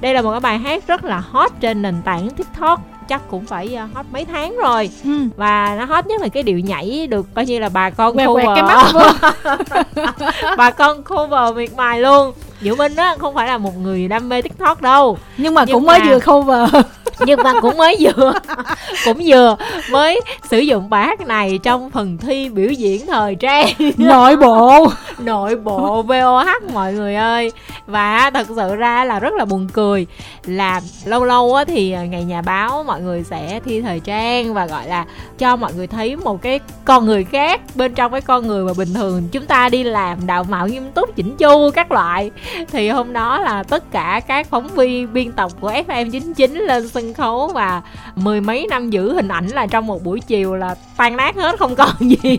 đây 0.00 0.14
là 0.14 0.22
một 0.22 0.30
cái 0.30 0.40
bài 0.40 0.58
hát 0.58 0.86
rất 0.86 1.04
là 1.04 1.22
hot 1.30 1.50
trên 1.60 1.82
nền 1.82 2.02
tảng 2.04 2.30
tiktok 2.30 2.80
chắc 3.08 3.22
cũng 3.28 3.46
phải 3.46 3.74
ờ, 3.74 3.88
hot 3.94 4.06
mấy 4.12 4.24
tháng 4.24 4.56
rồi. 4.56 4.90
Ừ. 5.04 5.10
và 5.36 5.76
nó 5.78 5.84
hot 5.84 6.06
nhất 6.06 6.20
là 6.20 6.28
cái 6.28 6.42
điệu 6.42 6.58
nhảy 6.58 7.06
được 7.06 7.26
coi 7.34 7.46
như 7.46 7.58
là 7.58 7.68
bà 7.68 7.90
con 7.90 8.14
quẹt, 8.14 8.28
cover 8.28 8.46
quẹt 8.46 8.56
cái 8.56 8.62
mắt 8.62 10.14
bà 10.56 10.70
con 10.70 11.02
cover 11.02 11.56
miệt 11.56 11.70
mài 11.76 12.00
luôn 12.00 12.32
Diệu 12.60 12.76
Minh 12.76 12.96
á 12.96 13.16
không 13.18 13.34
phải 13.34 13.46
là 13.46 13.58
một 13.58 13.76
người 13.76 14.08
đam 14.08 14.28
mê 14.28 14.42
TikTok 14.42 14.82
đâu. 14.82 15.18
Nhưng 15.36 15.54
mà 15.54 15.64
nhưng 15.66 15.74
cũng 15.74 15.86
mà... 15.86 15.98
mới 15.98 16.08
vừa 16.08 16.20
cover 16.20 16.74
nhưng 17.26 17.42
mà 17.42 17.60
cũng 17.60 17.76
mới 17.76 17.96
vừa 18.00 18.32
cũng 19.04 19.20
vừa 19.26 19.56
mới 19.90 20.20
sử 20.50 20.58
dụng 20.58 20.90
bài 20.90 21.06
hát 21.06 21.20
này 21.20 21.58
trong 21.62 21.90
phần 21.90 22.18
thi 22.18 22.48
biểu 22.48 22.68
diễn 22.68 23.06
thời 23.06 23.34
trang. 23.34 23.66
Nội 23.96 24.36
bộ. 24.36 24.86
Nội 25.18 25.56
bộ 25.56 26.02
voh 26.02 26.46
mọi 26.74 26.92
người 26.92 27.14
ơi. 27.14 27.52
Và 27.86 28.30
thật 28.34 28.46
sự 28.56 28.74
ra 28.74 29.04
là 29.04 29.20
rất 29.20 29.34
là 29.34 29.44
buồn 29.44 29.68
cười 29.72 30.06
là 30.46 30.80
lâu 31.04 31.24
lâu 31.24 31.54
á 31.54 31.64
thì 31.64 31.90
ngày 31.90 32.24
nhà 32.24 32.42
báo 32.42 32.84
mọi 32.86 33.00
người 33.00 33.24
sẽ 33.30 33.60
thi 33.64 33.82
thời 33.82 34.00
trang 34.00 34.54
và 34.54 34.66
gọi 34.66 34.88
là 34.88 35.04
cho 35.38 35.56
mọi 35.56 35.74
người 35.74 35.86
thấy 35.86 36.16
một 36.16 36.42
cái 36.42 36.60
con 36.84 37.06
người 37.06 37.24
khác 37.24 37.60
bên 37.74 37.94
trong 37.94 38.12
cái 38.12 38.20
con 38.20 38.46
người 38.46 38.64
mà 38.64 38.72
bình 38.78 38.94
thường 38.94 39.28
chúng 39.32 39.46
ta 39.46 39.68
đi 39.68 39.82
làm 39.82 40.26
đạo 40.26 40.44
mạo 40.44 40.68
nghiêm 40.68 40.92
túc 40.92 41.16
chỉnh 41.16 41.36
chu 41.36 41.70
các 41.70 41.92
loại 41.92 42.30
thì 42.72 42.88
hôm 42.88 43.12
đó 43.12 43.40
là 43.40 43.62
tất 43.62 43.90
cả 43.90 44.20
các 44.26 44.46
phóng 44.46 44.68
viên, 44.68 45.12
biên 45.12 45.32
tập 45.32 45.50
của 45.60 45.70
FM99 45.70 46.66
lên 46.66 46.88
sân 46.88 47.14
khấu 47.14 47.50
và 47.54 47.82
mười 48.14 48.40
mấy 48.40 48.66
năm 48.70 48.90
giữ 48.90 49.14
hình 49.14 49.28
ảnh 49.28 49.46
là 49.46 49.66
trong 49.66 49.86
một 49.86 50.04
buổi 50.04 50.20
chiều 50.20 50.54
là 50.54 50.74
tan 50.96 51.16
nát 51.16 51.36
hết, 51.36 51.58
không 51.58 51.74
còn 51.74 51.88
gì, 52.00 52.38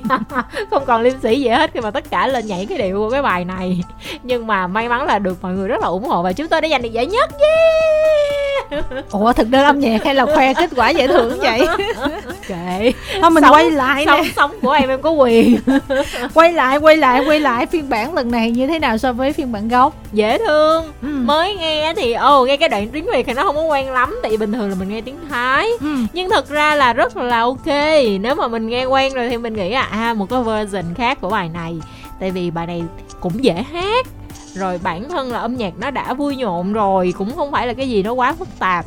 không 0.72 0.86
còn 0.86 1.02
liêm 1.02 1.20
sĩ 1.22 1.42
gì 1.42 1.48
hết 1.48 1.72
khi 1.74 1.80
mà 1.80 1.92
tất 1.92 2.10
cả 2.10 2.28
lên 2.28 2.48
nhảy 2.48 2.66
cái 2.66 2.78
điệu 2.78 2.98
của 2.98 3.10
cái 3.10 3.22
bài 3.22 3.46
này 3.46 3.84
nhưng 4.24 4.48
mà 4.48 4.68
may 4.68 4.90
mắn 4.90 5.06
là 5.06 5.20
được 5.20 5.42
mọi 5.42 5.54
người 5.54 5.68
rất 5.68 5.82
là 5.82 5.88
ủng 5.88 6.06
hộ 6.06 6.24
và 6.24 6.34
chúng 6.34 6.48
tôi 6.48 6.62
đã 6.62 6.70
giành 6.70 6.82
được 6.82 6.92
giải 6.92 7.06
nhất 7.06 7.30
yeah! 7.40 8.17
Ủa 9.12 9.34
thực 9.34 9.50
đơn 9.50 9.64
âm 9.64 9.80
nhạc 9.80 10.04
hay 10.04 10.16
là 10.16 10.26
khoe 10.26 10.54
kết 10.54 10.70
quả 10.76 10.90
giải 10.90 11.08
thưởng 11.08 11.40
vậy? 11.40 11.68
Kệ. 12.48 12.92
Thôi 13.22 13.30
mình 13.30 13.44
sống, 13.44 13.54
quay 13.54 13.72
lại 13.72 14.06
sống, 14.06 14.22
nè. 14.22 14.30
sống 14.36 14.52
của 14.62 14.72
em 14.72 14.90
em 14.90 15.02
có 15.02 15.12
quyền. 15.12 15.58
Quay 16.34 16.54
lại 16.54 16.78
quay 16.78 16.98
lại 16.98 17.26
quay 17.26 17.40
lại. 17.40 17.66
Phiên 17.66 17.90
bản 17.90 18.14
lần 18.14 18.32
này 18.32 18.52
như 18.52 18.68
thế 18.68 18.80
nào 18.80 18.98
so 18.98 19.14
với 19.14 19.34
phiên 19.34 19.52
bản 19.52 19.68
gốc? 19.68 19.94
Dễ 20.14 20.38
thương. 20.38 20.94
Ừ. 21.02 21.08
mới 21.08 21.56
nghe 21.56 21.94
thì 21.94 22.14
ồ 22.14 22.42
oh, 22.42 22.48
nghe 22.48 22.58
cái 22.58 22.70
đoạn 22.70 22.88
tiếng 22.90 23.06
việt 23.06 23.26
thì 23.28 23.34
nó 23.34 23.44
không 23.44 23.56
có 23.56 23.62
quen 23.62 23.92
lắm 23.92 24.20
tại 24.22 24.32
vì 24.32 24.38
bình 24.38 24.54
thường 24.54 24.70
là 24.70 24.76
mình 24.80 24.90
nghe 24.90 25.02
tiếng 25.02 25.18
thái. 25.30 25.68
Ừ. 25.80 25.96
nhưng 26.14 26.30
thật 26.30 26.50
ra 26.50 26.76
là 26.76 26.94
rất 26.94 27.18
là 27.18 27.40
ok. 27.40 27.68
Nếu 28.22 28.36
mà 28.36 28.48
mình 28.48 28.68
nghe 28.68 28.86
quen 28.86 29.14
rồi 29.14 29.30
thì 29.30 29.38
mình 29.38 29.54
nghĩ 29.54 29.70
là 29.70 29.82
à 29.82 30.14
một 30.14 30.30
cái 30.30 30.42
version 30.44 30.94
khác 30.98 31.22
của 31.22 31.30
bài 31.30 31.50
này. 31.54 31.76
Tại 32.20 32.32
vì 32.32 32.52
bài 32.52 32.68
này 32.68 32.84
cũng 33.20 33.44
dễ 33.44 33.64
hát 33.72 34.08
rồi 34.60 34.80
bản 34.84 35.10
thân 35.10 35.32
là 35.32 35.40
âm 35.40 35.56
nhạc 35.56 35.74
nó 35.80 35.92
đã 35.92 36.14
vui 36.14 36.36
nhộn 36.36 36.74
rồi, 36.74 37.14
cũng 37.18 37.36
không 37.36 37.52
phải 37.52 37.68
là 37.68 37.74
cái 37.74 37.90
gì 37.90 38.04
nó 38.04 38.14
quá 38.14 38.34
phức 38.34 38.48
tạp. 38.60 38.86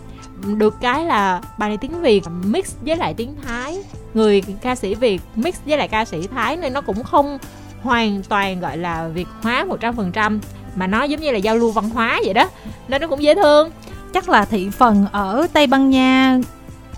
Được 0.56 0.74
cái 0.80 1.04
là 1.04 1.40
bài 1.58 1.68
này 1.68 1.76
tiếng 1.76 2.00
việt, 2.00 2.24
mix 2.44 2.74
với 2.80 2.96
lại 2.96 3.14
tiếng 3.14 3.34
thái. 3.42 3.78
Người 4.14 4.42
ca 4.62 4.74
sĩ 4.74 4.94
việt 4.94 5.22
mix 5.34 5.54
với 5.66 5.78
lại 5.78 5.88
ca 5.88 6.04
sĩ 6.04 6.26
thái 6.26 6.56
nên 6.56 6.72
nó 6.72 6.80
cũng 6.80 7.02
không 7.02 7.38
hoàn 7.82 8.22
toàn 8.22 8.60
gọi 8.60 8.76
là 8.76 9.08
việt 9.08 9.28
hóa 9.42 9.64
một 9.64 9.76
trăm 9.80 9.96
phần 9.96 10.12
trăm, 10.12 10.40
mà 10.74 10.86
nó 10.86 11.02
giống 11.02 11.20
như 11.20 11.30
là 11.30 11.38
giao 11.38 11.56
lưu 11.56 11.70
văn 11.70 11.90
hóa 11.90 12.20
vậy 12.24 12.34
đó. 12.34 12.48
Nên 12.88 13.00
nó 13.00 13.08
cũng 13.08 13.22
dễ 13.22 13.34
thương. 13.34 13.70
Chắc 14.14 14.28
là 14.28 14.44
thị 14.44 14.70
phần 14.70 15.06
ở 15.12 15.46
tây 15.52 15.66
ban 15.66 15.90
nha 15.90 16.38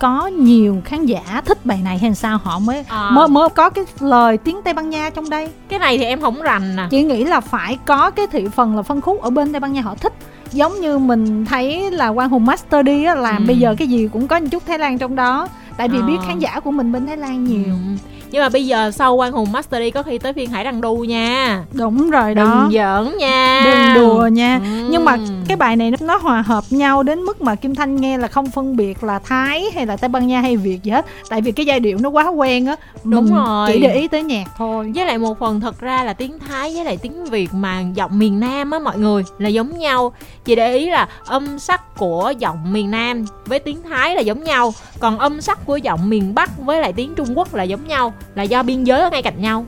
có 0.03 0.27
nhiều 0.27 0.81
khán 0.85 1.05
giả 1.05 1.41
thích 1.45 1.65
bài 1.65 1.79
này 1.83 1.97
hay 1.97 2.15
sao 2.15 2.37
họ 2.43 2.59
mới 2.59 2.83
à. 2.87 3.09
mới 3.09 3.27
mới 3.27 3.49
có 3.49 3.69
cái 3.69 3.85
lời 3.99 4.37
tiếng 4.37 4.61
Tây 4.63 4.73
Ban 4.73 4.89
Nha 4.89 5.09
trong 5.09 5.29
đây. 5.29 5.49
Cái 5.69 5.79
này 5.79 5.97
thì 5.97 6.03
em 6.03 6.21
không 6.21 6.41
rành 6.41 6.75
nè. 6.75 6.87
Chỉ 6.89 7.03
nghĩ 7.03 7.23
là 7.23 7.39
phải 7.39 7.77
có 7.85 8.11
cái 8.11 8.27
thị 8.31 8.47
phần 8.55 8.75
là 8.75 8.81
phân 8.81 9.01
khúc 9.01 9.21
ở 9.21 9.29
bên 9.29 9.51
Tây 9.51 9.59
Ban 9.59 9.73
Nha 9.73 9.81
họ 9.81 9.95
thích. 9.95 10.13
Giống 10.51 10.81
như 10.81 10.97
mình 10.97 11.45
thấy 11.45 11.91
là 11.91 12.13
Quang 12.13 12.29
Hùng 12.29 12.45
Master 12.45 12.85
đi 12.85 13.03
á 13.03 13.15
làm 13.15 13.37
ừ. 13.37 13.47
bây 13.47 13.57
giờ 13.57 13.75
cái 13.77 13.87
gì 13.87 14.09
cũng 14.13 14.27
có 14.27 14.39
một 14.39 14.45
chút 14.51 14.63
Thái 14.65 14.79
Lan 14.79 14.97
trong 14.97 15.15
đó. 15.15 15.47
Tại 15.77 15.87
vì 15.87 15.99
à. 15.99 16.05
biết 16.07 16.17
khán 16.27 16.39
giả 16.39 16.59
của 16.59 16.71
mình 16.71 16.91
bên 16.91 17.05
Thái 17.05 17.17
Lan 17.17 17.43
nhiều. 17.43 17.73
Ừ 17.73 17.97
nhưng 18.33 18.41
mà 18.41 18.49
bây 18.49 18.65
giờ 18.65 18.91
sau 18.91 19.15
quan 19.15 19.31
hùng 19.31 19.51
master 19.51 19.79
đi 19.81 19.91
có 19.91 20.03
khi 20.03 20.17
tới 20.17 20.33
phiên 20.33 20.49
hải 20.49 20.63
đăng 20.63 20.81
đu 20.81 20.97
nha. 20.97 21.63
Đúng 21.71 22.09
rồi 22.09 22.35
đó. 22.35 22.43
Đừng 22.43 22.71
giỡn 22.73 23.17
nha. 23.17 23.63
Đừng 23.65 24.03
đùa 24.03 24.27
nha. 24.27 24.59
Ừ. 24.63 24.87
nhưng 24.89 25.05
mà 25.05 25.17
cái 25.47 25.57
bài 25.57 25.75
này 25.75 25.91
nó 26.01 26.17
hòa 26.17 26.41
hợp 26.41 26.63
nhau 26.69 27.03
đến 27.03 27.21
mức 27.21 27.41
mà 27.41 27.55
kim 27.55 27.75
thanh 27.75 27.95
nghe 27.95 28.17
là 28.17 28.27
không 28.27 28.51
phân 28.51 28.75
biệt 28.75 29.03
là 29.03 29.19
thái 29.19 29.65
hay 29.75 29.85
là 29.85 29.97
tây 29.97 30.09
ban 30.09 30.27
nha 30.27 30.41
hay 30.41 30.57
việt 30.57 30.83
gì 30.83 30.91
hết. 30.91 31.05
Tại 31.29 31.41
vì 31.41 31.51
cái 31.51 31.65
giai 31.65 31.79
điệu 31.79 31.97
nó 32.01 32.09
quá 32.09 32.27
quen 32.27 32.65
á. 32.65 32.75
Đúng 33.03 33.25
Mình 33.25 33.35
rồi. 33.35 33.69
chỉ 33.73 33.79
để 33.79 33.93
ý 33.95 34.07
tới 34.07 34.23
nhạc 34.23 34.47
thôi. 34.57 34.91
Với 34.95 35.05
lại 35.05 35.17
một 35.17 35.39
phần 35.39 35.61
thật 35.61 35.79
ra 35.79 36.03
là 36.03 36.13
tiếng 36.13 36.39
thái 36.39 36.75
với 36.75 36.85
lại 36.85 36.97
tiếng 36.97 37.25
việt 37.25 37.53
mà 37.53 37.81
giọng 37.95 38.19
miền 38.19 38.39
nam 38.39 38.71
á 38.71 38.79
mọi 38.79 38.97
người 38.97 39.23
là 39.37 39.49
giống 39.49 39.77
nhau. 39.77 40.13
Chỉ 40.45 40.55
để 40.55 40.75
ý 40.77 40.89
là 40.89 41.07
âm 41.25 41.59
sắc 41.59 41.95
của 41.97 42.33
giọng 42.39 42.73
miền 42.73 42.91
nam 42.91 43.25
với 43.45 43.59
tiếng 43.59 43.81
thái 43.89 44.15
là 44.15 44.21
giống 44.21 44.43
nhau. 44.43 44.73
Còn 44.99 45.19
âm 45.19 45.41
sắc 45.41 45.65
của 45.65 45.77
giọng 45.77 46.09
miền 46.09 46.35
bắc 46.35 46.59
với 46.65 46.81
lại 46.81 46.93
tiếng 46.93 47.15
trung 47.15 47.37
quốc 47.37 47.55
là 47.55 47.63
giống 47.63 47.87
nhau 47.87 48.13
là 48.35 48.43
do 48.43 48.63
biên 48.63 48.83
giới 48.83 49.01
ở 49.01 49.09
ngay 49.09 49.21
cạnh 49.23 49.41
nhau. 49.41 49.65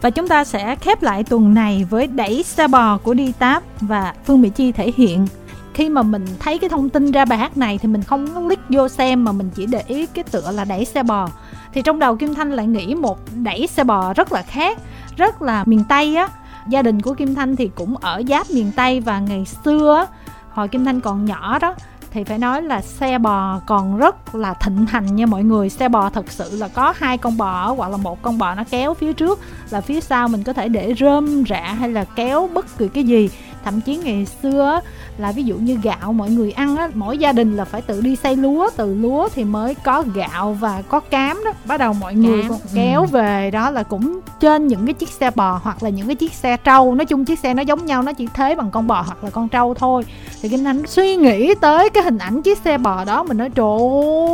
Và 0.00 0.10
chúng 0.10 0.28
ta 0.28 0.44
sẽ 0.44 0.76
khép 0.76 1.02
lại 1.02 1.24
tuần 1.24 1.54
này 1.54 1.86
với 1.90 2.06
đẩy 2.06 2.42
xe 2.42 2.68
bò 2.68 2.96
của 2.96 3.14
đi 3.14 3.32
táp 3.38 3.62
và 3.80 4.14
phương 4.24 4.42
mỹ 4.42 4.48
chi 4.48 4.72
thể 4.72 4.92
hiện. 4.96 5.26
Khi 5.74 5.88
mà 5.88 6.02
mình 6.02 6.26
thấy 6.38 6.58
cái 6.58 6.70
thông 6.70 6.88
tin 6.88 7.10
ra 7.10 7.24
bài 7.24 7.38
hát 7.38 7.56
này 7.56 7.78
thì 7.78 7.88
mình 7.88 8.02
không 8.02 8.46
click 8.46 8.62
vô 8.68 8.88
xem 8.88 9.24
mà 9.24 9.32
mình 9.32 9.50
chỉ 9.54 9.66
để 9.66 9.82
ý 9.86 10.06
cái 10.06 10.24
tựa 10.30 10.50
là 10.50 10.64
đẩy 10.64 10.84
xe 10.84 11.02
bò 11.02 11.28
thì 11.74 11.82
trong 11.82 11.98
đầu 11.98 12.16
kim 12.16 12.34
thanh 12.34 12.52
lại 12.52 12.66
nghĩ 12.66 12.94
một 12.94 13.18
đẩy 13.34 13.66
xe 13.66 13.84
bò 13.84 14.12
rất 14.14 14.32
là 14.32 14.42
khác, 14.42 14.78
rất 15.16 15.42
là 15.42 15.64
miền 15.66 15.84
tây 15.88 16.16
á. 16.16 16.28
Gia 16.68 16.82
đình 16.82 17.02
của 17.02 17.14
kim 17.14 17.34
thanh 17.34 17.56
thì 17.56 17.70
cũng 17.74 17.96
ở 17.96 18.22
giáp 18.28 18.50
miền 18.50 18.70
tây 18.76 19.00
và 19.00 19.18
ngày 19.18 19.44
xưa 19.64 20.06
hồi 20.50 20.68
kim 20.68 20.84
thanh 20.84 21.00
còn 21.00 21.24
nhỏ 21.24 21.58
đó 21.58 21.74
thì 22.14 22.24
phải 22.24 22.38
nói 22.38 22.62
là 22.62 22.82
xe 22.82 23.18
bò 23.18 23.60
còn 23.66 23.96
rất 23.96 24.34
là 24.34 24.54
thịnh 24.54 24.86
hành 24.86 25.16
nha 25.16 25.26
mọi 25.26 25.44
người. 25.44 25.70
Xe 25.70 25.88
bò 25.88 26.10
thật 26.10 26.30
sự 26.30 26.56
là 26.56 26.68
có 26.68 26.94
hai 26.96 27.18
con 27.18 27.36
bò 27.36 27.72
hoặc 27.72 27.88
là 27.88 27.96
một 27.96 28.22
con 28.22 28.38
bò 28.38 28.54
nó 28.54 28.64
kéo 28.70 28.94
phía 28.94 29.12
trước 29.12 29.40
là 29.70 29.80
phía 29.80 30.00
sau 30.00 30.28
mình 30.28 30.42
có 30.42 30.52
thể 30.52 30.68
để 30.68 30.94
rơm 31.00 31.44
rạ 31.48 31.76
hay 31.78 31.88
là 31.88 32.04
kéo 32.04 32.48
bất 32.54 32.78
kỳ 32.78 32.88
cái 32.88 33.04
gì 33.04 33.30
thậm 33.64 33.80
chí 33.80 33.96
ngày 33.96 34.26
xưa 34.42 34.80
là 35.18 35.32
ví 35.32 35.42
dụ 35.42 35.56
như 35.56 35.78
gạo 35.82 36.12
mọi 36.12 36.30
người 36.30 36.52
ăn 36.52 36.76
á 36.76 36.88
mỗi 36.94 37.18
gia 37.18 37.32
đình 37.32 37.56
là 37.56 37.64
phải 37.64 37.82
tự 37.82 38.00
đi 38.00 38.16
xay 38.16 38.36
lúa 38.36 38.70
từ 38.76 38.94
lúa 38.94 39.28
thì 39.34 39.44
mới 39.44 39.74
có 39.74 40.04
gạo 40.14 40.56
và 40.60 40.82
có 40.88 41.00
cám 41.00 41.42
đó. 41.44 41.52
Bắt 41.64 41.76
đầu 41.76 41.92
mọi 41.92 42.14
người 42.14 42.42
Cám, 42.42 42.50
còn 42.50 42.60
ừ. 42.60 42.68
kéo 42.74 43.06
về 43.06 43.50
đó 43.50 43.70
là 43.70 43.82
cũng 43.82 44.20
trên 44.40 44.66
những 44.66 44.86
cái 44.86 44.94
chiếc 44.94 45.08
xe 45.08 45.30
bò 45.34 45.60
hoặc 45.62 45.82
là 45.82 45.88
những 45.90 46.06
cái 46.06 46.16
chiếc 46.16 46.32
xe 46.32 46.56
trâu. 46.56 46.94
Nói 46.94 47.04
chung 47.04 47.24
chiếc 47.24 47.38
xe 47.38 47.54
nó 47.54 47.62
giống 47.62 47.86
nhau 47.86 48.02
nó 48.02 48.12
chỉ 48.12 48.28
thế 48.34 48.54
bằng 48.54 48.70
con 48.70 48.86
bò 48.86 49.02
hoặc 49.02 49.24
là 49.24 49.30
con 49.30 49.48
trâu 49.48 49.74
thôi. 49.74 50.04
Thì 50.42 50.48
kim 50.48 50.64
thanh 50.64 50.86
suy 50.86 51.16
nghĩ 51.16 51.54
tới 51.54 51.90
cái 51.90 52.02
hình 52.02 52.18
ảnh 52.18 52.42
chiếc 52.42 52.58
xe 52.58 52.78
bò 52.78 53.04
đó 53.04 53.22
mình 53.22 53.36
nói 53.36 53.50
trời 53.50 53.78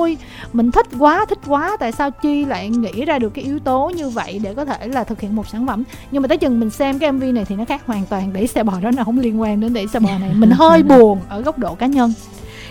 ơi 0.00 0.16
mình 0.52 0.70
thích 0.70 0.86
quá 0.98 1.26
thích 1.28 1.38
quá 1.46 1.76
tại 1.80 1.92
sao 1.92 2.10
chi 2.10 2.44
lại 2.44 2.68
nghĩ 2.68 3.04
ra 3.04 3.18
được 3.18 3.30
cái 3.34 3.44
yếu 3.44 3.58
tố 3.58 3.90
như 3.96 4.08
vậy 4.08 4.40
để 4.42 4.54
có 4.54 4.64
thể 4.64 4.88
là 4.88 5.04
thực 5.04 5.20
hiện 5.20 5.36
một 5.36 5.48
sản 5.48 5.66
phẩm? 5.66 5.84
Nhưng 6.10 6.22
mà 6.22 6.28
tới 6.28 6.38
chừng 6.38 6.60
mình 6.60 6.70
xem 6.70 6.98
cái 6.98 7.12
mv 7.12 7.22
này 7.22 7.44
thì 7.44 7.56
nó 7.56 7.64
khác 7.64 7.82
hoàn 7.86 8.06
toàn 8.06 8.32
đẩy 8.32 8.46
xe 8.46 8.62
bò 8.62 8.72
đó 8.82 8.90
nó 8.90 9.04
không 9.04 9.19
liên 9.20 9.40
quan 9.40 9.60
đến 9.60 9.74
đẩy 9.74 9.86
xe 9.86 9.98
bò 10.00 10.08
này. 10.20 10.30
Mình 10.34 10.50
hơi 10.50 10.82
buồn 10.88 11.20
ở 11.28 11.40
góc 11.40 11.58
độ 11.58 11.74
cá 11.74 11.86
nhân. 11.86 12.12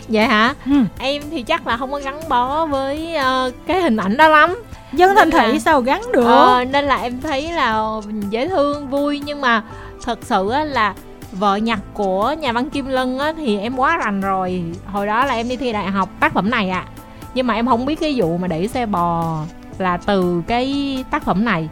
Vậy 0.08 0.26
hả? 0.26 0.54
Ừ. 0.66 0.72
em 1.00 1.22
thì 1.32 1.42
chắc 1.44 1.68
là 1.68 1.78
không 1.78 1.92
có 1.92 2.00
gắn 2.00 2.20
bó 2.30 2.66
với 2.66 3.16
ờ, 3.16 3.52
cái 3.68 3.82
hình 3.82 3.98
ảnh 3.98 4.18
đó 4.18 4.28
lắm. 4.28 4.56
Dân 4.94 5.16
thành 5.16 5.30
là- 5.30 5.48
thị 5.52 5.60
sao 5.60 5.82
gắn 5.82 6.02
được? 6.14 6.26
Ờ, 6.26 6.64
nên 6.72 6.86
là 6.86 6.98
em 6.98 7.22
thấy 7.22 7.52
là 7.52 7.84
dễ 8.30 8.48
thương 8.48 8.88
vui. 8.90 9.22
Nhưng 9.26 9.42
mà 9.42 9.64
thật 10.06 10.20
sự 10.22 10.50
á 10.50 10.64
là 10.64 10.94
vợ 11.32 11.56
nhặt 11.56 11.80
của 11.94 12.36
nhà 12.40 12.52
văn 12.52 12.70
Kim 12.70 12.86
Lân 12.88 13.20
á 13.20 13.34
thì 13.38 13.58
em 13.60 13.76
quá 13.78 13.98
rành 13.98 14.22
rồi. 14.22 14.64
Hồi 14.86 15.08
đó 15.08 15.26
là 15.26 15.34
em 15.34 15.50
đi 15.50 15.56
thi 15.58 15.72
đại 15.74 15.88
học 15.88 16.10
tác 16.20 16.34
phẩm 16.34 16.50
này 16.50 16.70
ạ. 16.70 16.86
Nhưng 17.34 17.48
mà 17.48 17.54
em 17.54 17.68
không 17.68 17.86
biết 17.86 18.00
cái 18.00 18.14
vụ 18.18 18.38
mà 18.38 18.48
đẩy 18.48 18.68
xe 18.68 18.86
bò 18.86 19.38
là 19.78 19.98
từ 19.98 20.42
cái 20.48 20.98
tác 21.12 21.24
phẩm 21.24 21.46
này 21.46 21.70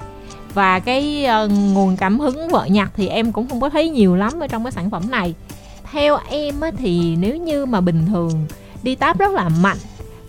và 0.53 0.79
cái 0.79 1.27
uh, 1.45 1.51
nguồn 1.51 1.97
cảm 1.97 2.19
hứng 2.19 2.47
vợ 2.49 2.65
nhặt 2.65 2.91
thì 2.95 3.07
em 3.07 3.31
cũng 3.31 3.47
không 3.49 3.61
có 3.61 3.69
thấy 3.69 3.89
nhiều 3.89 4.15
lắm 4.15 4.39
ở 4.39 4.47
trong 4.47 4.63
cái 4.63 4.71
sản 4.71 4.89
phẩm 4.89 5.11
này. 5.11 5.33
Theo 5.91 6.17
em 6.29 6.61
á 6.61 6.71
thì 6.77 7.15
nếu 7.15 7.37
như 7.37 7.65
mà 7.65 7.81
bình 7.81 8.05
thường 8.05 8.45
đi 8.83 8.95
táp 8.95 9.19
rất 9.19 9.33
là 9.33 9.49
mạnh 9.49 9.77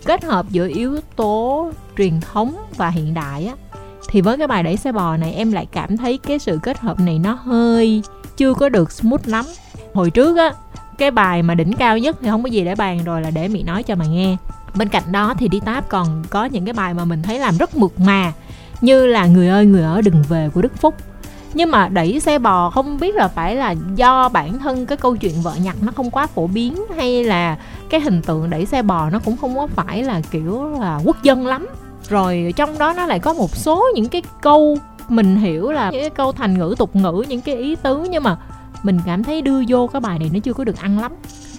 kết 0.05 0.23
hợp 0.23 0.45
giữa 0.49 0.67
yếu 0.67 0.99
tố 1.15 1.71
truyền 1.97 2.19
thống 2.21 2.55
và 2.77 2.89
hiện 2.89 3.13
đại 3.13 3.45
á 3.45 3.53
thì 4.09 4.21
với 4.21 4.37
cái 4.37 4.47
bài 4.47 4.63
đẩy 4.63 4.77
xe 4.77 4.91
bò 4.91 5.17
này 5.17 5.33
em 5.33 5.51
lại 5.51 5.67
cảm 5.71 5.97
thấy 5.97 6.17
cái 6.17 6.39
sự 6.39 6.59
kết 6.63 6.79
hợp 6.79 6.99
này 6.99 7.19
nó 7.19 7.33
hơi 7.33 8.03
chưa 8.37 8.53
có 8.53 8.69
được 8.69 8.91
smooth 8.91 9.27
lắm. 9.27 9.45
Hồi 9.93 10.09
trước 10.09 10.37
á 10.37 10.53
cái 10.97 11.11
bài 11.11 11.43
mà 11.43 11.55
đỉnh 11.55 11.73
cao 11.73 11.97
nhất 11.97 12.17
thì 12.21 12.29
không 12.29 12.43
có 12.43 12.49
gì 12.49 12.65
để 12.65 12.75
bàn 12.75 13.03
rồi 13.03 13.21
là 13.21 13.31
để 13.31 13.47
mị 13.47 13.63
nói 13.63 13.83
cho 13.83 13.95
mà 13.95 14.05
nghe. 14.05 14.37
Bên 14.75 14.89
cạnh 14.89 15.11
đó 15.11 15.33
thì 15.37 15.47
đi 15.47 15.59
táp 15.65 15.89
còn 15.89 16.23
có 16.29 16.45
những 16.45 16.65
cái 16.65 16.73
bài 16.73 16.93
mà 16.93 17.05
mình 17.05 17.21
thấy 17.21 17.39
làm 17.39 17.57
rất 17.57 17.77
mượt 17.77 17.99
mà 17.99 18.33
như 18.81 19.05
là 19.05 19.25
người 19.25 19.47
ơi, 19.47 19.65
người 19.65 19.83
ở 19.83 20.01
đừng 20.01 20.23
về 20.29 20.49
của 20.53 20.61
đức 20.61 20.77
phúc. 20.77 20.95
Nhưng 21.53 21.71
mà 21.71 21.87
đẩy 21.87 22.19
xe 22.19 22.39
bò 22.39 22.69
không 22.69 22.99
biết 22.99 23.15
là 23.15 23.27
phải 23.27 23.55
là 23.55 23.75
do 23.95 24.29
bản 24.29 24.59
thân 24.59 24.85
cái 24.85 24.97
câu 24.97 25.15
chuyện 25.15 25.41
vợ 25.41 25.53
nhặt 25.63 25.75
nó 25.81 25.91
không 25.95 26.11
quá 26.11 26.27
phổ 26.27 26.47
biến 26.47 26.83
hay 26.95 27.23
là 27.23 27.57
cái 27.89 28.01
hình 28.01 28.21
tượng 28.21 28.49
đẩy 28.49 28.65
xe 28.65 28.81
bò 28.81 29.09
nó 29.09 29.19
cũng 29.19 29.37
không 29.37 29.55
có 29.55 29.67
phải 29.67 30.03
là 30.03 30.21
kiểu 30.31 30.69
là 30.79 30.99
quốc 31.05 31.23
dân 31.23 31.47
lắm. 31.47 31.67
Rồi 32.09 32.53
trong 32.55 32.77
đó 32.77 32.93
nó 32.97 33.05
lại 33.05 33.19
có 33.19 33.33
một 33.33 33.55
số 33.55 33.85
những 33.95 34.09
cái 34.09 34.21
câu 34.41 34.77
mình 35.09 35.35
hiểu 35.35 35.71
là 35.71 35.91
những 35.91 36.01
cái 36.01 36.09
câu 36.09 36.31
thành 36.31 36.57
ngữ, 36.57 36.75
tục 36.77 36.95
ngữ, 36.95 37.23
những 37.27 37.41
cái 37.41 37.55
ý 37.55 37.75
tứ 37.75 38.07
nhưng 38.09 38.23
mà 38.23 38.37
mình 38.83 38.99
cảm 39.05 39.23
thấy 39.23 39.41
đưa 39.41 39.61
vô 39.67 39.87
cái 39.87 39.99
bài 39.99 40.19
này 40.19 40.29
nó 40.33 40.39
chưa 40.39 40.53
có 40.53 40.63
được 40.63 40.77
ăn 40.77 40.99
lắm 40.99 41.11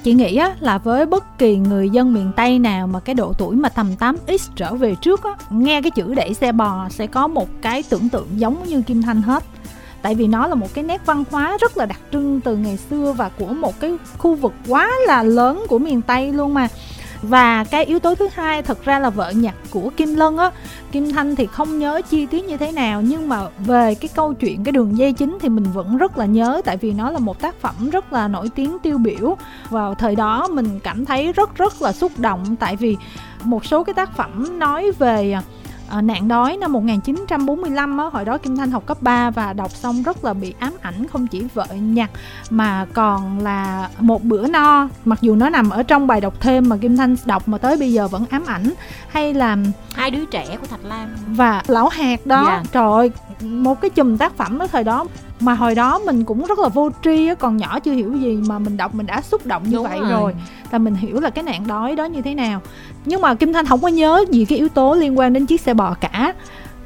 chị 0.02 0.14
nghĩ 0.14 0.36
á, 0.36 0.54
là 0.60 0.78
với 0.78 1.06
bất 1.06 1.38
kỳ 1.38 1.56
người 1.56 1.90
dân 1.90 2.14
miền 2.14 2.30
Tây 2.36 2.58
nào 2.58 2.86
mà 2.86 3.00
cái 3.00 3.14
độ 3.14 3.32
tuổi 3.38 3.56
mà 3.56 3.68
tầm 3.68 3.90
8x 3.98 4.38
trở 4.56 4.74
về 4.74 4.94
trước 4.94 5.22
á, 5.22 5.30
nghe 5.50 5.82
cái 5.82 5.90
chữ 5.90 6.14
đẩy 6.14 6.34
xe 6.34 6.52
bò 6.52 6.88
sẽ 6.88 7.06
có 7.06 7.28
một 7.28 7.48
cái 7.62 7.82
tưởng 7.82 8.08
tượng 8.08 8.28
giống 8.36 8.64
như 8.64 8.82
Kim 8.82 9.02
Thanh 9.02 9.22
hết. 9.22 9.44
Tại 10.02 10.14
vì 10.14 10.26
nó 10.26 10.46
là 10.46 10.54
một 10.54 10.74
cái 10.74 10.84
nét 10.84 11.06
văn 11.06 11.24
hóa 11.30 11.56
rất 11.60 11.76
là 11.76 11.86
đặc 11.86 12.00
trưng 12.12 12.40
từ 12.40 12.56
ngày 12.56 12.76
xưa 12.76 13.14
và 13.16 13.30
của 13.38 13.46
một 13.46 13.80
cái 13.80 13.96
khu 14.18 14.34
vực 14.34 14.52
quá 14.68 14.90
là 15.06 15.22
lớn 15.22 15.64
của 15.68 15.78
miền 15.78 16.02
Tây 16.02 16.32
luôn 16.32 16.54
mà 16.54 16.68
và 17.22 17.64
cái 17.64 17.84
yếu 17.84 17.98
tố 17.98 18.14
thứ 18.14 18.28
hai, 18.34 18.62
thật 18.62 18.84
ra 18.84 18.98
là 18.98 19.10
vợ 19.10 19.30
nhặt 19.30 19.54
của 19.70 19.90
Kim 19.96 20.14
Lân 20.14 20.36
á, 20.36 20.50
Kim 20.92 21.12
Thanh 21.12 21.36
thì 21.36 21.46
không 21.46 21.78
nhớ 21.78 22.00
chi 22.10 22.26
tiết 22.26 22.44
như 22.44 22.56
thế 22.56 22.72
nào, 22.72 23.02
nhưng 23.02 23.28
mà 23.28 23.48
về 23.58 23.94
cái 23.94 24.08
câu 24.14 24.34
chuyện 24.34 24.64
cái 24.64 24.72
đường 24.72 24.98
dây 24.98 25.12
chính 25.12 25.38
thì 25.40 25.48
mình 25.48 25.64
vẫn 25.74 25.96
rất 25.96 26.18
là 26.18 26.24
nhớ, 26.24 26.62
tại 26.64 26.76
vì 26.76 26.92
nó 26.92 27.10
là 27.10 27.18
một 27.18 27.40
tác 27.40 27.54
phẩm 27.60 27.90
rất 27.90 28.12
là 28.12 28.28
nổi 28.28 28.48
tiếng 28.54 28.78
tiêu 28.82 28.98
biểu. 28.98 29.36
Vào 29.70 29.94
thời 29.94 30.16
đó 30.16 30.48
mình 30.48 30.80
cảm 30.80 31.04
thấy 31.04 31.32
rất 31.32 31.56
rất 31.56 31.82
là 31.82 31.92
xúc 31.92 32.12
động, 32.18 32.56
tại 32.56 32.76
vì 32.76 32.96
một 33.44 33.64
số 33.64 33.84
cái 33.84 33.94
tác 33.94 34.16
phẩm 34.16 34.58
nói 34.58 34.90
về 34.98 35.36
à, 35.90 36.00
nạn 36.02 36.28
đói 36.28 36.56
năm 36.56 36.72
1945 36.72 37.98
á, 37.98 38.04
hồi 38.12 38.24
đó 38.24 38.38
Kim 38.38 38.56
Thanh 38.56 38.70
học 38.70 38.86
cấp 38.86 39.02
3 39.02 39.30
và 39.30 39.52
đọc 39.52 39.70
xong 39.70 40.02
rất 40.02 40.24
là 40.24 40.34
bị 40.34 40.54
ám 40.58 40.72
ảnh 40.82 41.06
không 41.08 41.26
chỉ 41.26 41.42
vợ 41.54 41.66
nhặt 41.80 42.10
mà 42.50 42.86
còn 42.92 43.38
là 43.38 43.88
một 43.98 44.24
bữa 44.24 44.46
no. 44.46 44.88
Mặc 45.04 45.18
dù 45.22 45.34
nó 45.34 45.48
nằm 45.50 45.70
ở 45.70 45.82
trong 45.82 46.06
bài 46.06 46.20
đọc 46.20 46.34
thêm 46.40 46.68
mà 46.68 46.76
Kim 46.76 46.96
Thanh 46.96 47.16
đọc 47.24 47.48
mà 47.48 47.58
tới 47.58 47.76
bây 47.76 47.92
giờ 47.92 48.08
vẫn 48.08 48.24
ám 48.30 48.44
ảnh. 48.46 48.72
Hay 49.08 49.34
là 49.34 49.56
hai 49.94 50.10
đứa 50.10 50.24
trẻ 50.24 50.56
của 50.60 50.66
thạch 50.66 50.84
lam. 50.84 51.08
Và 51.26 51.62
lão 51.66 51.88
hạt 51.88 52.26
đó 52.26 52.44
Dạ. 52.46 52.62
trời 52.72 52.92
ơi 52.92 53.10
một 53.40 53.80
cái 53.80 53.90
chùm 53.90 54.16
tác 54.16 54.36
phẩm 54.36 54.58
ở 54.58 54.66
thời 54.66 54.84
đó 54.84 55.04
mà 55.40 55.54
hồi 55.54 55.74
đó 55.74 55.98
mình 56.06 56.24
cũng 56.24 56.46
rất 56.46 56.58
là 56.58 56.68
vô 56.68 56.90
tri 57.04 57.26
á 57.26 57.34
còn 57.34 57.56
nhỏ 57.56 57.80
chưa 57.80 57.92
hiểu 57.92 58.12
gì 58.12 58.38
mà 58.46 58.58
mình 58.58 58.76
đọc 58.76 58.94
mình 58.94 59.06
đã 59.06 59.20
xúc 59.20 59.46
động 59.46 59.62
như 59.66 59.76
Đúng 59.76 59.86
vậy 59.86 59.98
rồi. 60.00 60.10
rồi 60.10 60.34
là 60.70 60.78
mình 60.78 60.94
hiểu 60.94 61.20
là 61.20 61.30
cái 61.30 61.44
nạn 61.44 61.66
đói 61.66 61.96
đó 61.96 62.04
như 62.04 62.22
thế 62.22 62.34
nào. 62.34 62.60
Nhưng 63.04 63.20
mà 63.20 63.34
kim 63.34 63.52
thanh 63.52 63.66
không 63.66 63.80
có 63.80 63.88
nhớ 63.88 64.24
gì 64.30 64.44
cái 64.44 64.58
yếu 64.58 64.68
tố 64.68 64.94
liên 64.94 65.18
quan 65.18 65.32
đến 65.32 65.46
chiếc 65.46 65.60
xe 65.60 65.74
bò 65.74 65.94
cả. 66.00 66.34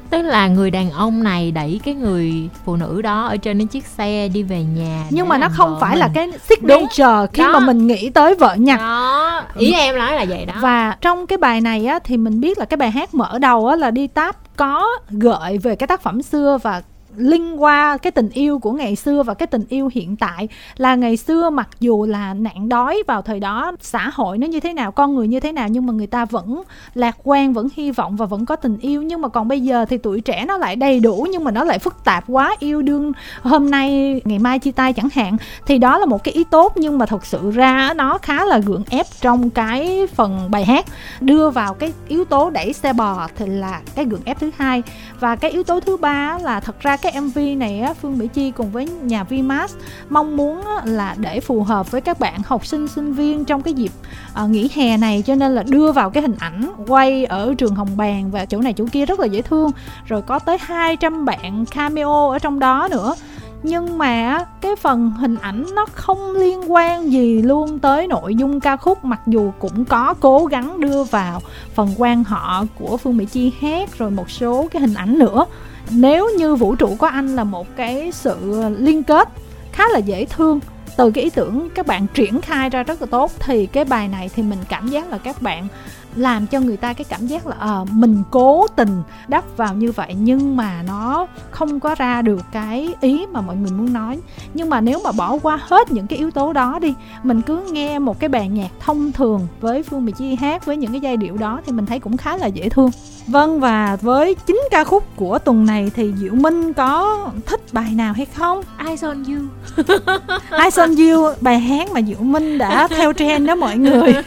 Tức 0.09 0.21
là 0.21 0.47
người 0.47 0.71
đàn 0.71 0.91
ông 0.91 1.23
này 1.23 1.51
đẩy 1.51 1.79
cái 1.85 1.93
người 1.93 2.49
phụ 2.65 2.75
nữ 2.75 3.01
đó 3.01 3.25
ở 3.27 3.37
trên 3.37 3.57
cái 3.57 3.67
chiếc 3.67 3.85
xe 3.85 4.27
đi 4.27 4.43
về 4.43 4.63
nhà 4.63 5.05
nhưng 5.09 5.27
mà 5.29 5.37
nó 5.37 5.49
không 5.49 5.77
phải 5.81 5.97
là 5.97 6.07
mình. 6.07 6.13
cái 6.15 6.31
signature 6.49 7.27
khi 7.33 7.43
Đó. 7.43 7.51
mà 7.53 7.59
mình 7.59 7.87
nghĩ 7.87 8.09
tới 8.09 8.35
vợ 8.35 8.55
nhặt 8.55 8.79
đó. 8.79 9.43
Ý 9.57 9.73
em 9.73 9.97
nói 9.97 10.13
là 10.15 10.25
vậy 10.29 10.45
đó. 10.45 10.53
Và 10.61 10.97
trong 11.01 11.27
cái 11.27 11.37
bài 11.37 11.61
này 11.61 11.85
á 11.85 11.99
thì 12.03 12.17
mình 12.17 12.41
biết 12.41 12.57
là 12.57 12.65
cái 12.65 12.77
bài 12.77 12.91
hát 12.91 13.13
mở 13.13 13.39
đầu 13.39 13.67
á 13.67 13.75
là 13.75 13.91
đi 13.91 14.07
táp 14.07 14.35
có 14.55 14.87
gợi 15.09 15.57
về 15.57 15.75
cái 15.75 15.87
tác 15.87 16.01
phẩm 16.01 16.21
xưa 16.21 16.57
và 16.63 16.81
linh 17.17 17.63
qua 17.63 17.97
cái 17.97 18.11
tình 18.11 18.29
yêu 18.29 18.59
của 18.59 18.71
ngày 18.71 18.95
xưa 18.95 19.23
và 19.23 19.33
cái 19.33 19.47
tình 19.47 19.63
yêu 19.69 19.89
hiện 19.93 20.15
tại, 20.15 20.47
là 20.77 20.95
ngày 20.95 21.17
xưa 21.17 21.49
mặc 21.49 21.69
dù 21.79 22.05
là 22.05 22.33
nạn 22.33 22.69
đói 22.69 23.03
vào 23.07 23.21
thời 23.21 23.39
đó, 23.39 23.71
xã 23.81 24.09
hội 24.13 24.37
nó 24.37 24.47
như 24.47 24.59
thế 24.59 24.73
nào, 24.73 24.91
con 24.91 25.15
người 25.15 25.27
như 25.27 25.39
thế 25.39 25.51
nào, 25.51 25.67
nhưng 25.69 25.85
mà 25.85 25.93
người 25.93 26.07
ta 26.07 26.25
vẫn 26.25 26.61
lạc 26.95 27.17
quan, 27.23 27.53
vẫn 27.53 27.67
hy 27.75 27.91
vọng 27.91 28.15
và 28.15 28.25
vẫn 28.25 28.45
có 28.45 28.55
tình 28.55 28.77
yêu. 28.77 29.01
Nhưng 29.01 29.21
mà 29.21 29.27
còn 29.27 29.47
bây 29.47 29.61
giờ 29.61 29.85
thì 29.85 29.97
tuổi 29.97 30.21
trẻ 30.21 30.45
nó 30.47 30.57
lại 30.57 30.75
đầy 30.75 30.99
đủ, 30.99 31.27
nhưng 31.31 31.43
mà 31.43 31.51
nó 31.51 31.63
lại 31.63 31.79
phức 31.79 32.03
tạp 32.03 32.23
quá, 32.27 32.55
yêu 32.59 32.81
đương 32.81 33.11
hôm 33.41 33.71
nay, 33.71 34.21
ngày 34.25 34.39
mai 34.39 34.59
chia 34.59 34.71
tay 34.71 34.93
chẳng 34.93 35.09
hạn. 35.13 35.37
Thì 35.65 35.77
đó 35.77 35.97
là 35.97 36.05
một 36.05 36.23
cái 36.23 36.33
ý 36.33 36.43
tốt, 36.43 36.73
nhưng 36.75 36.97
mà 36.97 37.05
thật 37.05 37.25
sự 37.25 37.51
ra 37.51 37.93
nó 37.95 38.17
khá 38.17 38.45
là 38.45 38.57
gượng 38.57 38.83
ép 38.89 39.05
trong 39.21 39.49
cái 39.49 40.07
phần 40.15 40.51
bài 40.51 40.65
hát. 40.65 40.85
Đưa 41.19 41.49
vào 41.49 41.73
cái 41.73 41.93
yếu 42.07 42.25
tố 42.25 42.49
đẩy 42.49 42.73
xe 42.73 42.93
bò 42.93 43.27
thì 43.35 43.45
là 43.45 43.81
cái 43.95 44.05
gượng 44.05 44.21
ép 44.25 44.39
thứ 44.39 44.51
hai. 44.57 44.83
Và 45.19 45.35
cái 45.35 45.51
yếu 45.51 45.63
tố 45.63 45.79
thứ 45.79 45.97
ba 45.97 46.37
là 46.41 46.59
thật 46.59 46.79
ra 46.79 46.97
cái 47.11 47.21
mv 47.21 47.39
này 47.57 47.79
á, 47.79 47.93
phương 47.93 48.17
mỹ 48.17 48.27
chi 48.33 48.51
cùng 48.51 48.71
với 48.71 48.87
nhà 48.87 49.23
vmas 49.23 49.75
mong 50.09 50.37
muốn 50.37 50.61
á, 50.65 50.81
là 50.85 51.15
để 51.17 51.39
phù 51.39 51.63
hợp 51.63 51.91
với 51.91 52.01
các 52.01 52.19
bạn 52.19 52.41
học 52.45 52.65
sinh 52.65 52.87
sinh 52.87 53.13
viên 53.13 53.45
trong 53.45 53.61
cái 53.61 53.73
dịp 53.73 53.91
à, 54.33 54.45
nghỉ 54.45 54.69
hè 54.75 54.97
này. 54.97 55.23
Cho 55.25 55.35
nên 55.35 55.55
là 55.55 55.63
đưa 55.63 55.91
vào 55.91 56.09
cái 56.09 56.21
hình 56.23 56.35
ảnh 56.39 56.71
quay 56.87 57.25
ở 57.25 57.53
trường 57.57 57.75
hồng 57.75 57.97
bàng 57.97 58.31
và 58.31 58.45
chỗ 58.45 58.61
này 58.61 58.73
chỗ 58.73 58.85
kia 58.91 59.05
rất 59.05 59.19
là 59.19 59.25
dễ 59.25 59.41
thương. 59.41 59.71
Rồi 60.05 60.21
có 60.21 60.39
tới 60.39 60.57
200 60.61 61.25
bạn 61.25 61.65
cameo 61.65 62.29
ở 62.29 62.39
trong 62.39 62.59
đó 62.59 62.87
nữa. 62.91 63.15
Nhưng 63.63 63.97
mà 63.97 64.45
cái 64.61 64.75
phần 64.75 65.11
hình 65.11 65.35
ảnh 65.41 65.65
nó 65.75 65.85
không 65.93 66.35
liên 66.35 66.71
quan 66.71 67.11
gì 67.11 67.41
luôn 67.41 67.79
tới 67.79 68.07
nội 68.07 68.35
dung 68.35 68.59
ca 68.59 68.77
khúc. 68.77 69.05
Mặc 69.05 69.21
dù 69.27 69.51
cũng 69.59 69.85
có 69.85 70.13
cố 70.19 70.45
gắng 70.45 70.79
đưa 70.79 71.03
vào 71.03 71.41
phần 71.73 71.89
quan 71.97 72.23
họ 72.23 72.65
của 72.79 72.97
phương 72.97 73.17
mỹ 73.17 73.25
chi 73.25 73.51
hát 73.61 73.97
rồi 73.97 74.11
một 74.11 74.29
số 74.29 74.67
cái 74.71 74.81
hình 74.81 74.93
ảnh 74.93 75.19
nữa 75.19 75.45
nếu 75.91 76.29
như 76.37 76.55
vũ 76.55 76.75
trụ 76.75 76.95
có 76.99 77.07
anh 77.07 77.35
là 77.35 77.43
một 77.43 77.67
cái 77.75 78.11
sự 78.11 78.63
liên 78.77 79.03
kết 79.03 79.29
khá 79.71 79.83
là 79.87 79.97
dễ 79.97 80.25
thương, 80.25 80.59
từ 80.97 81.11
cái 81.11 81.23
ý 81.23 81.29
tưởng 81.29 81.69
các 81.75 81.87
bạn 81.87 82.07
triển 82.13 82.41
khai 82.41 82.69
ra 82.69 82.83
rất 82.83 83.01
là 83.01 83.07
tốt, 83.11 83.31
thì 83.39 83.65
cái 83.65 83.85
bài 83.85 84.07
này 84.07 84.29
thì 84.35 84.43
mình 84.43 84.59
cảm 84.69 84.87
giác 84.87 85.09
là 85.09 85.17
các 85.17 85.41
bạn 85.41 85.67
làm 86.15 86.47
cho 86.47 86.59
người 86.59 86.77
ta 86.77 86.93
cái 86.93 87.05
cảm 87.09 87.27
giác 87.27 87.47
là 87.47 87.55
à, 87.59 87.79
mình 87.91 88.23
cố 88.31 88.67
tình 88.75 89.01
đắp 89.27 89.57
vào 89.57 89.73
như 89.73 89.91
vậy 89.91 90.15
nhưng 90.19 90.57
mà 90.57 90.83
nó 90.87 91.27
không 91.51 91.79
có 91.79 91.95
ra 91.95 92.21
được 92.21 92.41
cái 92.51 92.93
ý 93.01 93.25
mà 93.31 93.41
mọi 93.41 93.55
người 93.55 93.71
muốn 93.71 93.93
nói. 93.93 94.19
Nhưng 94.53 94.69
mà 94.69 94.81
nếu 94.81 94.99
mà 95.03 95.11
bỏ 95.11 95.37
qua 95.41 95.59
hết 95.61 95.91
những 95.91 96.07
cái 96.07 96.19
yếu 96.19 96.31
tố 96.31 96.53
đó 96.53 96.79
đi 96.81 96.93
mình 97.23 97.41
cứ 97.41 97.61
nghe 97.71 97.99
một 97.99 98.19
cái 98.19 98.29
bài 98.29 98.49
nhạc 98.49 98.69
thông 98.79 99.11
thường 99.11 99.47
với 99.61 99.83
phương 99.83 100.05
mỹ 100.05 100.13
chi 100.17 100.35
hát 100.35 100.65
với 100.65 100.77
những 100.77 100.91
cái 100.91 101.01
giai 101.01 101.17
điệu 101.17 101.37
đó 101.37 101.61
thì 101.65 101.71
mình 101.71 101.85
thấy 101.85 101.99
cũng 101.99 102.17
khá 102.17 102.37
là 102.37 102.47
dễ 102.47 102.69
thương. 102.69 102.91
Vâng 103.27 103.59
và 103.59 103.97
với 104.01 104.35
chín 104.35 104.61
ca 104.71 104.83
khúc 104.83 105.03
của 105.15 105.39
tuần 105.39 105.65
này 105.65 105.91
thì 105.95 106.13
diệu 106.17 106.35
minh 106.35 106.73
có 106.73 107.19
thích 107.45 107.61
bài 107.71 107.91
nào 107.95 108.13
hay 108.13 108.25
không? 108.25 108.61
Eyes 108.87 109.03
on 109.03 109.23
you. 109.23 109.37
Eyes 110.59 110.79
on 110.79 110.95
you 110.95 111.33
bài 111.41 111.59
hát 111.59 111.91
mà 111.91 112.01
diệu 112.01 112.19
minh 112.19 112.57
đã 112.57 112.87
theo 112.87 113.13
trend 113.13 113.47
đó 113.47 113.55
mọi 113.55 113.77
người. 113.77 114.13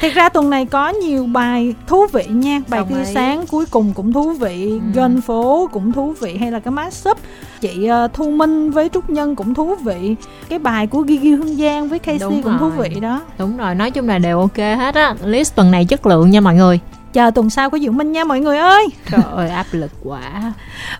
Thật 0.00 0.12
ra 0.14 0.28
tuần 0.28 0.50
này 0.50 0.59
có 0.66 0.88
nhiều 0.88 1.26
bài 1.26 1.74
thú 1.86 2.06
vị 2.12 2.24
nha. 2.28 2.60
Bài 2.68 2.84
tia 2.88 3.04
sáng 3.04 3.46
cuối 3.46 3.66
cùng 3.70 3.92
cũng 3.94 4.12
thú 4.12 4.32
vị 4.32 4.70
ừ. 4.70 4.80
Gân 4.94 5.20
phố 5.20 5.68
cũng 5.72 5.92
thú 5.92 6.14
vị 6.20 6.36
Hay 6.36 6.50
là 6.50 6.60
cái 6.60 6.72
mashup 6.72 7.18
Chị 7.60 7.88
uh, 8.04 8.12
Thu 8.12 8.30
Minh 8.30 8.70
với 8.70 8.88
Trúc 8.88 9.10
Nhân 9.10 9.36
cũng 9.36 9.54
thú 9.54 9.74
vị. 9.74 10.16
Cái 10.48 10.58
bài 10.58 10.86
của 10.86 11.04
Gigi 11.08 11.28
Hương 11.38 11.56
Giang 11.56 11.88
với 11.88 11.98
Casey 11.98 12.18
Đúng 12.18 12.42
cũng 12.42 12.58
rồi. 12.58 12.60
thú 12.60 12.82
vị 12.82 13.00
đó. 13.00 13.20
Đúng 13.38 13.56
rồi, 13.56 13.74
nói 13.74 13.90
chung 13.90 14.08
là 14.08 14.18
đều 14.18 14.40
ok 14.40 14.56
hết 14.56 14.94
á. 14.94 15.14
List 15.24 15.54
tuần 15.54 15.70
này 15.70 15.84
chất 15.84 16.06
lượng 16.06 16.30
nha 16.30 16.40
mọi 16.40 16.54
người. 16.54 16.80
Chờ 17.12 17.30
tuần 17.34 17.50
sau 17.50 17.70
của 17.70 17.78
Diệu 17.78 17.92
Minh 17.92 18.12
nha 18.12 18.24
mọi 18.24 18.40
người 18.40 18.58
ơi. 18.58 18.88
Trời 19.10 19.20
ơi 19.32 19.48
áp 19.50 19.66
lực 19.72 19.90
quá. 20.04 20.52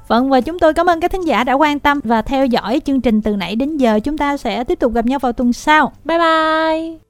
Vâng 0.08 0.30
và 0.30 0.40
chúng 0.40 0.58
tôi 0.58 0.74
cảm 0.74 0.86
ơn 0.86 1.00
các 1.00 1.12
thính 1.12 1.26
giả 1.26 1.44
đã 1.44 1.52
quan 1.52 1.78
tâm 1.78 2.00
và 2.04 2.22
theo 2.22 2.46
dõi 2.46 2.80
chương 2.84 3.00
trình 3.00 3.22
từ 3.22 3.36
nãy 3.36 3.56
đến 3.56 3.76
giờ. 3.76 4.00
Chúng 4.00 4.18
ta 4.18 4.36
sẽ 4.36 4.64
tiếp 4.64 4.78
tục 4.78 4.92
gặp 4.94 5.06
nhau 5.06 5.18
vào 5.18 5.32
tuần 5.32 5.52
sau. 5.52 5.92
Bye 6.04 6.18
bye 6.18 7.09